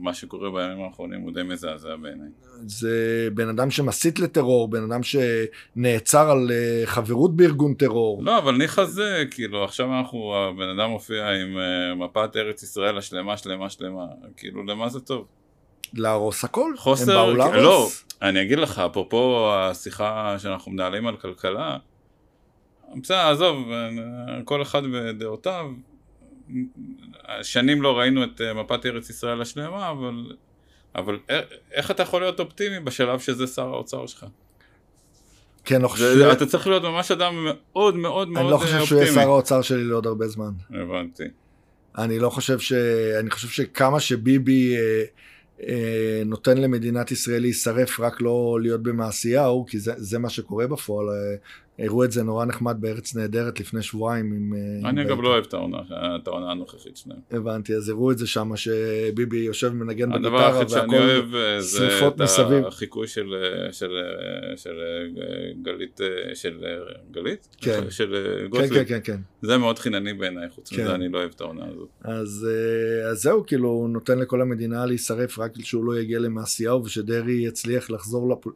מה 0.01 0.13
שקורה 0.13 0.51
בימים 0.51 0.83
האחרונים 0.83 1.21
הוא 1.21 1.33
די 1.33 1.43
מזעזע 1.43 1.95
בעיניי. 1.95 2.29
זה 2.67 3.27
בן 3.33 3.49
אדם 3.49 3.71
שמסית 3.71 4.19
לטרור, 4.19 4.67
בן 4.67 4.91
אדם 4.91 5.01
שנעצר 5.03 6.31
על 6.31 6.51
אה, 6.51 6.81
חברות 6.85 7.35
בארגון 7.35 7.73
טרור. 7.73 8.23
לא, 8.23 8.37
אבל 8.37 8.55
ניחא 8.55 8.85
זה, 8.85 9.23
כאילו, 9.31 9.63
עכשיו 9.63 9.97
אנחנו, 9.97 10.35
הבן 10.35 10.79
אדם 10.79 10.89
מופיע 10.89 11.29
עם 11.29 11.57
אה, 11.57 11.95
מפת 11.95 12.35
ארץ 12.35 12.63
ישראל 12.63 12.97
השלמה, 12.97 13.37
שלמה, 13.37 13.69
שלמה. 13.69 14.05
כאילו, 14.37 14.63
למה 14.63 14.89
זה 14.89 14.99
טוב? 14.99 15.25
להרוס 15.93 16.43
הכל. 16.43 16.73
חוסר, 16.77 17.19
הם 17.19 17.25
באו 17.25 17.35
להרוס. 17.37 17.63
לא, 17.63 17.89
אני 18.27 18.41
אגיד 18.41 18.59
לך, 18.59 18.79
אפרופו 18.79 19.53
השיחה 19.53 20.35
שאנחנו 20.39 20.71
מנהלים 20.71 21.07
על 21.07 21.17
כלכלה, 21.17 21.77
בסדר, 23.01 23.27
עזוב, 23.27 23.67
כל 24.45 24.61
אחד 24.61 24.81
ודעותיו. 24.93 25.65
שנים 27.41 27.81
לא 27.81 27.99
ראינו 27.99 28.23
את 28.23 28.41
אה, 28.41 28.53
מפת 28.53 28.85
ארץ 28.85 29.09
ישראל 29.09 29.41
השלמה, 29.41 29.89
אבל, 29.89 30.35
אבל 30.95 31.19
איך 31.71 31.91
אתה 31.91 32.03
יכול 32.03 32.21
להיות 32.21 32.39
אופטימי 32.39 32.79
בשלב 32.79 33.19
שזה 33.19 33.47
שר 33.47 33.67
האוצר 33.67 34.05
שלך? 34.05 34.25
כן, 35.65 35.81
לא 35.81 35.87
חושב... 35.87 36.29
אתה 36.31 36.45
צריך 36.45 36.67
להיות 36.67 36.83
ממש 36.83 37.11
אדם 37.11 37.45
מאוד 37.45 37.95
מאוד 37.95 38.29
מאוד 38.29 38.29
אופטימי. 38.29 38.39
אני 38.39 38.51
לא 38.51 38.57
חושב 38.57 38.85
שהוא 38.85 39.01
יהיה 39.01 39.13
שר 39.13 39.29
האוצר 39.29 39.61
שלי 39.61 39.83
לעוד 39.83 40.07
הרבה 40.07 40.27
זמן. 40.27 40.51
הבנתי. 40.69 41.23
אני 41.97 42.19
לא 42.19 42.29
חושב 42.29 42.59
ש... 42.59 42.73
אני 43.19 43.29
חושב 43.29 43.47
שכמה 43.47 43.99
שביבי 43.99 44.75
אה, 44.75 45.03
אה, 45.67 46.21
נותן 46.25 46.57
למדינת 46.57 47.11
ישראל 47.11 47.41
להישרף 47.41 47.99
רק 47.99 48.21
לא 48.21 48.59
להיות 48.61 48.83
במעשיהו, 48.83 49.65
כי 49.65 49.79
זה, 49.79 49.93
זה 49.97 50.19
מה 50.19 50.29
שקורה 50.29 50.67
בפועל. 50.67 51.07
אה, 51.09 51.35
הראו 51.79 52.03
את 52.03 52.11
זה 52.11 52.23
נורא 52.23 52.45
נחמד 52.45 52.77
בארץ 52.79 53.15
נהדרת 53.15 53.59
לפני 53.59 53.81
שבועיים 53.81 54.33
עם... 54.33 54.53
אה, 54.83 54.89
אני 54.89 55.01
אגב 55.01 55.21
לא 55.21 55.27
אוהב 55.27 55.45
את 55.45 55.53
העונה, 55.53 55.77
את 56.21 56.27
העונה 56.27 56.51
הנוכחית 56.51 56.97
שלהם. 56.97 57.19
הבנתי, 57.31 57.75
אז 57.75 57.89
הראו 57.89 58.11
את 58.11 58.17
זה 58.17 58.27
שם, 58.27 58.51
שביבי 58.55 59.37
יושב 59.37 59.71
ומנגן 59.71 60.11
בגיטרה, 60.11 60.31
והכל 60.31 60.43
הדבר 60.43 60.57
היחיד 60.57 60.69
שאני 60.69 60.97
אוהב 60.97 61.25
זה 61.59 62.07
את 62.07 62.21
מסביב. 62.21 62.65
החיקוי 62.65 63.07
של, 63.07 63.35
של, 63.71 63.91
של 64.55 64.71
גלית, 65.61 65.99
של 66.33 66.63
גלית? 67.11 67.47
כן. 67.61 67.83
של 67.89 68.37
כן, 68.39 68.47
גוטליב. 68.47 68.73
כן, 68.73 68.83
כן, 68.85 68.99
כן, 69.03 69.13
כן. 69.13 69.21
זה 69.41 69.57
מאוד 69.57 69.79
חינני 69.79 70.13
בעיניי, 70.13 70.49
חוץ 70.49 70.73
כן. 70.73 70.81
מזה 70.81 70.95
אני 70.95 71.09
לא 71.09 71.17
אוהב 71.17 71.31
את 71.35 71.41
העונה 71.41 71.65
הזאת. 71.65 71.89
אז, 72.03 72.47
אז 73.11 73.21
זהו, 73.21 73.45
כאילו, 73.45 73.69
הוא 73.69 73.89
נותן 73.89 74.19
לכל 74.19 74.41
המדינה 74.41 74.85
להישרף 74.85 75.39
רק 75.39 75.51
שהוא 75.61 75.85
לא 75.85 75.99
יגיע 75.99 76.19
למעשיהו 76.19 76.83
ושדרעי 76.83 77.45
יצליח 77.45 77.89
לחזור 77.89 78.29
לפ... 78.29 78.53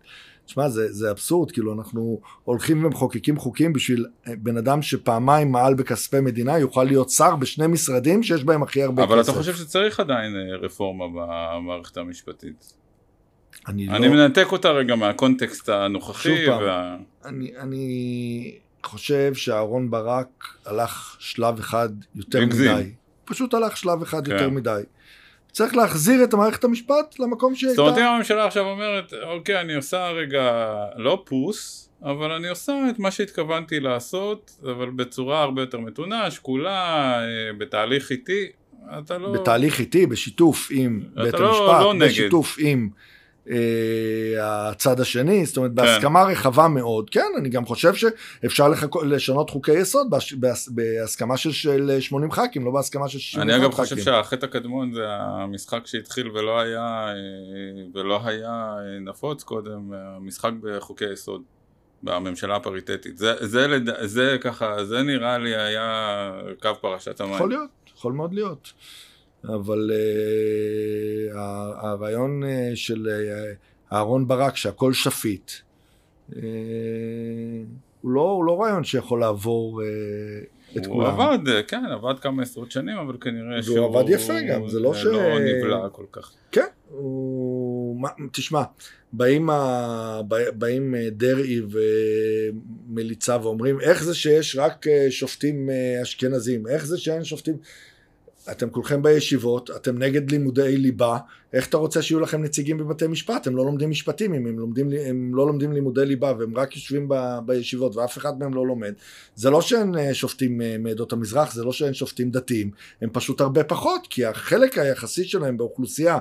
תשמע, 0.48 0.70
זה, 0.70 0.94
זה 0.94 1.12
אבסורד, 1.12 1.52
כאילו, 1.52 1.74
אנחנו 1.74 2.22
הולכים 2.44 2.86
ומחוקקים 2.86 3.38
חוקים 3.38 3.74
בשביל 3.74 4.06
אה, 4.28 4.34
בן 4.38 4.58
אדם 4.58 4.82
שפעמיים 4.82 5.52
מעל 5.52 5.74
בכספי 5.74 6.20
מדינה, 6.20 6.58
יוכל 6.58 6.84
להיות 6.84 7.10
שר 7.10 7.36
בשני 7.36 7.68
משרדים 7.68 8.24
שיש 8.24 8.44
בהם 8.44 8.64
הכי 8.64 8.84
הרבה 8.84 9.04
אבל 9.04 9.20
כסף. 9.20 9.30
אבל 9.30 9.40
אתה 9.40 9.52
חושב 9.52 9.56
שצריך 9.56 10.00
עדיין 10.00 10.36
אה, 10.36 10.58
רפורמה 10.58 11.06
במערכת 11.08 11.98
המשפטית? 11.98 12.74
אני, 13.68 13.90
אני 13.90 14.08
לא... 14.08 14.14
מנתק 14.14 14.48
אותה 14.52 14.72
רגע 14.72 14.96
מהקונטקסט 14.96 15.70
הנוכחי. 15.70 16.46
שוב 16.46 16.62
וה... 16.62 16.98
אני, 17.26 17.52
אני 17.60 18.58
חושב 18.84 19.34
שאהרון 19.34 19.92
ברק 19.92 20.28
הלך 20.66 21.16
שלב 21.20 21.60
אחד 21.60 21.90
יותר 22.16 22.46
מדי. 22.46 22.92
פשוט 23.26 23.54
הלך 23.54 23.78
שלב 23.78 24.02
אחד 24.02 24.26
כן. 24.26 24.32
יותר 24.32 24.50
מדי. 24.50 24.82
צריך 25.52 25.76
להחזיר 25.76 26.24
את 26.24 26.34
המערכת 26.34 26.64
המשפט 26.64 27.20
למקום 27.20 27.56
שהיא 27.56 27.70
הייתה. 27.70 27.82
זאת 27.82 27.90
אומרת 27.90 28.04
אם 28.04 28.14
הממשלה 28.14 28.46
עכשיו 28.46 28.66
אומרת, 28.66 29.14
אוקיי, 29.24 29.62
אני 29.62 29.76
עושה 29.76 30.10
רגע, 30.10 30.76
לא 30.98 31.24
פוס, 31.26 31.90
אבל 32.04 32.32
אני 32.32 32.48
עושה 32.48 32.74
את 32.90 33.00
מה 33.00 33.12
שהתכוונתי 33.12 33.80
לעשות, 33.80 34.52
אבל 34.64 34.90
בצורה 34.90 35.42
הרבה 35.42 35.62
יותר 35.62 35.80
מתונה, 35.80 36.32
שקולה, 36.32 37.20
אה, 37.20 37.54
בתהליך 37.58 38.12
איטי, 38.12 38.46
אתה 39.00 39.18
לא... 39.18 39.34
בתהליך 39.34 39.80
איטי, 39.80 40.06
בשיתוף 40.06 40.68
עם 40.72 41.04
בית 41.16 41.34
לא, 41.34 41.48
המשפט, 41.48 41.82
לא 41.82 42.06
בשיתוף 42.06 42.58
עם 42.60 42.90
אה, 42.92 43.17
הצד 44.42 45.00
השני, 45.00 45.46
זאת 45.46 45.58
אומרת, 45.58 45.72
בהסכמה 45.72 46.24
רחבה 46.24 46.68
מאוד. 46.68 47.10
כן, 47.10 47.28
אני 47.38 47.50
גם 47.50 47.66
חושב 47.66 47.94
שאפשר 47.96 48.68
לחכו, 48.68 49.04
לשנות 49.04 49.50
חוקי 49.50 49.74
יסוד 49.74 50.10
בהש, 50.10 50.34
בהס, 50.34 50.70
בהסכמה 50.70 51.38
של, 51.38 51.52
של 51.52 51.98
80 52.00 52.32
ח"כים, 52.32 52.66
לא 52.66 52.72
בהסכמה 52.72 53.10
של 53.10 53.20
60 53.20 53.42
ח"כים. 53.42 53.50
אני 53.50 53.62
אגב 53.64 53.72
חושב 53.72 53.98
שהחטא 53.98 54.46
הקדמון 54.46 54.94
זה 54.94 55.06
המשחק 55.10 55.88
שהתחיל 55.88 56.30
ולא 56.32 56.60
היה, 56.60 57.08
אה, 57.08 57.14
ולא 57.94 58.22
היה 58.26 58.76
נפוץ 59.02 59.44
קודם, 59.44 59.94
המשחק 59.94 60.52
בחוקי 60.62 61.06
יסוד. 61.14 61.42
בממשלה 62.04 62.56
הפריטטית. 62.56 63.18
זה, 63.18 63.34
זה, 63.40 63.68
זה, 63.86 64.08
זה 64.08 64.38
ככה, 64.42 64.86
זה 64.86 65.04
נראה 65.04 65.38
לי 65.38 65.56
היה 65.56 66.32
קו 66.62 66.70
פרשת 66.82 67.22
המים. 67.22 67.36
יכול 67.36 67.50
להיות, 67.50 67.70
יכול 67.98 68.14
מאוד 68.14 68.34
להיות. 68.34 68.74
אבל 69.56 69.92
uh, 71.32 71.38
הרעיון 71.78 72.44
uh, 72.44 72.76
של 72.76 73.08
uh, 73.08 73.94
אהרון 73.96 74.28
ברק 74.28 74.56
שהכל 74.56 74.94
שפיט, 74.94 75.52
uh, 76.32 76.34
הוא, 78.02 78.12
לא, 78.12 78.22
הוא 78.22 78.46
לא 78.46 78.62
רעיון 78.62 78.84
שיכול 78.84 79.20
לעבור 79.20 79.82
uh, 79.82 80.78
את 80.78 80.86
הוא 80.86 80.96
כולם. 80.96 81.16
הוא 81.16 81.24
עבד, 81.24 81.62
כן, 81.68 81.86
עבד 81.86 82.20
כמה 82.20 82.44
עשרות 82.44 82.72
שנים, 82.72 82.98
אבל 82.98 83.18
כנראה 83.22 83.64
שהוא... 83.64 83.80
והוא 83.80 84.00
עבד 84.00 84.10
יפה 84.10 84.42
גם, 84.42 84.70
זה 84.70 84.80
לא 84.80 84.94
ש... 84.94 85.06
לא 85.06 85.40
נבלע 85.40 85.90
כל 85.90 86.06
כך. 86.12 86.32
כן, 86.52 86.68
הוא... 86.90 88.02
מה, 88.02 88.10
תשמע, 88.32 88.64
באים, 89.14 89.50
ה... 89.50 90.22
באים 90.54 90.96
דרעי 91.12 91.62
ומליצה 92.90 93.38
ואומרים, 93.42 93.82
איך 93.82 94.04
זה 94.04 94.16
שיש 94.16 94.56
רק 94.56 94.86
שופטים 95.10 95.70
אשכנזים? 96.02 96.68
איך 96.68 96.86
זה 96.86 96.98
שאין 96.98 97.24
שופטים... 97.24 97.58
אתם 98.52 98.70
כולכם 98.70 99.02
בישיבות, 99.02 99.70
אתם 99.76 99.98
נגד 99.98 100.32
לימודי 100.32 100.78
ליבה, 100.78 101.18
איך 101.54 101.68
אתה 101.68 101.78
רוצה 101.78 102.02
שיהיו 102.02 102.20
לכם 102.20 102.44
נציגים 102.44 102.78
בבתי 102.78 103.08
משפט? 103.08 103.48
הם 103.48 103.56
לא 103.56 103.66
לומדים 103.66 103.90
משפטים, 103.90 104.34
אם 104.34 104.48
הם, 104.48 104.60
לומדים, 104.60 104.90
הם 105.06 105.32
לא 105.36 105.48
לומדים 105.48 105.72
לימודי 105.72 106.06
ליבה 106.06 106.34
והם 106.40 106.58
רק 106.58 106.76
יושבים 106.76 107.06
ב, 107.10 107.16
בישיבות 107.46 107.96
ואף 107.96 108.18
אחד 108.18 108.40
מהם 108.40 108.54
לא 108.54 108.68
לומד. 108.68 108.94
זה 109.36 109.50
לא 109.50 109.62
שאין 109.62 109.98
אה, 109.98 110.14
שופטים 110.14 110.62
אה, 110.62 110.76
מעדות 110.80 111.14
המזרח, 111.14 111.54
זה 111.54 111.64
לא 111.64 111.72
שאין 111.72 111.94
שופטים 111.94 112.32
דתיים, 112.32 112.72
הם 113.02 113.10
פשוט 113.14 113.42
הרבה 113.42 113.64
פחות, 113.64 114.08
כי 114.10 114.26
החלק 114.26 114.78
היחסי 114.78 115.24
שלהם 115.24 115.58
באוכלוסייה 115.58 116.18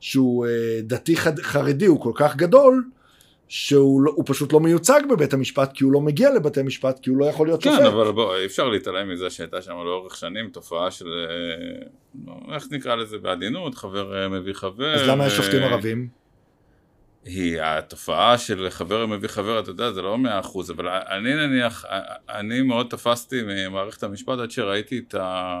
שהוא 0.00 0.46
אה, 0.46 0.80
דתי 0.82 1.16
חרדי 1.16 1.86
הוא 1.86 2.00
כל 2.00 2.12
כך 2.14 2.36
גדול, 2.36 2.84
שהוא 3.48 4.02
לא, 4.02 4.12
פשוט 4.26 4.52
לא 4.52 4.60
מיוצג 4.60 5.00
בבית 5.10 5.32
המשפט 5.32 5.72
כי 5.74 5.84
הוא 5.84 5.92
לא 5.92 6.00
מגיע 6.00 6.34
לבתי 6.34 6.62
משפט 6.62 6.98
כי 7.02 7.10
הוא 7.10 7.18
לא 7.18 7.24
יכול 7.24 7.46
להיות 7.46 7.62
כן, 7.62 7.70
שופט. 7.70 7.82
כן, 7.82 7.86
אבל 7.86 8.12
בוא, 8.12 8.36
אי 8.36 8.46
אפשר 8.46 8.68
להתעלם 8.68 9.08
מזה 9.08 9.30
שהייתה 9.30 9.62
שם 9.62 9.72
לאורך 9.72 10.16
שנים 10.16 10.48
תופעה 10.48 10.90
של, 10.90 11.06
אה, 11.06 12.54
איך 12.54 12.66
נקרא 12.70 12.94
לזה 12.94 13.18
בעדינות, 13.18 13.74
חבר 13.74 14.22
אה, 14.22 14.28
מביא 14.28 14.52
חבר. 14.52 14.94
אז 14.94 15.08
למה 15.08 15.26
יש 15.26 15.32
שופטים 15.32 15.62
ערבים? 15.62 16.08
היא 17.24 17.60
התופעה 17.62 18.38
של 18.38 18.66
חבר 18.70 19.06
מביא 19.06 19.28
חבר, 19.28 19.60
אתה 19.60 19.70
יודע, 19.70 19.92
זה 19.92 20.02
לא 20.02 20.18
מאה 20.18 20.40
אחוז, 20.40 20.70
אבל 20.70 20.88
אני 20.88 21.34
נניח, 21.34 21.84
אני 22.28 22.62
מאוד 22.62 22.86
תפסתי 22.90 23.42
ממערכת 23.46 24.02
המשפט 24.02 24.38
עד 24.38 24.50
שראיתי 24.50 24.98
את, 25.08 25.14
ה, 25.14 25.54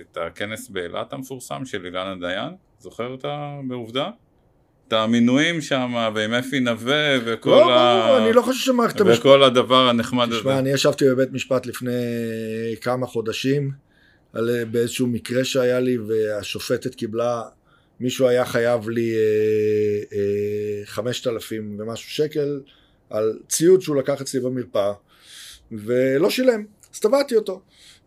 את 0.00 0.16
הכנס 0.16 0.68
באילת 0.68 1.12
המפורסם 1.12 1.64
של 1.64 1.84
אילנה 1.84 2.14
דיין, 2.20 2.54
זוכר 2.78 3.06
אותה 3.06 3.58
בעובדה? 3.68 4.10
את 4.88 4.92
המינויים 4.92 5.60
שם, 5.60 6.10
ועם 6.14 6.34
אפי 6.34 6.60
נווה, 6.60 7.18
וכל 7.24 7.50
לא, 7.50 7.74
ה... 7.74 8.08
לא, 8.08 8.24
אני 8.24 8.32
לא 8.32 8.42
חושב 8.42 8.64
שמערכת 8.64 9.00
המשפט... 9.00 9.20
וכל 9.20 9.42
הדבר 9.42 9.88
הנחמד 9.88 10.28
הזה. 10.28 10.40
תשמע, 10.40 10.58
אני 10.58 10.70
ישבתי 10.70 11.04
בבית 11.04 11.32
משפט 11.32 11.66
לפני 11.66 11.92
כמה 12.80 13.06
חודשים, 13.06 13.70
על, 14.32 14.64
באיזשהו 14.70 15.06
מקרה 15.06 15.44
שהיה 15.44 15.80
לי, 15.80 15.98
והשופטת 15.98 16.94
קיבלה, 16.94 17.42
מישהו 18.00 18.28
היה 18.28 18.44
חייב 18.44 18.88
לי 18.88 19.14
חמשת 20.84 21.26
אלפים 21.26 21.76
ומשהו 21.80 22.10
שקל, 22.10 22.60
על 23.10 23.38
ציוד 23.48 23.80
שהוא 23.82 23.96
לקח 23.96 24.20
אצלי 24.20 24.40
במרפאה, 24.40 24.92
ולא 25.72 26.30
שילם, 26.30 26.64
אז 26.94 27.00
תבעתי 27.00 27.36
אותו. 27.36 27.60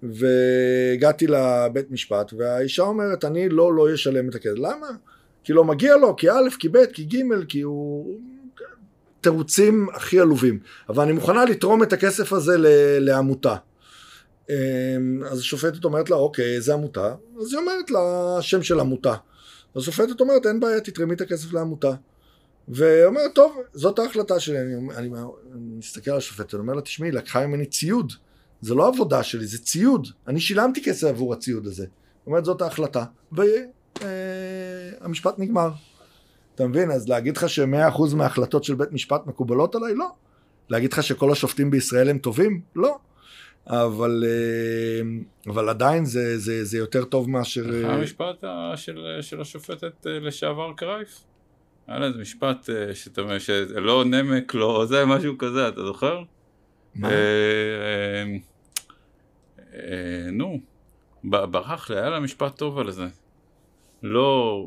והגעתי 0.03 1.27
לבית 1.27 1.91
משפט, 1.91 2.33
והאישה 2.37 2.83
אומרת, 2.83 3.25
אני 3.25 3.49
לא, 3.49 3.73
לא 3.73 3.93
אשלם 3.93 4.29
את 4.29 4.35
הכסף. 4.35 4.55
למה? 4.57 4.87
כי 5.43 5.53
לא 5.53 5.63
מגיע 5.63 5.97
לו, 5.97 6.15
כי 6.15 6.29
א', 6.29 6.49
כי 6.59 6.69
ב', 6.69 6.85
כי 6.85 7.03
ג', 7.03 7.45
כי 7.47 7.61
הוא... 7.61 8.17
תירוצים 9.21 9.87
הכי 9.93 10.19
עלובים. 10.19 10.59
אבל 10.89 11.03
אני 11.03 11.11
מוכנה 11.11 11.45
לתרום 11.45 11.83
את 11.83 11.93
הכסף 11.93 12.33
הזה 12.33 12.55
לעמותה. 12.99 13.55
אמ, 14.49 15.23
אז 15.31 15.39
השופטת 15.39 15.83
אומרת 15.83 16.09
לה, 16.09 16.15
אוקיי, 16.15 16.55
איזה 16.55 16.73
עמותה? 16.73 17.15
אז 17.41 17.53
היא 17.53 17.59
אומרת 17.59 17.91
לה, 17.91 18.37
שם 18.41 18.63
של 18.63 18.79
עמותה. 18.79 19.15
אז 19.75 19.81
השופטת 19.81 20.21
אומרת, 20.21 20.45
אין 20.45 20.59
בעיה, 20.59 20.81
תתרמי 20.81 21.13
את 21.13 21.21
הכסף 21.21 21.53
לעמותה. 21.53 21.91
ואומרת, 22.67 23.31
טוב, 23.35 23.57
זאת 23.73 23.99
ההחלטה 23.99 24.39
שלי. 24.39 24.59
אני, 24.61 24.73
אני, 24.75 25.07
אני 25.53 25.77
מסתכל 25.77 26.11
על 26.11 26.17
השופטת, 26.17 26.53
אני 26.53 26.61
אומר 26.61 26.73
לה, 26.73 26.81
תשמעי, 26.81 27.11
לקחה 27.11 27.47
ממני 27.47 27.65
ציוד. 27.65 28.13
זה 28.61 28.75
לא 28.75 28.87
עבודה 28.87 29.23
שלי, 29.23 29.45
זה 29.45 29.57
ציוד. 29.57 30.07
אני 30.27 30.39
שילמתי 30.39 30.83
כסף 30.83 31.07
עבור 31.07 31.33
הציוד 31.33 31.67
הזה. 31.67 31.83
היא 31.83 31.89
אומרת, 32.27 32.45
זאת 32.45 32.61
ההחלטה. 32.61 33.03
אה, 34.01 34.07
המשפט 35.01 35.39
נגמר. 35.39 35.69
אתה 36.55 36.67
מבין? 36.67 36.91
אז 36.91 37.09
להגיד 37.09 37.37
לך 37.37 37.49
שמאה 37.49 37.87
אחוז 37.87 38.13
מההחלטות 38.13 38.63
של 38.63 38.75
בית 38.75 38.91
משפט 38.91 39.27
מקובלות 39.27 39.75
עליי? 39.75 39.95
לא. 39.95 40.07
להגיד 40.69 40.93
לך 40.93 41.03
שכל 41.03 41.31
השופטים 41.31 41.71
בישראל 41.71 42.09
הם 42.09 42.17
טובים? 42.17 42.61
לא. 42.75 42.97
אבל, 43.67 44.23
אה, 44.27 45.51
אבל 45.51 45.69
עדיין 45.69 46.05
זה, 46.05 46.37
זה, 46.37 46.65
זה 46.65 46.77
יותר 46.77 47.03
טוב 47.03 47.29
מאשר... 47.29 47.61
איך 47.73 47.89
המשפט 47.89 48.43
של, 48.75 49.17
של 49.21 49.41
השופטת 49.41 50.05
לשעבר 50.05 50.73
קרייף? 50.77 51.23
היה 51.87 51.99
לה 51.99 52.05
איזה 52.05 52.19
משפט 52.19 52.69
שאתה 52.93 53.21
אומר 53.21 53.39
שלא 53.39 54.05
נמק, 54.05 54.53
לא 54.53 54.85
זה, 54.87 55.05
משהו 55.05 55.37
כזה, 55.37 55.67
אתה 55.67 55.85
זוכר? 55.85 56.23
מה? 56.95 57.09
אה, 57.09 57.13
אה, 57.13 58.37
אה, 59.73 60.31
נו, 60.31 60.59
ברח 61.23 61.89
לי, 61.89 61.97
היה 61.97 62.09
לה 62.09 62.19
משפט 62.19 62.57
טוב 62.57 62.79
על 62.79 62.91
זה. 62.91 63.07
לא... 64.03 64.65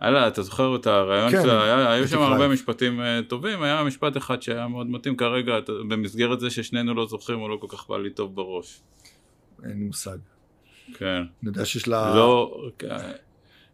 הלאה, 0.00 0.28
אתה 0.28 0.42
זוכר 0.42 0.76
את 0.76 0.86
הרעיון 0.86 1.30
כן, 1.30 1.42
שלה, 1.42 1.64
היה, 1.64 1.92
היו 1.92 2.08
שם 2.08 2.22
הרבה 2.22 2.48
משפטים 2.48 3.00
uh, 3.00 3.04
טובים, 3.28 3.62
היה 3.62 3.84
משפט 3.84 4.16
אחד 4.16 4.42
שהיה 4.42 4.68
מאוד 4.68 4.90
מתאים 4.90 5.16
כרגע, 5.16 5.58
במסגרת 5.88 6.40
זה 6.40 6.50
ששנינו 6.50 6.94
לא 6.94 7.06
זוכרים, 7.06 7.38
הוא 7.38 7.50
לא 7.50 7.56
כל 7.60 7.66
כך 7.76 7.88
בא 7.88 7.98
לי 7.98 8.10
טוב 8.10 8.34
בראש. 8.34 8.80
אין 9.64 9.70
לי 9.70 9.84
מושג. 9.84 10.16
כן. 10.94 11.16
אני 11.16 11.26
יודע 11.48 11.64
שיש 11.64 11.88
לה... 11.88 12.14
לא... 12.14 12.60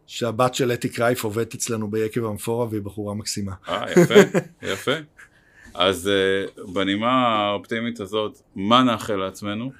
שהבת 0.07 0.55
של 0.55 0.71
אתי 0.71 0.89
קרייף 0.89 1.23
עובדת 1.23 1.53
אצלנו 1.53 1.91
ביקב 1.91 2.25
המפורה 2.25 2.67
והיא 2.69 2.81
בחורה 2.81 3.13
מקסימה. 3.13 3.53
אה, 3.67 3.91
יפה, 3.91 4.13
יפה. 4.61 4.91
אז 5.73 6.09
uh, 6.57 6.61
בנימה 6.73 7.11
האופטימית 7.11 7.99
הזאת, 7.99 8.41
מה 8.55 8.83
נאחל 8.83 9.15
לעצמנו? 9.15 9.71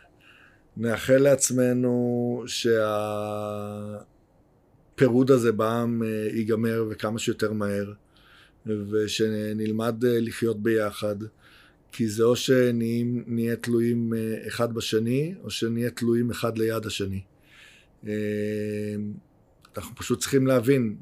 נאחל 0.78 1.18
לעצמנו 1.18 2.44
שה... 2.48 3.98
הפירוד 4.98 5.32
הזה 5.32 5.52
בעם 5.52 6.04
אה, 6.04 6.28
ייגמר 6.34 6.86
וכמה 6.90 7.20
שיותר 7.20 7.54
מהר, 7.54 7.94
ושנלמד 8.66 10.06
אה, 10.06 10.20
לחיות 10.22 10.64
ביחד, 10.64 11.16
כי 11.92 12.08
זה 12.08 12.24
או 12.24 12.36
שנהיה 12.36 13.56
תלויים 13.56 14.14
אה, 14.14 14.48
אחד 14.48 14.74
בשני, 14.74 15.34
או 15.44 15.50
שנהיה 15.50 15.90
תלויים 15.90 16.32
אחד 16.32 16.58
ליד 16.58 16.86
השני. 16.86 17.22
אנחנו 19.78 19.96
פשוט 19.96 20.20
צריכים 20.20 20.48
להבין, 20.48 20.96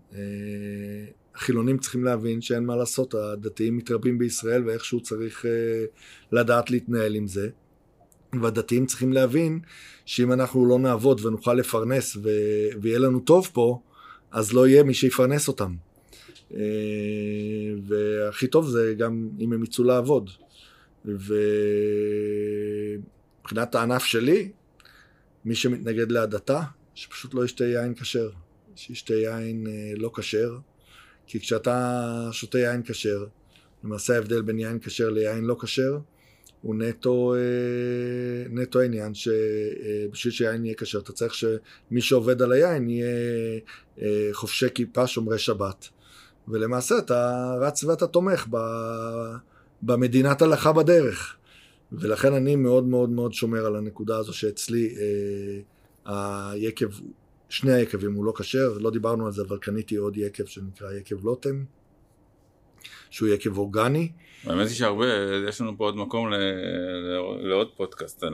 החילונים 1.35 1.77
צריכים 1.77 2.03
להבין 2.03 2.41
שאין 2.41 2.65
מה 2.65 2.75
לעשות, 2.75 3.13
הדתיים 3.13 3.77
מתרבים 3.77 4.17
בישראל 4.17 4.63
ואיכשהו 4.67 5.01
צריך 5.01 5.45
לדעת 6.31 6.71
להתנהל 6.71 7.15
עם 7.15 7.27
זה. 7.27 7.49
והדתיים 8.43 8.85
צריכים 8.85 9.13
להבין 9.13 9.59
שאם 10.05 10.31
אנחנו 10.31 10.65
לא 10.65 10.79
נעבוד 10.79 11.25
ונוכל 11.25 11.53
לפרנס 11.53 12.15
ו... 12.23 12.29
ויהיה 12.81 12.99
לנו 12.99 13.19
טוב 13.19 13.49
פה, 13.53 13.79
אז 14.31 14.53
לא 14.53 14.67
יהיה 14.67 14.83
מי 14.83 14.93
שיפרנס 14.93 15.47
אותם. 15.47 15.75
אה, 16.53 16.59
והכי 17.87 18.47
טוב 18.47 18.67
זה 18.67 18.93
גם 18.97 19.29
אם 19.39 19.53
הם 19.53 19.63
יצאו 19.63 19.83
לעבוד. 19.83 20.29
ומבחינת 23.41 23.75
הענף 23.75 24.03
שלי, 24.03 24.51
מי 25.45 25.55
שמתנגד 25.55 26.11
להדתה, 26.11 26.61
שפשוט 26.95 27.33
לא 27.33 27.45
ישתה 27.45 27.65
יין 27.65 27.93
כשר. 27.95 28.29
שישתה 28.75 29.13
יין 29.13 29.67
אה, 29.67 29.93
לא 29.97 30.11
כשר, 30.15 30.57
כי 31.27 31.39
כשאתה 31.39 32.29
שותה 32.31 32.59
יין 32.59 32.81
כשר, 32.85 33.25
למעשה 33.83 34.15
ההבדל 34.15 34.41
בין 34.41 34.59
יין 34.59 34.79
כשר 34.79 35.09
ליין 35.09 35.43
לא 35.43 35.57
כשר, 35.61 35.97
הוא 36.65 36.75
נטו, 36.75 37.35
אה, 37.35 38.49
נטו 38.49 38.79
העניין 38.79 39.13
שבשביל 39.13 40.33
שהיין 40.33 40.65
יהיה 40.65 40.75
כשר. 40.75 40.99
אתה 40.99 41.13
צריך 41.13 41.33
שמי 41.33 42.01
שעובד 42.01 42.41
על 42.41 42.51
היין 42.51 42.89
יהיה 42.89 43.59
אה, 44.01 44.29
חובשי 44.31 44.65
כיפה 44.73 45.07
שומרי 45.07 45.39
שבת. 45.39 45.87
ולמעשה 46.47 46.97
אתה 46.97 47.51
רץ 47.61 47.83
ואתה 47.83 48.07
תומך 48.07 48.47
במדינת 49.81 50.41
הלכה 50.41 50.73
בדרך. 50.73 51.35
ולכן 51.91 52.33
אני 52.33 52.55
מאוד 52.55 52.83
מאוד 52.83 53.09
מאוד 53.09 53.33
שומר 53.33 53.65
על 53.65 53.75
הנקודה 53.75 54.17
הזו 54.17 54.33
שאצלי 54.33 54.95
אה, 56.07 56.51
היקב, 56.51 56.89
שני 57.49 57.73
היקבים 57.73 58.13
הוא 58.13 58.25
לא 58.25 58.33
כשר, 58.37 58.77
לא 58.77 58.91
דיברנו 58.91 59.25
על 59.25 59.31
זה 59.31 59.41
אבל 59.41 59.57
קניתי 59.57 59.95
עוד 59.95 60.17
יקב 60.17 60.45
שנקרא 60.45 60.93
יקב 60.93 61.25
לוטם 61.25 61.63
שהוא 63.15 63.29
עקב 63.29 63.57
אורגני. 63.57 64.11
האמת 64.45 64.67
היא 64.67 64.75
שהרבה, 64.75 65.05
יש 65.49 65.61
לנו 65.61 65.77
פה 65.77 65.83
עוד 65.83 65.97
מקום 65.97 66.31
ל, 66.31 66.35
ל, 66.35 67.47
לעוד 67.47 67.71
פודקאסט 67.75 68.23
על, 68.23 68.33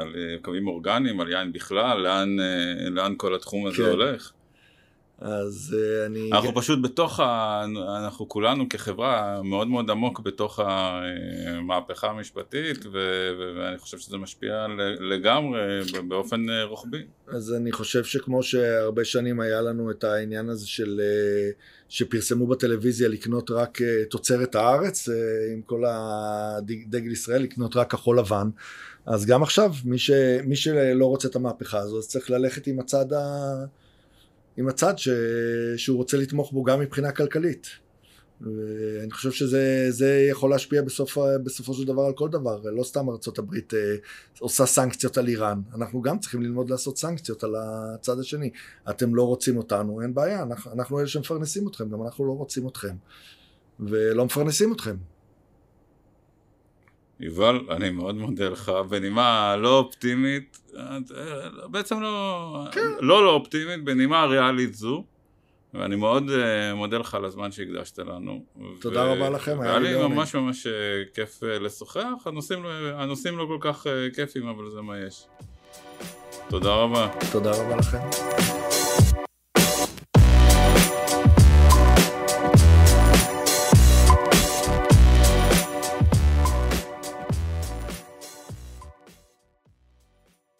על 0.00 0.14
קווים 0.42 0.68
אורגניים, 0.68 1.20
על 1.20 1.30
יין 1.30 1.52
בכלל, 1.52 2.00
לאן, 2.00 2.36
לאן 2.90 3.14
כל 3.16 3.34
התחום 3.34 3.66
הזה 3.66 3.76
כן. 3.76 3.82
הולך. 3.90 4.32
אז 5.24 5.76
uh, 5.76 6.06
אני... 6.06 6.30
אנחנו 6.32 6.54
פשוט 6.54 6.78
בתוך, 6.82 7.20
ה... 7.20 7.64
אנחנו 7.98 8.28
כולנו 8.28 8.68
כחברה 8.68 9.42
מאוד 9.42 9.68
מאוד 9.68 9.90
עמוק 9.90 10.20
בתוך 10.20 10.60
המהפכה 10.62 12.10
המשפטית 12.10 12.86
ו... 12.92 12.98
ואני 13.56 13.78
חושב 13.78 13.98
שזה 13.98 14.16
משפיע 14.16 14.66
לגמרי 15.00 15.60
באופן 16.08 16.46
רוחבי. 16.64 17.02
אז 17.28 17.54
אני 17.54 17.72
חושב 17.72 18.04
שכמו 18.04 18.42
שהרבה 18.42 19.04
שנים 19.04 19.40
היה 19.40 19.60
לנו 19.60 19.90
את 19.90 20.04
העניין 20.04 20.48
הזה 20.48 20.68
של 20.68 21.00
שפרסמו 21.88 22.46
בטלוויזיה 22.46 23.08
לקנות 23.08 23.50
רק 23.50 23.78
תוצרת 24.10 24.54
הארץ 24.54 25.08
עם 25.52 25.62
כל 25.62 25.84
הדגל 25.86 27.12
ישראל 27.12 27.42
לקנות 27.42 27.76
רק 27.76 27.90
כחול 27.90 28.18
לבן 28.18 28.50
אז 29.06 29.26
גם 29.26 29.42
עכשיו 29.42 29.72
מי, 29.84 29.98
ש... 29.98 30.10
מי 30.44 30.56
שלא 30.56 31.06
רוצה 31.06 31.28
את 31.28 31.36
המהפכה 31.36 31.78
הזו 31.78 31.98
אז 31.98 32.08
צריך 32.08 32.30
ללכת 32.30 32.66
עם 32.66 32.80
הצד 32.80 33.12
ה... 33.12 33.18
עם 34.56 34.68
הצד 34.68 34.98
ש... 34.98 35.08
שהוא 35.76 35.96
רוצה 35.96 36.16
לתמוך 36.16 36.52
בו 36.52 36.62
גם 36.62 36.80
מבחינה 36.80 37.12
כלכלית. 37.12 37.66
ואני 38.40 39.10
חושב 39.10 39.30
שזה 39.30 40.26
יכול 40.30 40.50
להשפיע 40.50 40.82
בסוף, 40.82 41.18
בסופו 41.44 41.74
של 41.74 41.84
דבר 41.84 42.02
על 42.02 42.12
כל 42.12 42.28
דבר, 42.28 42.60
לא 42.62 42.84
סתם 42.84 43.08
ארה"ב 43.08 43.54
אה, 43.54 43.94
עושה 44.38 44.66
סנקציות 44.66 45.18
על 45.18 45.28
איראן, 45.28 45.60
אנחנו 45.74 46.02
גם 46.02 46.18
צריכים 46.18 46.42
ללמוד 46.42 46.70
לעשות 46.70 46.98
סנקציות 46.98 47.44
על 47.44 47.54
הצד 47.58 48.18
השני. 48.18 48.50
אתם 48.90 49.14
לא 49.14 49.22
רוצים 49.22 49.56
אותנו, 49.56 50.00
אין 50.02 50.14
בעיה, 50.14 50.42
אנחנו, 50.42 50.72
אנחנו 50.72 50.98
אלה 50.98 51.06
שמפרנסים 51.06 51.68
אתכם, 51.68 51.88
גם 51.88 52.02
אנחנו 52.02 52.26
לא 52.26 52.32
רוצים 52.32 52.68
אתכם, 52.68 52.94
ולא 53.80 54.24
מפרנסים 54.24 54.72
אתכם. 54.72 54.96
יובל, 57.22 57.60
אני 57.70 57.90
מאוד 57.90 58.14
מודה 58.14 58.48
לך, 58.48 58.72
בנימה 58.88 59.56
לא 59.56 59.78
אופטימית, 59.78 60.58
בעצם 61.70 62.00
לא, 62.00 62.64
כן. 62.72 62.80
לא 63.00 63.24
לא 63.24 63.30
אופטימית, 63.30 63.84
בנימה 63.84 64.24
ריאלית 64.24 64.74
זו, 64.74 65.04
ואני 65.74 65.96
מאוד 65.96 66.28
uh, 66.28 66.74
מודה 66.74 66.98
לך 66.98 67.14
על 67.14 67.24
הזמן 67.24 67.52
שהקדשת 67.52 67.98
לנו. 67.98 68.44
תודה 68.80 69.00
ו... 69.00 69.12
רבה 69.12 69.30
לכם, 69.30 69.60
היה 69.60 69.78
לי 69.78 69.96
ממש 69.96 70.34
ממש 70.34 70.66
uh, 70.66 70.70
כיף 71.14 71.42
uh, 71.42 71.46
לשוחח, 71.46 72.26
הנושאים, 72.26 72.62
הנושאים 72.94 73.38
לא 73.38 73.46
כל 73.46 73.58
כך 73.60 73.86
uh, 73.86 74.14
כיפים, 74.14 74.46
אבל 74.46 74.70
זה 74.70 74.80
מה 74.80 74.98
יש. 74.98 75.26
תודה 76.48 76.74
רבה. 76.74 77.08
תודה 77.32 77.50
רבה 77.50 77.76
לכם. 77.76 78.61